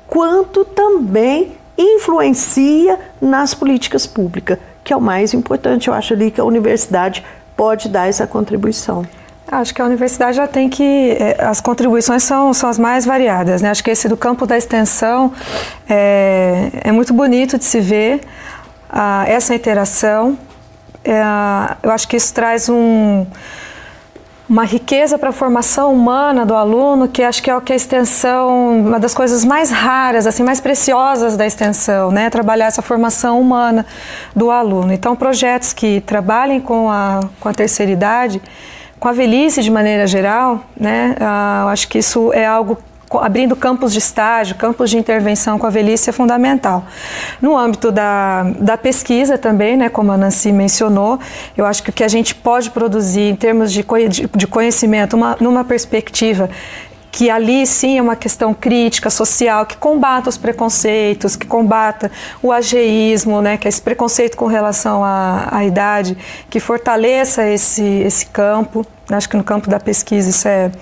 quanto 0.06 0.64
também 0.64 1.52
influencia 1.76 2.98
nas 3.20 3.54
políticas 3.54 4.06
públicas 4.06 4.58
que 4.84 4.92
é 4.92 4.96
o 4.96 5.00
mais 5.00 5.34
importante. 5.34 5.88
Eu 5.88 5.94
acho 5.94 6.14
ali 6.14 6.30
que 6.30 6.40
a 6.40 6.44
universidade 6.44 7.24
pode 7.56 7.88
dar 7.88 8.08
essa 8.08 8.26
contribuição. 8.26 9.04
Acho 9.50 9.74
que 9.74 9.82
a 9.82 9.84
universidade 9.84 10.36
já 10.36 10.46
tem 10.46 10.68
que. 10.68 11.16
É, 11.20 11.44
as 11.44 11.60
contribuições 11.60 12.22
são, 12.22 12.54
são 12.54 12.70
as 12.70 12.78
mais 12.78 13.04
variadas. 13.04 13.60
Né? 13.60 13.70
Acho 13.70 13.84
que 13.84 13.90
esse 13.90 14.08
do 14.08 14.16
campo 14.16 14.46
da 14.46 14.56
extensão 14.56 15.32
é, 15.88 16.70
é 16.84 16.92
muito 16.92 17.12
bonito 17.12 17.58
de 17.58 17.64
se 17.64 17.78
ver 17.78 18.20
uh, 18.90 19.26
essa 19.26 19.54
interação. 19.54 20.38
É, 21.04 21.20
eu 21.82 21.90
acho 21.90 22.08
que 22.08 22.16
isso 22.16 22.32
traz 22.32 22.68
um 22.68 23.26
uma 24.52 24.66
riqueza 24.66 25.16
para 25.16 25.30
a 25.30 25.32
formação 25.32 25.94
humana 25.94 26.44
do 26.44 26.54
aluno, 26.54 27.08
que 27.08 27.22
acho 27.22 27.42
que 27.42 27.50
é 27.50 27.56
o 27.56 27.60
que 27.62 27.72
a 27.72 27.76
extensão, 27.76 28.80
uma 28.80 29.00
das 29.00 29.14
coisas 29.14 29.46
mais 29.46 29.70
raras, 29.70 30.26
assim, 30.26 30.42
mais 30.42 30.60
preciosas 30.60 31.38
da 31.38 31.46
extensão, 31.46 32.10
né? 32.10 32.28
Trabalhar 32.28 32.66
essa 32.66 32.82
formação 32.82 33.40
humana 33.40 33.86
do 34.36 34.50
aluno. 34.50 34.92
Então, 34.92 35.16
projetos 35.16 35.72
que 35.72 36.02
trabalhem 36.02 36.60
com 36.60 36.90
a, 36.90 37.20
com 37.40 37.48
a 37.48 37.54
terceira 37.54 37.90
idade, 37.90 38.42
com 39.00 39.08
a 39.08 39.12
velhice 39.12 39.62
de 39.62 39.70
maneira 39.70 40.06
geral, 40.06 40.62
né? 40.78 41.16
Ah, 41.18 41.68
acho 41.70 41.88
que 41.88 41.96
isso 41.96 42.30
é 42.34 42.44
algo 42.44 42.76
abrindo 43.18 43.54
campos 43.56 43.92
de 43.92 43.98
estágio, 43.98 44.54
campos 44.56 44.90
de 44.90 44.98
intervenção 44.98 45.58
com 45.58 45.66
a 45.66 45.70
velhice 45.70 46.10
é 46.10 46.12
fundamental. 46.12 46.84
No 47.40 47.56
âmbito 47.56 47.90
da, 47.90 48.44
da 48.58 48.76
pesquisa 48.76 49.36
também, 49.38 49.76
né, 49.76 49.88
como 49.88 50.12
a 50.12 50.16
Nancy 50.16 50.52
mencionou, 50.52 51.18
eu 51.56 51.66
acho 51.66 51.82
que 51.82 51.90
o 51.90 51.92
que 51.92 52.04
a 52.04 52.08
gente 52.08 52.34
pode 52.34 52.70
produzir 52.70 53.30
em 53.30 53.36
termos 53.36 53.72
de, 53.72 53.84
de 54.34 54.46
conhecimento, 54.46 55.16
uma, 55.16 55.36
numa 55.40 55.64
perspectiva 55.64 56.48
que 57.12 57.28
ali 57.28 57.66
sim 57.66 57.98
é 57.98 58.02
uma 58.02 58.16
questão 58.16 58.54
crítica, 58.54 59.10
social, 59.10 59.66
que 59.66 59.76
combata 59.76 60.30
os 60.30 60.38
preconceitos, 60.38 61.36
que 61.36 61.46
combata 61.46 62.10
o 62.42 62.50
ageísmo, 62.50 63.42
né, 63.42 63.58
que 63.58 63.68
é 63.68 63.70
esse 63.70 63.82
preconceito 63.82 64.34
com 64.34 64.46
relação 64.46 65.04
à, 65.04 65.46
à 65.50 65.62
idade, 65.62 66.16
que 66.48 66.58
fortaleça 66.58 67.46
esse, 67.46 67.84
esse 67.84 68.24
campo. 68.26 68.86
Acho 69.10 69.28
que 69.28 69.36
no 69.36 69.44
campo 69.44 69.68
da 69.68 69.78
pesquisa 69.78 70.30
isso 70.30 70.48
é, 70.48 70.72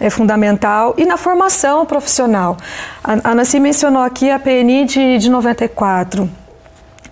é 0.00 0.10
fundamental. 0.10 0.94
E 0.96 1.04
na 1.04 1.16
formação 1.16 1.84
profissional. 1.86 2.56
A, 3.02 3.34
Nancy 3.34 3.60
mencionou 3.60 4.02
aqui 4.02 4.30
a 4.30 4.38
PNI 4.38 4.84
de, 4.84 5.18
de 5.18 5.30
94. 5.30 6.28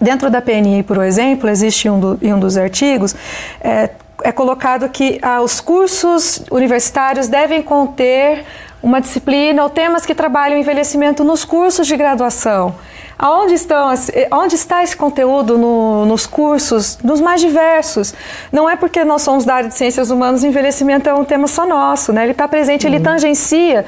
Dentro 0.01 0.31
da 0.31 0.43
PNI, 0.43 0.83
por 0.83 1.03
exemplo, 1.03 1.49
existe 1.49 1.89
um, 1.89 1.99
do, 1.99 2.19
um 2.23 2.39
dos 2.39 2.57
artigos, 2.59 3.15
é, 3.61 3.91
é 4.23 4.31
colocado 4.31 4.89
que 4.91 5.19
ah, 5.23 5.41
os 5.41 5.61
cursos 5.61 6.43
universitários 6.51 7.29
devem 7.29 7.63
conter 7.63 8.45
uma 8.83 9.01
disciplina 9.01 9.63
ou 9.63 9.71
temas 9.71 10.05
que 10.05 10.15
trabalham 10.15 10.59
envelhecimento 10.59 11.25
nos 11.25 11.45
cursos 11.45 11.87
de 11.87 11.97
graduação. 11.97 12.75
Aonde 13.19 13.55
estão, 13.55 13.95
onde 14.33 14.55
está 14.55 14.83
esse 14.83 14.97
conteúdo 14.97 15.57
no, 15.57 16.05
nos 16.05 16.27
cursos, 16.27 16.99
nos 17.03 17.21
mais 17.21 17.41
diversos? 17.41 18.13
Não 18.53 18.69
é 18.69 18.77
porque 18.77 19.05
nós 19.05 19.23
somos 19.23 19.45
da 19.45 19.55
área 19.55 19.69
de 19.69 19.75
ciências 19.75 20.11
humanas, 20.11 20.43
o 20.43 20.47
envelhecimento 20.47 21.09
é 21.09 21.15
um 21.15 21.25
tema 21.25 21.47
só 21.47 21.67
nosso, 21.67 22.13
né? 22.13 22.25
Ele 22.25 22.33
está 22.33 22.47
presente, 22.47 22.87
ele 22.87 22.99
uhum. 22.99 23.03
tangencia 23.03 23.87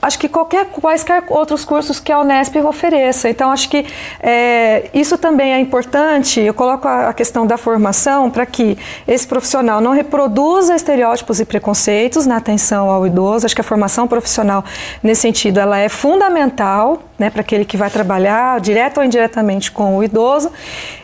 acho 0.00 0.18
que 0.18 0.28
qualquer 0.28 0.66
quaisquer 0.66 1.24
outros 1.28 1.64
cursos 1.64 1.98
que 1.98 2.12
a 2.12 2.20
Unesp 2.20 2.56
ofereça. 2.56 3.28
Então 3.28 3.50
acho 3.50 3.68
que 3.68 3.84
é, 4.20 4.88
isso 4.94 5.18
também 5.18 5.52
é 5.52 5.58
importante. 5.58 6.40
Eu 6.40 6.54
coloco 6.54 6.86
a, 6.86 7.08
a 7.08 7.12
questão 7.12 7.46
da 7.46 7.56
formação 7.56 8.30
para 8.30 8.46
que 8.46 8.78
esse 9.06 9.26
profissional 9.26 9.80
não 9.80 9.92
reproduza 9.92 10.74
estereótipos 10.74 11.40
e 11.40 11.44
preconceitos 11.44 12.26
na 12.26 12.36
atenção 12.36 12.90
ao 12.90 13.06
idoso. 13.06 13.46
Acho 13.46 13.54
que 13.54 13.60
a 13.60 13.64
formação 13.64 14.06
profissional 14.06 14.64
nesse 15.02 15.22
sentido 15.22 15.58
ela 15.58 15.78
é 15.78 15.88
fundamental, 15.88 17.02
né, 17.18 17.30
para 17.30 17.40
aquele 17.40 17.64
que 17.64 17.76
vai 17.76 17.90
trabalhar 17.90 18.60
direto 18.60 18.98
ou 18.98 19.04
indiretamente 19.04 19.72
com 19.72 19.96
o 19.96 20.04
idoso. 20.04 20.50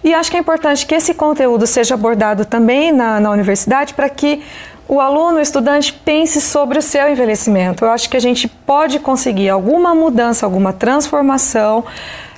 E 0.02 0.14
acho 0.14 0.30
que 0.30 0.36
é 0.36 0.40
importante 0.40 0.86
que 0.86 0.94
esse 0.94 1.14
conteúdo 1.14 1.66
seja 1.66 1.94
abordado 1.94 2.44
também 2.44 2.92
na, 2.92 3.18
na 3.18 3.30
universidade 3.30 3.94
para 3.94 4.08
que 4.08 4.42
o 4.86 5.00
aluno, 5.00 5.38
o 5.38 5.40
estudante, 5.40 5.92
pense 5.92 6.40
sobre 6.40 6.78
o 6.78 6.82
seu 6.82 7.08
envelhecimento. 7.10 7.84
Eu 7.84 7.90
acho 7.90 8.08
que 8.08 8.16
a 8.16 8.20
gente 8.20 8.46
pode 8.46 8.98
conseguir 8.98 9.48
alguma 9.48 9.94
mudança, 9.94 10.44
alguma 10.44 10.72
transformação 10.72 11.84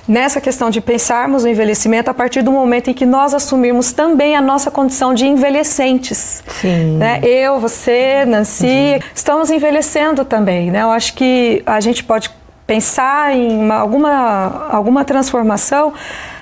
nessa 0.07 0.39
questão 0.39 0.69
de 0.69 0.79
pensarmos 0.79 1.43
o 1.43 1.47
envelhecimento 1.47 2.09
a 2.09 2.13
partir 2.13 2.41
do 2.41 2.51
momento 2.51 2.89
em 2.89 2.93
que 2.93 3.05
nós 3.05 3.33
assumirmos 3.33 3.91
também 3.91 4.35
a 4.35 4.41
nossa 4.41 4.71
condição 4.71 5.13
de 5.13 5.27
envelhecentes. 5.27 6.41
Sim. 6.61 6.97
Né? 6.97 7.19
Eu, 7.23 7.59
você, 7.59 8.23
Nancy, 8.25 8.65
uhum. 8.65 8.99
estamos 9.13 9.49
envelhecendo 9.51 10.23
também. 10.23 10.71
Né? 10.71 10.81
Eu 10.81 10.91
acho 10.91 11.13
que 11.13 11.61
a 11.65 11.81
gente 11.81 12.03
pode 12.03 12.31
pensar 12.65 13.35
em 13.35 13.57
uma, 13.57 13.75
alguma, 13.75 14.67
alguma 14.69 15.03
transformação 15.03 15.93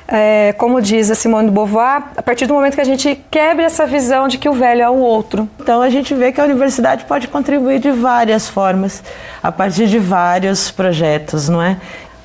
é, 0.07 0.53
como 0.57 0.81
diz 0.81 1.09
a 1.09 1.15
Simone 1.15 1.47
de 1.47 1.53
Beauvoir, 1.53 2.03
a 2.15 2.21
partir 2.21 2.45
do 2.45 2.53
momento 2.53 2.75
que 2.75 2.81
a 2.81 2.85
gente 2.85 3.23
quebra 3.29 3.65
essa 3.65 3.85
visão 3.85 4.27
de 4.27 4.37
que 4.37 4.47
o 4.47 4.53
velho 4.53 4.81
é 4.81 4.89
o 4.89 4.97
outro. 4.97 5.49
Então 5.59 5.81
a 5.81 5.89
gente 5.89 6.13
vê 6.13 6.31
que 6.31 6.39
a 6.39 6.43
universidade 6.43 7.05
pode 7.05 7.27
contribuir 7.27 7.79
de 7.79 7.91
várias 7.91 8.47
formas, 8.47 9.03
a 9.41 9.51
partir 9.51 9.87
de 9.87 9.99
vários 9.99 10.69
projetos, 10.71 11.49
não 11.49 11.61
é? 11.61 11.77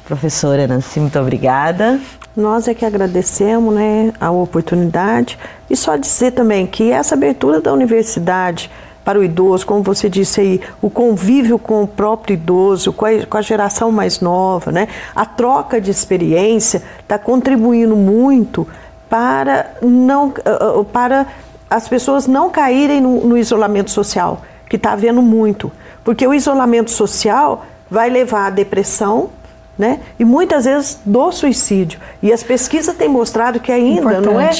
Professora 0.04 0.66
Nancy, 0.66 1.00
muito 1.00 1.18
obrigada. 1.18 1.98
Nós 2.36 2.68
é 2.68 2.74
que 2.74 2.84
agradecemos 2.84 3.74
né, 3.74 4.12
a 4.20 4.30
oportunidade 4.30 5.38
e 5.68 5.76
só 5.76 5.96
dizer 5.96 6.32
também 6.32 6.66
que 6.66 6.90
essa 6.90 7.14
abertura 7.14 7.60
da 7.60 7.72
universidade 7.72 8.70
para 9.04 9.18
o 9.18 9.24
idoso, 9.24 9.66
como 9.66 9.82
você 9.82 10.08
disse 10.08 10.40
aí, 10.40 10.60
o 10.80 10.90
convívio 10.90 11.58
com 11.58 11.82
o 11.82 11.86
próprio 11.86 12.34
idoso, 12.34 12.92
com 12.92 13.06
a, 13.06 13.26
com 13.26 13.36
a 13.36 13.42
geração 13.42 13.90
mais 13.90 14.20
nova, 14.20 14.70
né? 14.70 14.88
a 15.14 15.24
troca 15.24 15.80
de 15.80 15.90
experiência 15.90 16.82
está 17.00 17.18
contribuindo 17.18 17.96
muito 17.96 18.66
para, 19.08 19.74
não, 19.82 20.32
ah, 20.44 20.80
ah, 20.80 20.84
para 20.84 21.26
as 21.68 21.88
pessoas 21.88 22.26
não 22.26 22.50
caírem 22.50 23.00
no, 23.00 23.26
no 23.26 23.38
isolamento 23.38 23.90
social, 23.90 24.42
que 24.68 24.76
está 24.76 24.92
havendo 24.92 25.22
muito. 25.22 25.72
Porque 26.04 26.26
o 26.26 26.32
isolamento 26.32 26.90
social 26.90 27.64
vai 27.90 28.08
levar 28.08 28.46
à 28.46 28.50
depressão, 28.50 29.30
né? 29.76 30.00
E 30.18 30.24
muitas 30.24 30.64
vezes 30.64 31.00
do 31.04 31.32
suicídio. 31.32 31.98
E 32.22 32.32
as 32.32 32.42
pesquisas 32.42 32.94
têm 32.94 33.08
mostrado 33.08 33.60
que 33.60 33.72
ainda 33.72 34.00
Importante. 34.00 34.26
não 34.26 34.40
é 34.40 34.50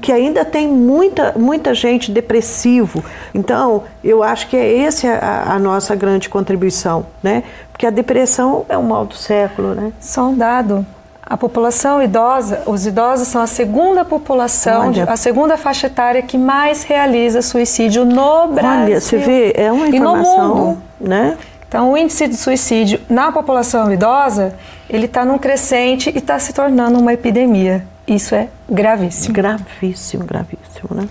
que 0.00 0.12
ainda 0.12 0.44
tem 0.44 0.66
muita, 0.68 1.34
muita 1.36 1.74
gente 1.74 2.10
depressivo. 2.10 3.04
Então, 3.34 3.84
eu 4.02 4.22
acho 4.22 4.48
que 4.48 4.56
é 4.56 4.78
essa 4.78 5.08
a, 5.08 5.54
a, 5.54 5.58
nossa 5.58 5.94
grande 5.94 6.28
contribuição, 6.28 7.06
né? 7.22 7.42
Porque 7.72 7.86
a 7.86 7.90
depressão 7.90 8.64
é 8.68 8.76
um 8.76 8.82
mal 8.82 9.04
do 9.04 9.14
século, 9.14 9.74
né? 9.74 9.92
Só 10.00 10.28
um 10.28 10.36
dado. 10.36 10.84
A 11.22 11.36
população 11.36 12.02
idosa, 12.02 12.62
os 12.66 12.86
idosos 12.86 13.28
são 13.28 13.40
a 13.40 13.46
segunda 13.46 14.04
população, 14.04 14.92
a 15.06 15.16
segunda 15.16 15.56
faixa 15.56 15.86
etária 15.86 16.22
que 16.22 16.36
mais 16.36 16.82
realiza 16.82 17.40
suicídio 17.40 18.04
no 18.04 18.48
Brasil. 18.48 18.84
Olha, 18.84 19.00
você 19.00 19.16
vê, 19.16 19.52
é 19.56 19.70
uma 19.70 19.86
informação, 19.86 20.34
e 20.34 20.48
no 20.48 20.54
mundo, 20.56 20.82
né? 21.00 21.38
Então, 21.68 21.92
o 21.92 21.96
índice 21.96 22.26
de 22.26 22.34
suicídio 22.34 23.00
na 23.08 23.30
população 23.30 23.92
idosa, 23.92 24.56
ele 24.88 25.06
está 25.06 25.24
num 25.24 25.38
crescente 25.38 26.10
e 26.10 26.18
está 26.18 26.36
se 26.36 26.52
tornando 26.52 26.98
uma 26.98 27.12
epidemia. 27.12 27.86
Isso 28.10 28.34
é 28.34 28.48
gravíssimo. 28.68 29.32
Gravíssimo, 29.32 30.24
gravíssimo, 30.24 30.88
né? 30.90 31.06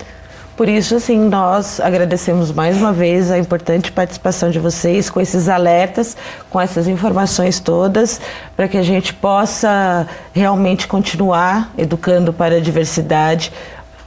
Por 0.54 0.68
isso, 0.68 0.96
assim, 0.96 1.18
nós 1.18 1.80
agradecemos 1.80 2.52
mais 2.52 2.76
uma 2.76 2.92
vez 2.92 3.30
a 3.30 3.38
importante 3.38 3.90
participação 3.90 4.50
de 4.50 4.58
vocês 4.58 5.08
com 5.08 5.18
esses 5.18 5.48
alertas, 5.48 6.14
com 6.50 6.60
essas 6.60 6.86
informações 6.86 7.58
todas, 7.58 8.20
para 8.54 8.68
que 8.68 8.76
a 8.76 8.82
gente 8.82 9.14
possa 9.14 10.06
realmente 10.34 10.86
continuar 10.86 11.72
educando 11.78 12.34
para 12.34 12.56
a 12.56 12.60
diversidade, 12.60 13.50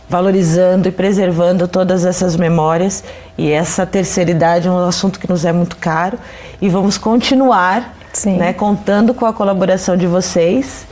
valorizando 0.07 0.87
e 0.87 0.91
preservando 0.91 1.67
todas 1.67 2.05
essas 2.05 2.35
memórias. 2.35 3.03
E 3.35 3.51
essa 3.51 3.87
terceira 3.87 4.29
idade 4.29 4.67
é 4.67 4.71
um 4.71 4.85
assunto 4.85 5.19
que 5.19 5.27
nos 5.27 5.45
é 5.45 5.51
muito 5.51 5.77
caro 5.77 6.19
e 6.61 6.69
vamos 6.69 6.99
continuar 6.99 7.95
né, 8.23 8.53
contando 8.53 9.15
com 9.15 9.25
a 9.25 9.33
colaboração 9.33 9.97
de 9.97 10.05
vocês 10.05 10.85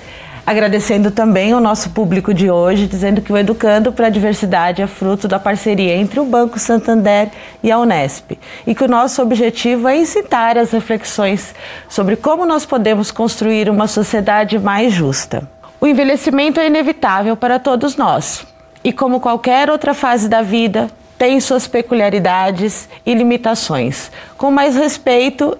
Agradecendo 0.52 1.12
também 1.12 1.54
o 1.54 1.62
nosso 1.62 1.92
público 1.92 2.34
de 2.34 2.52
hoje, 2.52 2.86
dizendo 2.86 3.22
que 3.22 3.32
o 3.32 3.38
Educando 3.38 3.94
para 3.94 4.08
a 4.08 4.10
Diversidade 4.10 4.82
é 4.82 4.86
fruto 4.86 5.26
da 5.26 5.40
parceria 5.40 5.96
entre 5.96 6.20
o 6.20 6.26
Banco 6.26 6.60
Santander 6.60 7.30
e 7.64 7.72
a 7.72 7.80
Unesp 7.80 8.38
e 8.68 8.76
que 8.76 8.84
o 8.84 8.88
nosso 8.90 9.22
objetivo 9.22 9.88
é 9.88 9.96
incitar 9.96 10.58
as 10.58 10.72
reflexões 10.72 11.56
sobre 11.88 12.18
como 12.18 12.46
nós 12.46 12.66
podemos 12.66 13.12
construir 13.12 13.70
uma 13.70 13.88
sociedade 13.88 14.60
mais 14.60 14.92
justa. 14.92 15.50
O 15.80 15.88
envelhecimento 15.88 16.60
é 16.60 16.68
inevitável 16.68 17.38
para 17.38 17.58
todos 17.58 17.96
nós 17.96 18.46
e, 18.84 18.92
como 18.92 19.22
qualquer 19.22 19.70
outra 19.70 19.94
fase 19.94 20.28
da 20.28 20.42
vida, 20.42 20.90
tem 21.22 21.40
suas 21.40 21.68
peculiaridades 21.68 22.90
e 23.06 23.14
limitações. 23.14 24.12
Com 24.40 24.50
mais 24.50 24.76
respeito 24.76 25.56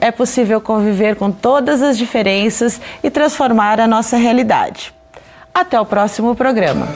é 0.00 0.12
possível 0.12 0.60
conviver 0.60 1.16
com 1.16 1.32
todas 1.32 1.82
as 1.82 1.98
diferenças 1.98 2.80
e 3.02 3.10
transformar 3.10 3.80
a 3.80 3.88
nossa 3.88 4.16
realidade. 4.16 4.94
Até 5.52 5.80
o 5.80 5.84
próximo 5.84 6.36
programa. 6.36 6.86